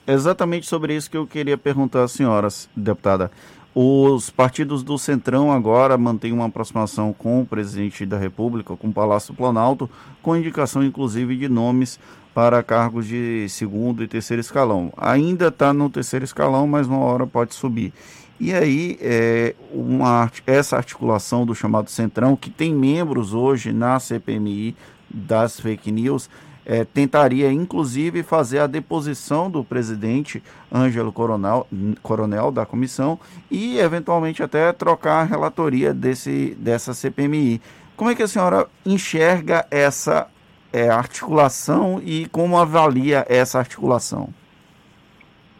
[0.07, 3.31] Exatamente sobre isso que eu queria perguntar às senhoras, deputada.
[3.75, 8.93] Os partidos do Centrão agora mantêm uma aproximação com o presidente da República, com o
[8.93, 9.87] Palácio Planalto,
[10.23, 11.99] com indicação inclusive de nomes
[12.33, 14.91] para cargos de segundo e terceiro escalão.
[14.97, 17.93] Ainda está no terceiro escalão, mas uma hora pode subir.
[18.39, 24.75] E aí, é, uma, essa articulação do chamado Centrão, que tem membros hoje na CPMI
[25.09, 26.29] das fake news,
[26.65, 31.65] é, tentaria inclusive fazer a deposição do presidente Ângelo Coronel,
[32.03, 33.19] Coronel da comissão
[33.49, 37.59] e eventualmente até trocar a relatoria desse, dessa CPMI.
[37.97, 40.27] Como é que a senhora enxerga essa
[40.71, 44.29] é, articulação e como avalia essa articulação?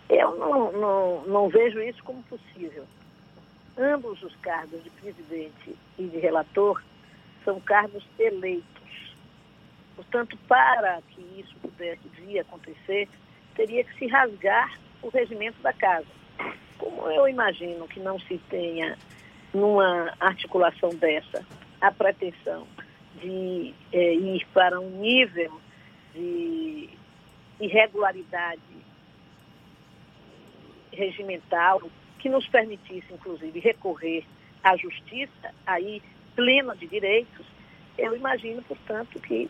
[0.09, 2.83] Eu não, não, não vejo isso como possível.
[3.77, 6.81] Ambos os cargos de presidente e de relator
[7.43, 8.78] são cargos eleitos.
[9.99, 13.09] Portanto, para que isso pudesse vir acontecer,
[13.53, 16.07] teria que se rasgar o regimento da casa.
[16.77, 18.97] Como eu imagino que não se tenha,
[19.53, 21.45] numa articulação dessa,
[21.81, 22.65] a pretensão
[23.21, 25.59] de é, ir para um nível
[26.15, 26.89] de
[27.59, 28.61] irregularidade
[30.93, 31.81] regimental
[32.19, 34.23] que nos permitisse, inclusive, recorrer
[34.63, 36.01] à justiça, aí
[36.37, 37.45] plena de direitos,
[37.97, 39.49] eu imagino, portanto, que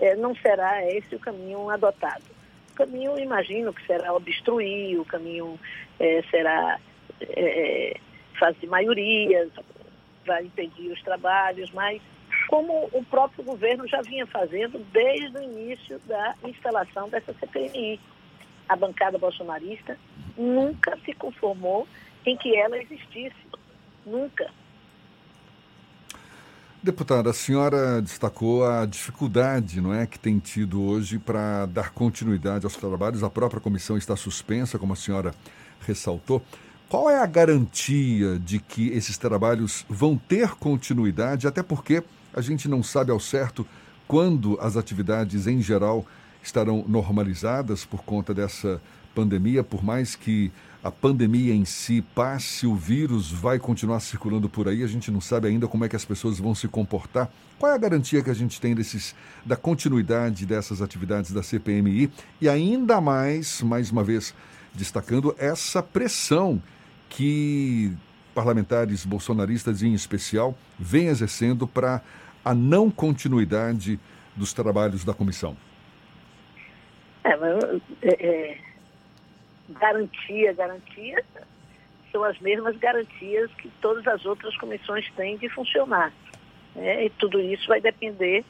[0.00, 2.24] é, não será esse o caminho adotado.
[2.72, 5.58] O caminho, imagino, que será obstruir, o caminho
[5.98, 6.80] é, será
[7.20, 7.96] é,
[8.38, 9.50] fazer maiorias,
[10.26, 12.00] vai impedir os trabalhos, mas
[12.48, 18.00] como o próprio governo já vinha fazendo desde o início da instalação dessa CPMI.
[18.68, 19.98] A bancada bolsonarista
[20.36, 21.86] nunca se conformou
[22.24, 23.36] em que ela existisse.
[24.06, 24.50] Nunca.
[26.84, 32.66] Deputada, a senhora destacou a dificuldade não é, que tem tido hoje para dar continuidade
[32.66, 33.22] aos trabalhos.
[33.22, 35.34] A própria comissão está suspensa, como a senhora
[35.80, 36.42] ressaltou.
[36.86, 41.46] Qual é a garantia de que esses trabalhos vão ter continuidade?
[41.46, 42.04] Até porque
[42.34, 43.66] a gente não sabe ao certo
[44.06, 46.04] quando as atividades em geral
[46.42, 48.78] estarão normalizadas por conta dessa
[49.14, 50.52] pandemia, por mais que
[50.84, 55.18] a pandemia em si passe, o vírus vai continuar circulando por aí, a gente não
[55.18, 57.30] sabe ainda como é que as pessoas vão se comportar.
[57.58, 59.16] Qual é a garantia que a gente tem desses,
[59.46, 62.12] da continuidade dessas atividades da CPMI?
[62.38, 64.34] E ainda mais, mais uma vez,
[64.74, 66.62] destacando essa pressão
[67.08, 67.90] que
[68.34, 72.02] parlamentares bolsonaristas, em especial, vêm exercendo para
[72.44, 73.98] a não continuidade
[74.36, 75.56] dos trabalhos da comissão.
[77.24, 78.73] É, mas, é, é
[79.68, 81.24] garantia, garantia,
[82.12, 86.12] são as mesmas garantias que todas as outras comissões têm de funcionar.
[86.74, 87.06] Né?
[87.06, 88.44] E tudo isso vai depender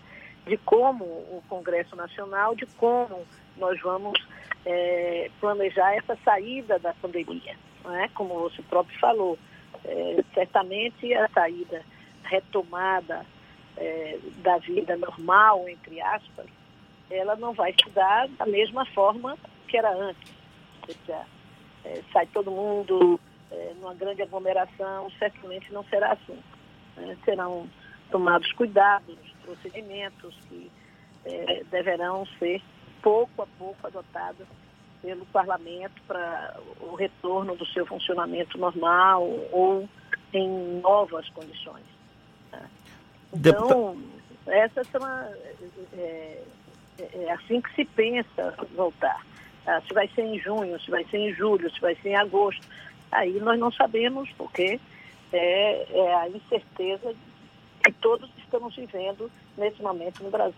[0.46, 3.26] de como o Congresso Nacional, de como
[3.56, 4.20] nós vamos
[4.66, 7.56] é, planejar essa saída da pandemia.
[8.02, 8.08] É?
[8.08, 9.38] Como você próprio falou,
[9.84, 11.82] é, certamente a saída
[12.24, 13.24] retomada
[13.76, 16.46] é, da vida normal, entre aspas,
[17.10, 19.38] ela não vai se dar da mesma forma
[19.68, 20.43] que era antes
[20.86, 21.26] seja,
[21.84, 23.20] é, sai todo mundo
[23.50, 26.38] é, numa grande aglomeração, certamente não será assim.
[26.96, 27.16] Né?
[27.24, 27.68] Serão
[28.10, 30.70] tomados cuidados, procedimentos que
[31.24, 32.62] é, deverão ser
[33.02, 34.46] pouco a pouco adotados
[35.02, 39.88] pelo parlamento para o retorno do seu funcionamento normal ou
[40.32, 41.84] em novas condições.
[42.50, 42.70] Né?
[43.34, 44.00] Então,
[44.46, 45.28] essas são a,
[45.92, 46.42] é,
[46.98, 49.24] é, é assim que se pensa voltar.
[49.66, 52.16] Ah, se vai ser em junho, se vai ser em julho, se vai ser em
[52.16, 52.66] agosto.
[53.10, 54.78] Aí nós não sabemos, porque
[55.32, 57.14] é, é a incerteza
[57.82, 60.54] que todos estamos vivendo nesse momento no Brasil.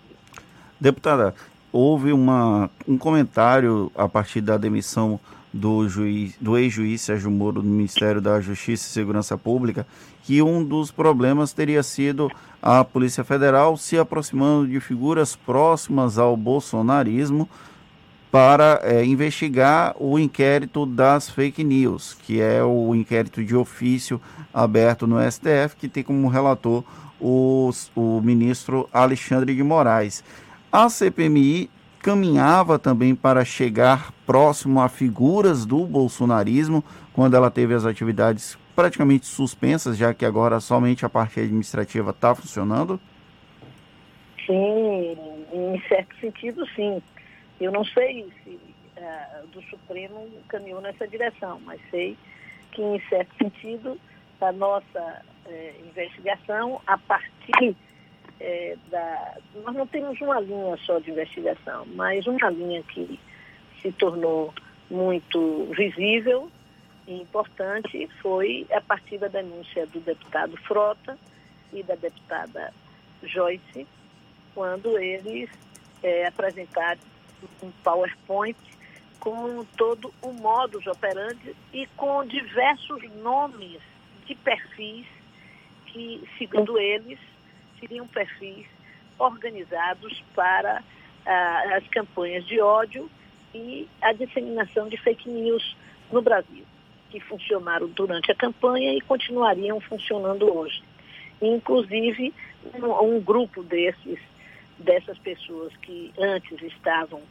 [0.81, 1.35] Deputada,
[1.73, 5.21] houve uma, um comentário a partir da demissão
[5.53, 9.87] do, juiz, do ex-juiz Sérgio Moro do Ministério da Justiça e Segurança Pública,
[10.23, 12.31] que um dos problemas teria sido
[12.61, 17.49] a Polícia Federal se aproximando de figuras próximas ao bolsonarismo
[18.37, 24.21] para é, investigar o inquérito das fake news, que é o inquérito de ofício
[24.53, 26.85] aberto no STF, que tem como relator
[27.19, 30.23] o, o ministro Alexandre de Moraes.
[30.71, 36.85] A CPMI caminhava também para chegar próximo a figuras do bolsonarismo,
[37.15, 42.35] quando ela teve as atividades praticamente suspensas, já que agora somente a parte administrativa está
[42.35, 43.01] funcionando?
[44.47, 45.17] Sim,
[45.55, 47.01] em certo sentido, sim.
[47.61, 52.17] Eu não sei se uh, do Supremo caminhou nessa direção, mas sei
[52.73, 53.99] que, em certo sentido,
[54.41, 59.39] a nossa uh, investigação, a partir uh, da.
[59.65, 63.19] Nós não temos uma linha só de investigação, mas uma linha que
[63.81, 64.53] se tornou
[64.91, 66.51] muito visível
[67.07, 71.19] e importante foi a partir da denúncia do deputado Frota
[71.73, 72.73] e da deputada
[73.23, 73.87] Joyce,
[74.55, 75.49] quando eles
[76.03, 77.01] é, apresentaram
[77.63, 78.57] um PowerPoint
[79.21, 83.81] com todo o modus operandi e com diversos nomes
[84.27, 85.07] de perfis
[85.87, 87.19] que, segundo eles,
[87.81, 88.67] seriam perfis
[89.19, 90.83] organizados para
[91.25, 93.11] ah, as campanhas de ódio
[93.55, 95.77] e a disseminação de fake news
[96.13, 96.65] no Brasil,
[97.11, 100.83] que funcionaram durante a campanha e continuariam funcionando hoje.
[101.41, 102.33] Inclusive,
[102.75, 104.19] um, um grupo desses
[104.79, 107.23] dessas pessoas que antes estavam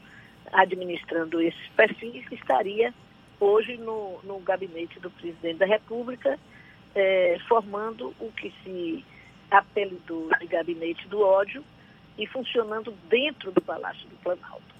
[0.52, 2.94] administrando esses perfis estaria
[3.40, 6.40] hoje no, no gabinete do presidente da República,
[6.96, 9.04] eh, formando o que se
[9.52, 11.64] apelidou de gabinete do ódio
[12.18, 14.76] e funcionando dentro do Palácio do Planalto.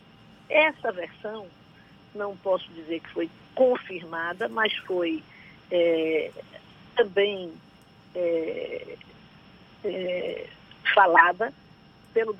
[0.50, 1.48] Essa versão,
[2.14, 5.22] não posso dizer que foi confirmada, mas foi
[5.70, 6.32] eh,
[6.96, 7.52] também
[8.16, 8.98] eh,
[10.94, 11.54] falada
[12.16, 12.34] pelo,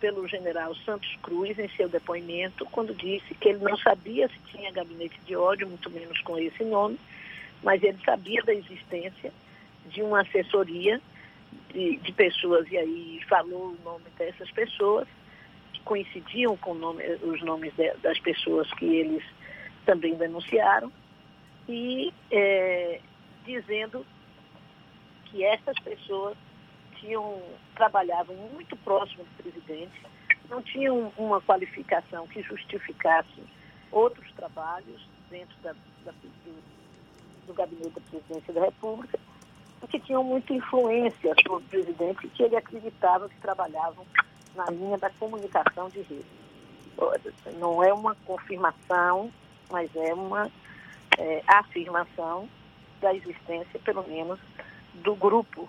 [0.00, 4.72] pelo general Santos Cruz em seu depoimento, quando disse que ele não sabia se tinha
[4.72, 6.98] gabinete de ódio, muito menos com esse nome,
[7.62, 9.30] mas ele sabia da existência
[9.90, 10.98] de uma assessoria
[11.70, 15.06] de, de pessoas, e aí falou o nome dessas pessoas,
[15.74, 19.22] que coincidiam com nome, os nomes de, das pessoas que eles
[19.84, 20.90] também denunciaram,
[21.68, 23.00] e é,
[23.44, 24.06] dizendo
[25.26, 26.34] que essas pessoas
[27.00, 27.42] tinham,
[27.74, 30.02] trabalhavam muito próximo do presidente,
[30.48, 33.42] não tinham uma qualificação que justificasse
[33.90, 35.72] outros trabalhos dentro da,
[36.04, 39.18] da, do, do gabinete da presidência da República
[39.88, 44.04] que tinham muita influência sobre o presidente que ele acreditava que trabalhavam
[44.54, 46.26] na linha da comunicação de rede.
[47.58, 49.32] Não é uma confirmação,
[49.70, 50.50] mas é uma
[51.16, 52.48] é, afirmação
[53.00, 54.38] da existência, pelo menos,
[54.94, 55.68] do grupo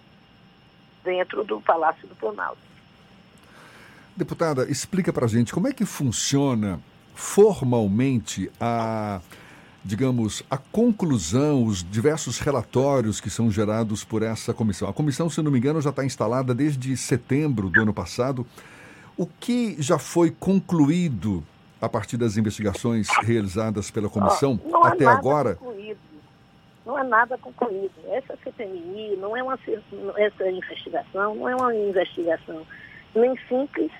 [1.03, 2.69] dentro do Palácio do Planalto.
[4.15, 6.79] Deputada, explica para a gente como é que funciona
[7.15, 9.21] formalmente a,
[9.83, 14.89] digamos, a conclusão, os diversos relatórios que são gerados por essa comissão.
[14.89, 18.45] A comissão, se não me engano, já está instalada desde setembro do ano passado.
[19.17, 21.43] O que já foi concluído
[21.81, 25.57] a partir das investigações realizadas pela comissão não até agora?
[26.89, 27.93] Não é nada concluído.
[28.07, 29.59] Essa CPMI não é uma
[30.17, 32.65] essa investigação, não é uma investigação
[33.13, 33.91] nem simples,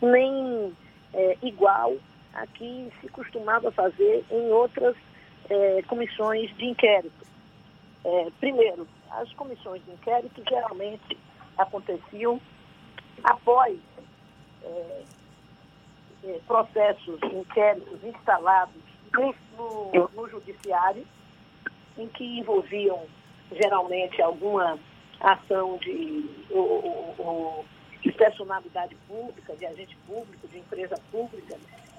[0.00, 0.74] nem
[1.12, 1.98] é, igual
[2.32, 4.96] a que se costumava fazer em outras
[5.50, 7.26] é, comissões de inquérito.
[8.06, 11.18] É, primeiro, as comissões de inquérito geralmente
[11.58, 12.40] aconteciam
[13.22, 13.78] após
[14.62, 15.02] é,
[16.24, 21.06] é, processos, inquéritos instalados no, no, judiciário,
[22.00, 23.06] em que envolviam
[23.52, 24.78] geralmente alguma
[25.20, 27.64] ação de, ou, ou,
[28.02, 31.56] de personalidade pública, de agente público, de empresa pública,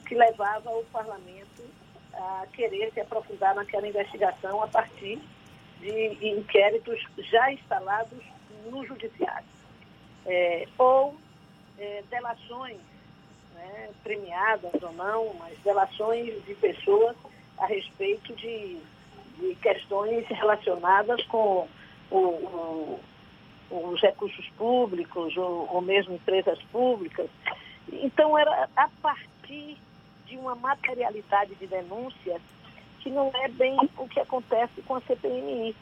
[0.08, 1.64] que levava o parlamento
[2.14, 5.20] a querer se aprofundar naquela investigação a partir
[5.80, 8.20] de inquéritos já instalados
[8.70, 9.48] no judiciário.
[10.26, 11.16] É, ou
[11.80, 12.78] é, delações,
[13.56, 17.16] né, premiadas ou não, mas delações de pessoas
[17.58, 18.80] a respeito de,
[19.40, 21.68] de questões relacionadas com
[22.10, 23.00] o, o,
[23.70, 27.30] os recursos públicos ou, ou mesmo empresas públicas.
[27.92, 29.78] Então, era a partir
[30.26, 32.40] de uma materialidade de denúncia
[33.00, 35.76] que não é bem o que acontece com a CPMI.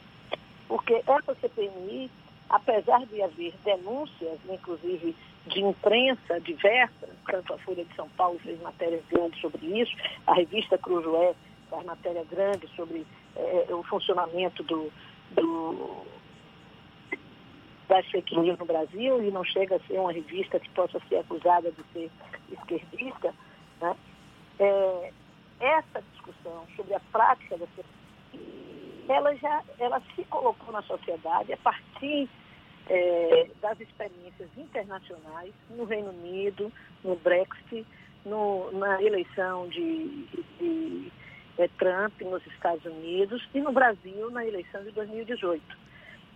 [0.66, 2.10] Porque essa CPMI,
[2.48, 5.14] apesar de haver denúncias, inclusive
[5.46, 9.94] de imprensa diversa, tanto a Folha de São Paulo fez matéria grande sobre isso,
[10.26, 11.34] a revista Cruzoé
[11.68, 13.06] faz matéria grande sobre
[13.36, 14.90] eh, o funcionamento do,
[15.32, 16.04] do,
[17.88, 21.16] das fake news no Brasil e não chega a ser uma revista que possa ser
[21.16, 22.10] acusada de ser
[22.52, 23.34] esquerdista,
[23.80, 23.96] né?
[24.58, 25.12] É,
[25.60, 27.66] essa discussão sobre a prática da
[29.08, 32.28] ela já ela se colocou na sociedade a partir
[32.88, 37.86] é, das experiências internacionais no Reino Unido, no Brexit,
[38.24, 40.26] no, na eleição de,
[40.58, 41.12] de
[41.60, 45.62] é, Trump nos Estados Unidos e no Brasil na eleição de 2018.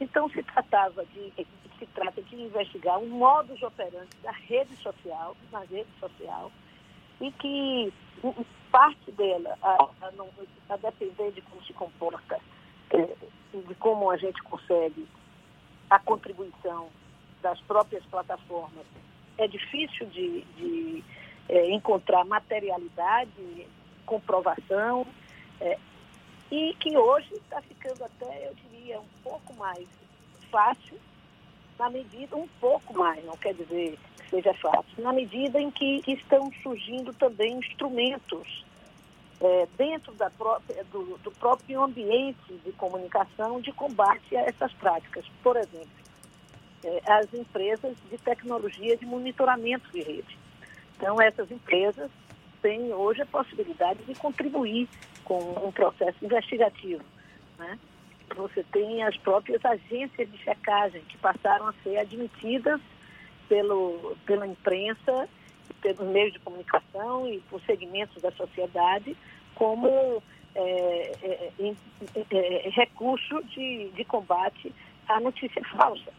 [0.01, 1.33] Então se tratava de
[1.79, 6.53] se trata de investigar um modus operandi da rede social, na rede social,
[7.21, 7.93] e que
[8.71, 10.29] parte dela, a, a, não,
[10.69, 12.39] a depender de como se comporta,
[12.91, 13.09] é,
[13.53, 15.07] de como a gente consegue
[15.91, 16.89] a contribuição
[17.43, 18.87] das próprias plataformas,
[19.39, 21.05] é difícil de, de
[21.49, 23.67] é, encontrar materialidade,
[24.05, 25.07] comprovação,
[25.61, 25.79] é,
[26.51, 29.89] e que hoje está ficando até, eu diria, um pouco mais
[30.51, 30.99] fácil,
[31.79, 36.03] na medida, um pouco mais, não quer dizer que seja fácil, na medida em que
[36.07, 38.65] estão surgindo também instrumentos
[39.41, 45.25] é, dentro da própria, do, do, próprio ambiente de comunicação de combate a essas práticas.
[45.43, 45.89] Por exemplo,
[46.85, 50.39] é, as empresas de tecnologia de monitoramento de rede.
[50.97, 52.11] Então, essas empresas
[52.65, 54.89] têm hoje a possibilidade de contribuir
[55.23, 57.05] com um processo investigativo.
[57.59, 57.79] Né?
[58.35, 62.81] Você tem as próprias agências de checagem que passaram a ser admitidas
[63.47, 65.29] pelo, pela imprensa
[65.83, 69.15] pelos meios de comunicação e por segmentos da sociedade
[69.55, 70.23] como
[70.55, 71.75] é, é,
[72.31, 74.75] é, recurso de, de combate
[75.07, 76.11] à notícia falsa.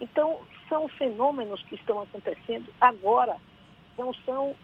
[0.00, 3.36] Então, são fenômenos que estão acontecendo agora,
[3.98, 4.54] não são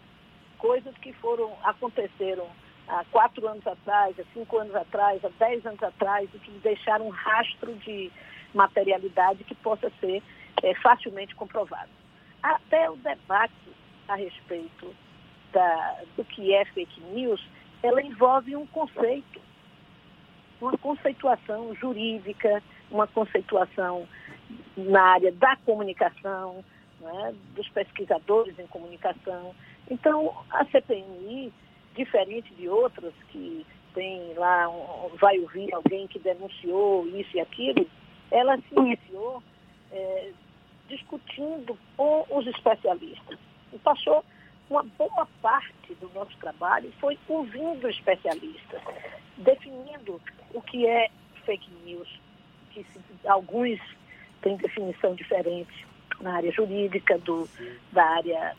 [0.59, 2.47] coisas que foram aconteceram
[2.89, 7.07] há quatro anos atrás, há cinco anos atrás, há dez anos atrás, e que deixaram
[7.07, 8.11] um rastro de
[8.55, 10.23] materialidade que possa ser
[10.62, 11.91] é, facilmente comprovado.
[12.43, 13.55] Até o debate
[14.09, 14.95] a respeito
[15.53, 17.45] da, do que é fake news,
[17.83, 19.41] ela envolve um conceito,
[20.61, 24.07] uma conceituação jurídica, uma conceituação
[24.77, 26.65] na área da comunicação,
[27.01, 29.55] né, dos pesquisadores em comunicação.
[29.90, 31.52] Então, a CPMI,
[31.94, 33.64] diferente de outras que
[33.94, 37.86] tem lá, um, vai ouvir alguém que denunciou isso e aquilo,
[38.30, 39.42] ela se iniciou
[39.92, 40.30] é,
[40.88, 43.38] discutindo com os especialistas.
[43.72, 44.24] E passou
[44.68, 48.82] uma boa parte do nosso trabalho foi ouvindo especialistas,
[49.38, 50.20] definindo
[50.52, 51.08] o que é
[51.44, 52.08] fake news,
[52.70, 53.80] que se, alguns
[54.42, 55.86] têm definição diferente
[56.20, 57.48] na área jurídica, do,
[57.92, 58.56] da área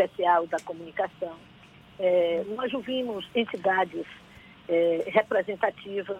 [0.00, 1.36] especial da comunicação.
[1.98, 4.06] É, nós ouvimos entidades
[4.68, 6.18] é, representativas,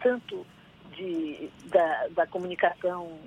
[0.00, 0.46] tanto
[0.94, 3.18] de, da, da comunicação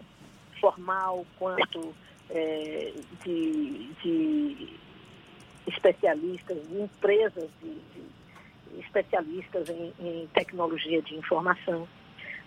[0.60, 1.94] formal quanto
[2.30, 2.94] é,
[3.24, 4.80] de, de,
[5.68, 11.88] especialistas, de empresas de, de especialistas em, em, tecnologia de informação.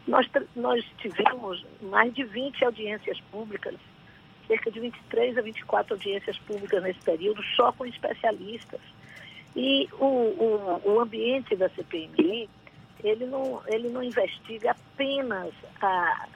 [0.06, 3.74] Nós, nós tivemos mais de 20 audiências públicas,
[4.46, 8.80] cerca de 23 a 24 audiências públicas nesse período, só com especialistas.
[9.56, 12.48] E o, o, o ambiente da CPMI,
[13.02, 16.26] ele não, ele não investiga apenas a,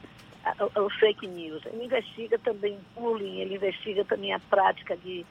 [0.45, 5.27] a, o fake news, ele investiga também bullying, ele investiga também a prática de,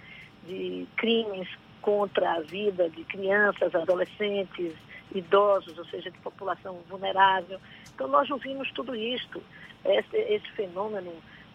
[0.45, 1.47] de crimes
[1.81, 4.73] contra a vida de crianças, adolescentes,
[5.13, 7.59] idosos, ou seja, de população vulnerável.
[7.93, 9.41] Então nós ouvimos tudo isto,
[9.85, 11.13] esse, esse fenômeno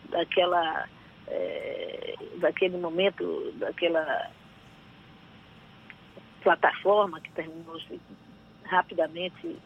[0.09, 0.89] daquela,
[1.33, 4.31] é, daquele momento, daquela
[6.43, 7.81] plataforma que terminou
[8.65, 9.57] rapidamente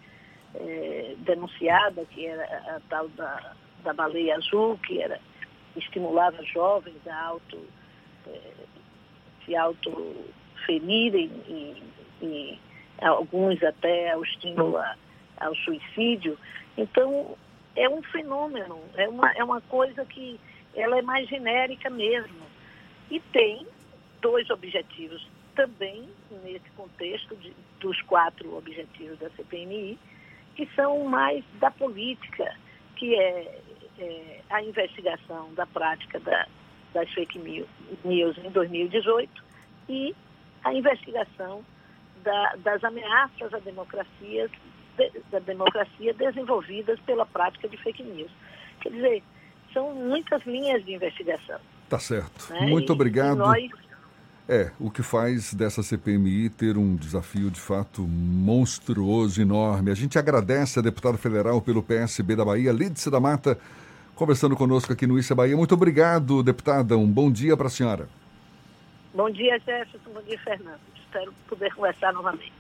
[0.54, 2.44] é, denunciada, que era
[2.76, 5.20] a tal da, da baleia azul, que era
[5.76, 7.58] estimulava jovens a auto,
[8.26, 8.40] é,
[9.44, 11.82] se autoferirem e,
[12.22, 12.58] e
[13.02, 14.78] alguns até ao estímulo
[15.38, 16.38] ao suicídio.
[16.78, 17.36] Então,
[17.74, 20.40] é um fenômeno, é uma, é uma coisa que
[20.76, 22.46] ela é mais genérica mesmo.
[23.10, 23.66] E tem
[24.20, 26.08] dois objetivos também
[26.44, 29.98] nesse contexto de, dos quatro objetivos da CPMI,
[30.54, 32.54] que são mais da política,
[32.96, 33.60] que é,
[33.98, 36.46] é a investigação da prática da,
[36.92, 39.44] das fake news em 2018
[39.88, 40.14] e
[40.62, 41.64] a investigação
[42.22, 44.50] da, das ameaças à democracia,
[44.96, 48.30] de, da democracia desenvolvidas pela prática de fake news.
[48.80, 49.22] Quer dizer,
[49.76, 51.60] são muitas linhas de investigação.
[51.86, 52.50] Tá certo.
[52.50, 52.62] Né?
[52.62, 53.36] Muito e, obrigado.
[53.36, 53.70] E nós
[54.48, 59.90] é, o que faz dessa CPMI ter um desafio de fato monstruoso, enorme.
[59.90, 63.58] A gente agradece a deputada federal pelo PSB da Bahia, Lídice da Mata,
[64.14, 65.56] conversando conosco aqui no Issa Bahia.
[65.56, 66.96] Muito obrigado, deputada.
[66.96, 68.08] Um bom dia para a senhora.
[69.12, 70.10] Bom dia, Jefferson.
[70.14, 70.80] Bom dia, Fernando.
[70.94, 72.55] Espero poder conversar novamente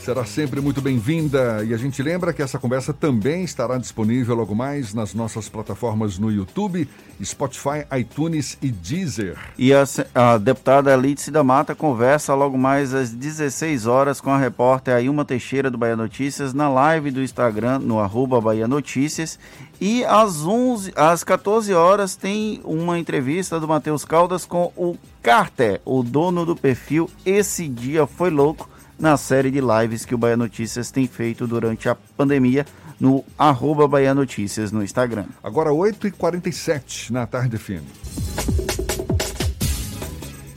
[0.00, 1.64] será sempre muito bem-vinda.
[1.64, 6.18] E a gente lembra que essa conversa também estará disponível logo mais nas nossas plataformas
[6.18, 6.88] no YouTube,
[7.22, 9.36] Spotify, iTunes e Deezer.
[9.56, 9.84] E a,
[10.14, 15.24] a deputada Lídice da Mata conversa logo mais às 16 horas com a repórter Ailma
[15.24, 19.38] Teixeira do Bahia Notícias na live do Instagram no arroba Bahia Notícias.
[19.80, 25.80] E às, 11, às 14 horas tem uma entrevista do Matheus Caldas com o Carter,
[25.84, 30.36] o dono do perfil Esse Dia Foi Louco na série de lives que o Bahia
[30.36, 32.66] Notícias tem feito durante a pandemia
[32.98, 35.26] no arroba Bahia Notícias no Instagram.
[35.42, 37.84] Agora 8h47 na tarde FM.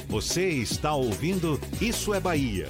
[0.07, 2.69] Você está ouvindo Isso é Bahia.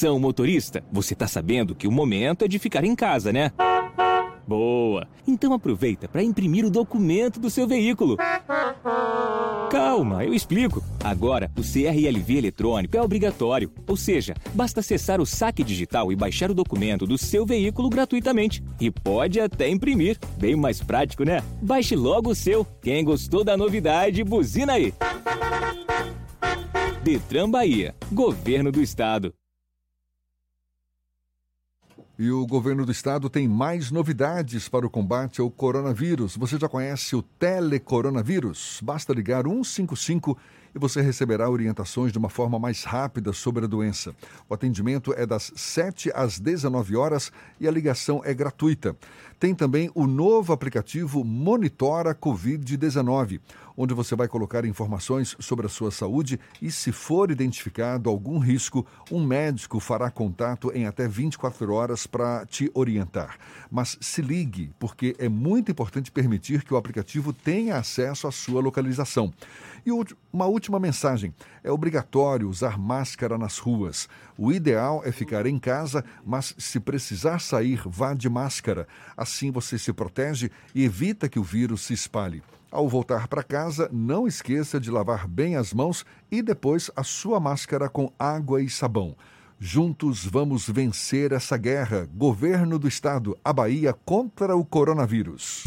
[0.00, 3.52] Atenção, motorista, você tá sabendo que o momento é de ficar em casa, né?
[4.48, 5.06] Boa!
[5.28, 8.16] Então aproveita para imprimir o documento do seu veículo.
[9.70, 10.82] Calma, eu explico.
[11.04, 16.50] Agora, o CRLV eletrônico é obrigatório, ou seja, basta acessar o saque digital e baixar
[16.50, 18.64] o documento do seu veículo gratuitamente.
[18.80, 20.18] E pode até imprimir.
[20.38, 21.42] Bem mais prático, né?
[21.60, 22.64] Baixe logo o seu.
[22.80, 24.94] Quem gostou da novidade, buzina aí.
[27.04, 29.34] Detran Bahia, Governo do Estado.
[32.22, 36.36] E o governo do estado tem mais novidades para o combate ao coronavírus.
[36.36, 38.78] Você já conhece o telecoronavírus?
[38.84, 40.36] Basta ligar 155
[40.74, 44.14] e você receberá orientações de uma forma mais rápida sobre a doença.
[44.50, 48.94] O atendimento é das 7 às 19 horas e a ligação é gratuita.
[49.38, 53.40] Tem também o novo aplicativo Monitora Covid-19
[53.80, 58.86] onde você vai colocar informações sobre a sua saúde e, se for identificado algum risco,
[59.10, 63.38] um médico fará contato em até 24 horas para te orientar.
[63.70, 68.60] Mas se ligue, porque é muito importante permitir que o aplicativo tenha acesso à sua
[68.60, 69.32] localização.
[69.86, 69.90] E
[70.30, 71.34] uma última mensagem:
[71.64, 74.10] é obrigatório usar máscara nas ruas.
[74.36, 78.86] O ideal é ficar em casa, mas se precisar sair, vá de máscara.
[79.16, 82.42] Assim você se protege e evita que o vírus se espalhe.
[82.70, 87.40] Ao voltar para casa, não esqueça de lavar bem as mãos e depois a sua
[87.40, 89.16] máscara com água e sabão.
[89.58, 92.08] Juntos vamos vencer essa guerra.
[92.14, 95.64] Governo do Estado, a Bahia contra o coronavírus.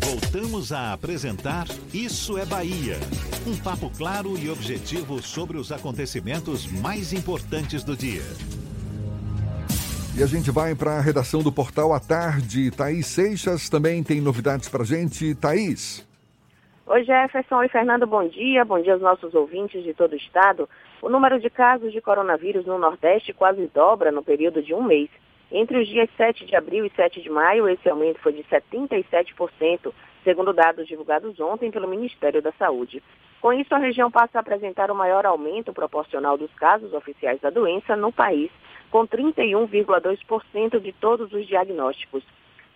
[0.00, 2.96] Voltamos a apresentar Isso é Bahia.
[3.44, 8.22] Um papo claro e objetivo sobre os acontecimentos mais importantes do dia.
[10.18, 12.70] E a gente vai para a redação do Portal à Tarde.
[12.72, 15.34] Thaís Seixas também tem novidades para gente.
[15.36, 16.06] Thaís.
[16.86, 18.64] Oi, Jefferson e Fernando, bom dia.
[18.64, 20.68] Bom dia aos nossos ouvintes de todo o estado.
[21.00, 25.08] O número de casos de coronavírus no Nordeste quase dobra no período de um mês.
[25.52, 29.92] Entre os dias 7 de abril e 7 de maio, esse aumento foi de 77%,
[30.24, 33.00] segundo dados divulgados ontem pelo Ministério da Saúde.
[33.40, 37.48] Com isso, a região passa a apresentar o maior aumento proporcional dos casos oficiais da
[37.48, 38.50] doença no país,
[38.90, 42.24] com 31,2% de todos os diagnósticos.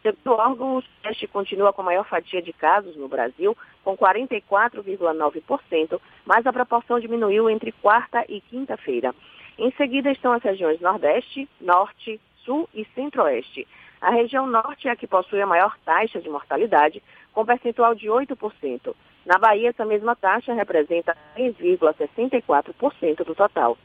[0.03, 3.97] Segundo o órgão, o Sudeste continua com a maior fatia de casos no Brasil, com
[3.97, 9.15] 44,9%, mas a proporção diminuiu entre quarta e quinta-feira.
[9.59, 13.67] Em seguida estão as regiões Nordeste, Norte, Sul e Centro-Oeste.
[14.01, 18.09] A região Norte é a que possui a maior taxa de mortalidade, com percentual de
[18.09, 18.95] 8%.
[19.25, 23.79] Na Bahia, essa mesma taxa representa 3,64% do total.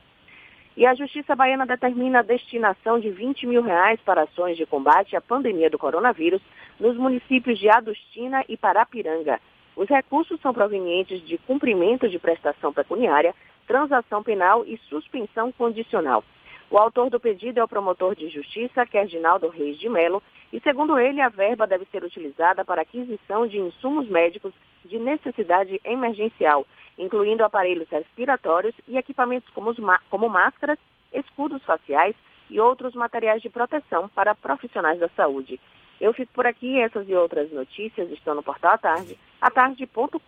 [0.79, 5.13] E a Justiça Baiana determina a destinação de 20 mil reais para ações de combate
[5.13, 6.41] à pandemia do coronavírus
[6.79, 9.41] nos municípios de Adustina e Parapiranga.
[9.75, 13.35] Os recursos são provenientes de cumprimento de prestação pecuniária,
[13.67, 16.23] transação penal e suspensão condicional.
[16.71, 20.23] O autor do pedido é o promotor de justiça, Kerdinaldo Reis de Melo,
[20.53, 24.53] e segundo ele, a verba deve ser utilizada para aquisição de insumos médicos
[24.85, 26.65] de necessidade emergencial
[26.99, 29.73] incluindo aparelhos respiratórios e equipamentos como,
[30.09, 30.77] como máscaras,
[31.13, 32.15] escudos faciais
[32.49, 35.59] e outros materiais de proteção para profissionais da saúde.
[35.99, 40.19] Eu fico por aqui, essas e outras notícias estão no portal à tarde, atarde.com.br.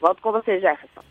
[0.00, 1.02] Volto com você, Jefferson.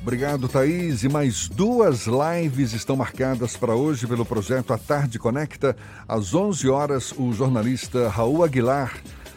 [0.00, 1.04] Obrigado, Thaís.
[1.04, 5.76] E mais duas lives estão marcadas para hoje pelo projeto A Tarde Conecta.
[6.08, 8.92] Às 11 horas, o jornalista Raul Aguilar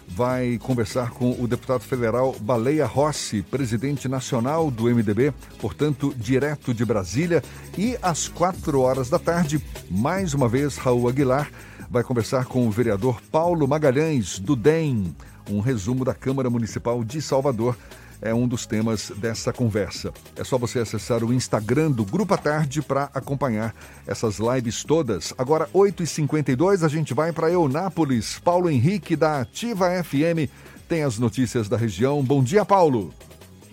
[0.07, 6.85] vai conversar com o deputado federal Baleia Rossi, presidente nacional do MDB, portanto, direto de
[6.85, 7.43] Brasília.
[7.77, 11.49] E às quatro horas da tarde, mais uma vez, Raul Aguilar
[11.89, 15.15] vai conversar com o vereador Paulo Magalhães, do DEM.
[15.49, 17.77] Um resumo da Câmara Municipal de Salvador
[18.21, 20.13] é um dos temas dessa conversa.
[20.35, 23.73] É só você acessar o Instagram do Grupo à Tarde para acompanhar
[24.07, 25.33] essas lives todas.
[25.37, 28.39] Agora, 8h52, a gente vai para Eunápolis.
[28.39, 30.49] Paulo Henrique, da Ativa FM,
[30.87, 32.23] tem as notícias da região.
[32.23, 33.13] Bom dia, Paulo.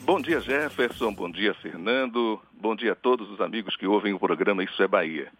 [0.04, 1.12] Bom dia, Jefferson.
[1.12, 2.40] Bom dia, Fernando.
[2.52, 5.30] Bom dia a todos os amigos que ouvem o programa Isso é Bahia.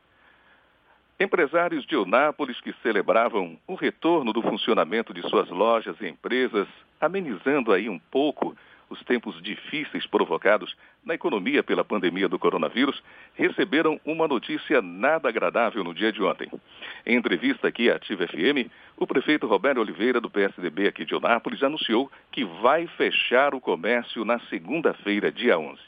[1.19, 6.67] Empresários de Eunápolis que celebravam o retorno do funcionamento de suas lojas e empresas,
[7.01, 8.57] amenizando aí um pouco
[8.93, 13.03] os tempos difíceis provocados na economia pela pandemia do coronavírus,
[13.35, 16.51] receberam uma notícia nada agradável no dia de ontem.
[17.07, 21.63] Em entrevista aqui à Ativa FM, o prefeito Roberto Oliveira, do PSDB aqui de Onápolis,
[21.63, 25.81] anunciou que vai fechar o comércio na segunda-feira, dia 11.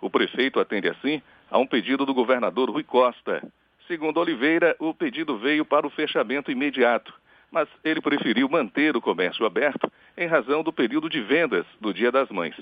[0.00, 1.20] O prefeito atende assim
[1.50, 3.42] a um pedido do governador Rui Costa.
[3.88, 7.12] Segundo Oliveira, o pedido veio para o fechamento imediato
[7.50, 12.12] mas ele preferiu manter o comércio aberto em razão do período de vendas do Dia
[12.12, 12.54] das Mães.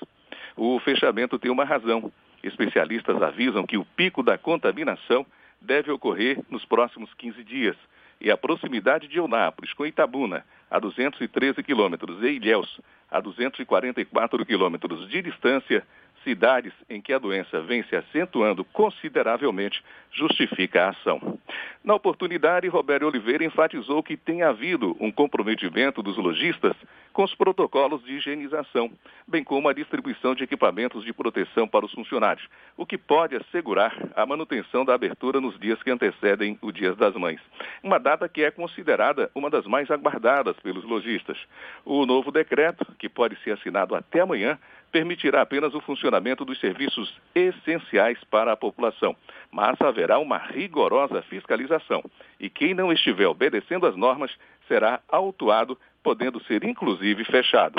[0.57, 2.13] O fechamento tem uma razão.
[2.43, 5.27] Especialistas avisam que o pico da contaminação
[5.61, 7.77] deve ocorrer nos próximos 15 dias.
[8.21, 15.09] E a proximidade de Eunápolis com Itabuna, a 213 quilômetros, e Ilhéus, a 244 quilômetros
[15.09, 15.87] de distância,
[16.29, 19.83] cidades em que a doença vem se acentuando consideravelmente,
[20.13, 21.39] justifica a ação.
[21.83, 26.77] Na oportunidade, Roberto Oliveira enfatizou que tem havido um comprometimento dos lojistas
[27.15, 28.93] com os protocolos de higienização,
[29.27, 32.47] bem como a distribuição de equipamentos de proteção para os funcionários,
[32.77, 37.15] o que pode assegurar a manutenção da abertura nos dias que antecedem o Dia das
[37.15, 37.41] Mães.
[37.83, 41.39] Uma data que é considerada uma das mais aguardadas pelos lojistas.
[41.85, 44.59] O novo decreto, que pode ser assinado até amanhã,
[44.91, 49.15] permitirá apenas o funcionamento dos serviços essenciais para a população,
[49.51, 52.03] mas haverá uma rigorosa fiscalização
[52.41, 54.31] e quem não estiver obedecendo às normas
[54.67, 57.79] será autuado, podendo ser inclusive fechado.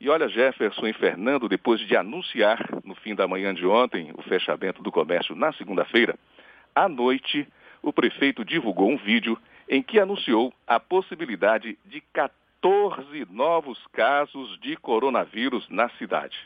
[0.00, 4.22] E olha, Jefferson e Fernando, depois de anunciar no fim da manhã de ontem o
[4.22, 6.16] fechamento do comércio na segunda-feira,
[6.74, 7.46] à noite
[7.82, 12.39] o prefeito divulgou um vídeo em que anunciou a possibilidade de 14
[13.30, 16.36] novos casos de coronavírus na cidade.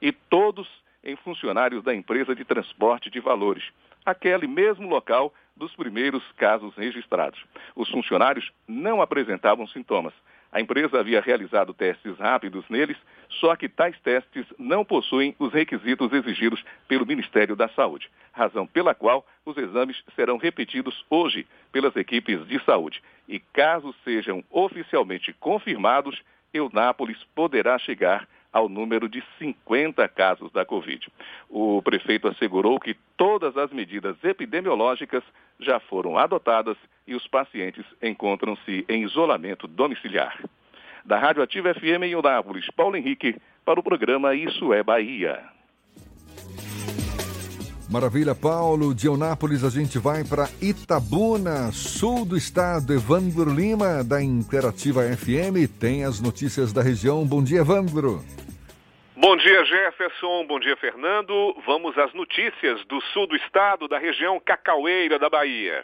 [0.00, 0.68] E todos
[1.02, 3.64] em funcionários da empresa de transporte de valores,
[4.04, 7.44] aquele mesmo local dos primeiros casos registrados.
[7.74, 10.14] Os funcionários não apresentavam sintomas.
[10.58, 12.96] A empresa havia realizado testes rápidos neles,
[13.28, 18.92] só que tais testes não possuem os requisitos exigidos pelo Ministério da Saúde, razão pela
[18.92, 23.00] qual os exames serão repetidos hoje pelas equipes de saúde.
[23.28, 26.20] E caso sejam oficialmente confirmados,
[26.52, 31.08] Eunápolis poderá chegar ao número de 50 casos da Covid.
[31.48, 35.22] O prefeito assegurou que todas as medidas epidemiológicas
[35.60, 36.76] já foram adotadas
[37.06, 40.38] e os pacientes encontram-se em isolamento domiciliar.
[41.04, 45.57] Da Rádio Ativa FM em Unápolis, Paulo Henrique, para o programa Isso é Bahia.
[47.90, 48.94] Maravilha, Paulo.
[48.94, 52.92] De Eunápolis a gente vai para Itabuna, sul do estado.
[52.92, 57.24] Evandro Lima, da Interativa FM, tem as notícias da região.
[57.24, 58.22] Bom dia, Evandro.
[59.16, 60.44] Bom dia, Jefferson.
[60.46, 61.56] Bom dia, Fernando.
[61.64, 65.82] Vamos às notícias do sul do estado, da região Cacaueira da Bahia.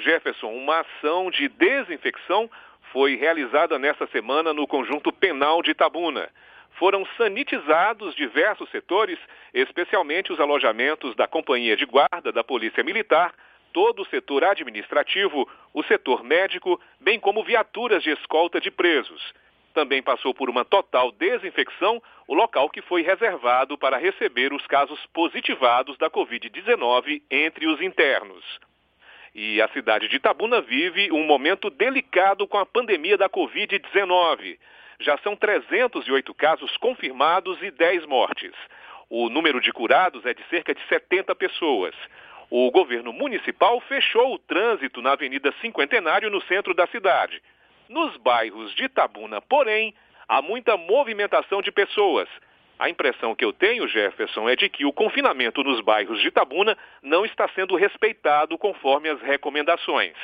[0.00, 2.50] Jefferson, uma ação de desinfecção
[2.92, 6.28] foi realizada nesta semana no conjunto penal de Itabuna
[6.82, 9.16] foram sanitizados diversos setores,
[9.54, 13.32] especialmente os alojamentos da Companhia de Guarda da Polícia Militar,
[13.72, 19.32] todo o setor administrativo, o setor médico, bem como viaturas de escolta de presos.
[19.72, 24.98] Também passou por uma total desinfecção o local que foi reservado para receber os casos
[25.14, 28.44] positivados da Covid-19 entre os internos.
[29.32, 34.58] E a cidade de Itabuna vive um momento delicado com a pandemia da Covid-19
[35.02, 38.52] já são 308 casos confirmados e 10 mortes.
[39.10, 41.94] O número de curados é de cerca de 70 pessoas.
[42.50, 47.42] O governo municipal fechou o trânsito na Avenida Cinquentenário, no centro da cidade.
[47.88, 49.94] Nos bairros de Itabuna, porém,
[50.28, 52.28] há muita movimentação de pessoas.
[52.78, 56.76] A impressão que eu tenho, Jefferson, é de que o confinamento nos bairros de Itabuna
[57.02, 60.14] não está sendo respeitado conforme as recomendações.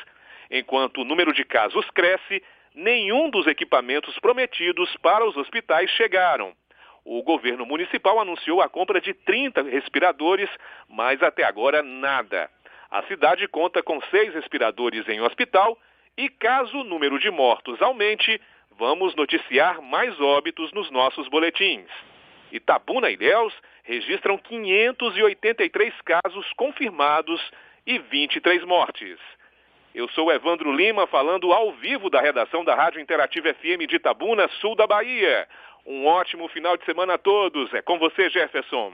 [0.51, 2.43] Enquanto o número de casos cresce,
[2.79, 6.53] nenhum dos equipamentos prometidos para os hospitais chegaram.
[7.05, 10.49] O governo municipal anunciou a compra de 30 respiradores,
[10.89, 12.49] mas até agora nada.
[12.91, 15.77] A cidade conta com seis respiradores em hospital
[16.17, 18.41] e, caso o número de mortos aumente,
[18.79, 21.91] vamos noticiar mais óbitos nos nossos boletins.
[22.53, 27.41] Itabuna e Ilhéus registram 583 casos confirmados
[27.85, 29.19] e 23 mortes.
[29.99, 34.49] Eu sou Evandro Lima, falando ao vivo da redação da Rádio Interativa FM de Itabuna,
[34.61, 35.49] sul da Bahia.
[35.85, 37.75] Um ótimo final de semana a todos.
[37.75, 38.93] É com você, Jefferson.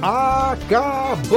[0.00, 1.32] Acabou,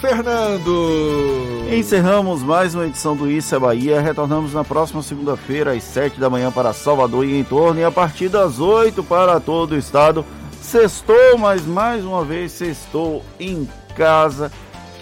[0.00, 1.66] Fernando!
[1.72, 4.00] Encerramos mais uma edição do Isso é Bahia.
[4.00, 7.90] Retornamos na próxima segunda-feira, às sete da manhã, para Salvador e em torno, e a
[7.90, 10.24] partir das oito para todo o estado.
[10.52, 14.52] Sextou, mas mais uma vez sextou em casa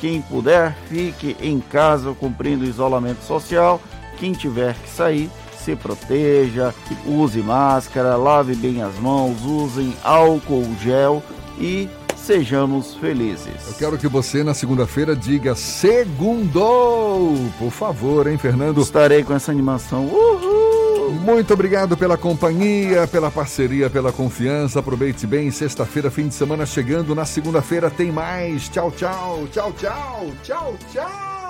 [0.03, 3.81] quem puder, fique em casa cumprindo o isolamento social.
[4.19, 6.75] Quem tiver que sair, se proteja,
[7.07, 11.23] use máscara, lave bem as mãos, usem álcool gel
[11.57, 13.69] e sejamos felizes.
[13.69, 18.83] Eu quero que você na segunda-feira diga segundou, por favor, hein, Fernando?
[18.83, 20.07] Estarei com essa animação.
[20.07, 20.82] Uhul!
[21.21, 24.81] Muito obrigado pela companhia, pela parceria, pela confiança.
[24.81, 25.51] Aproveite bem.
[25.51, 27.15] Sexta-feira, fim de semana chegando.
[27.15, 28.69] Na segunda-feira tem mais.
[28.69, 29.47] Tchau, tchau.
[29.53, 30.27] Tchau, tchau.
[30.43, 31.42] Tchau, tchau.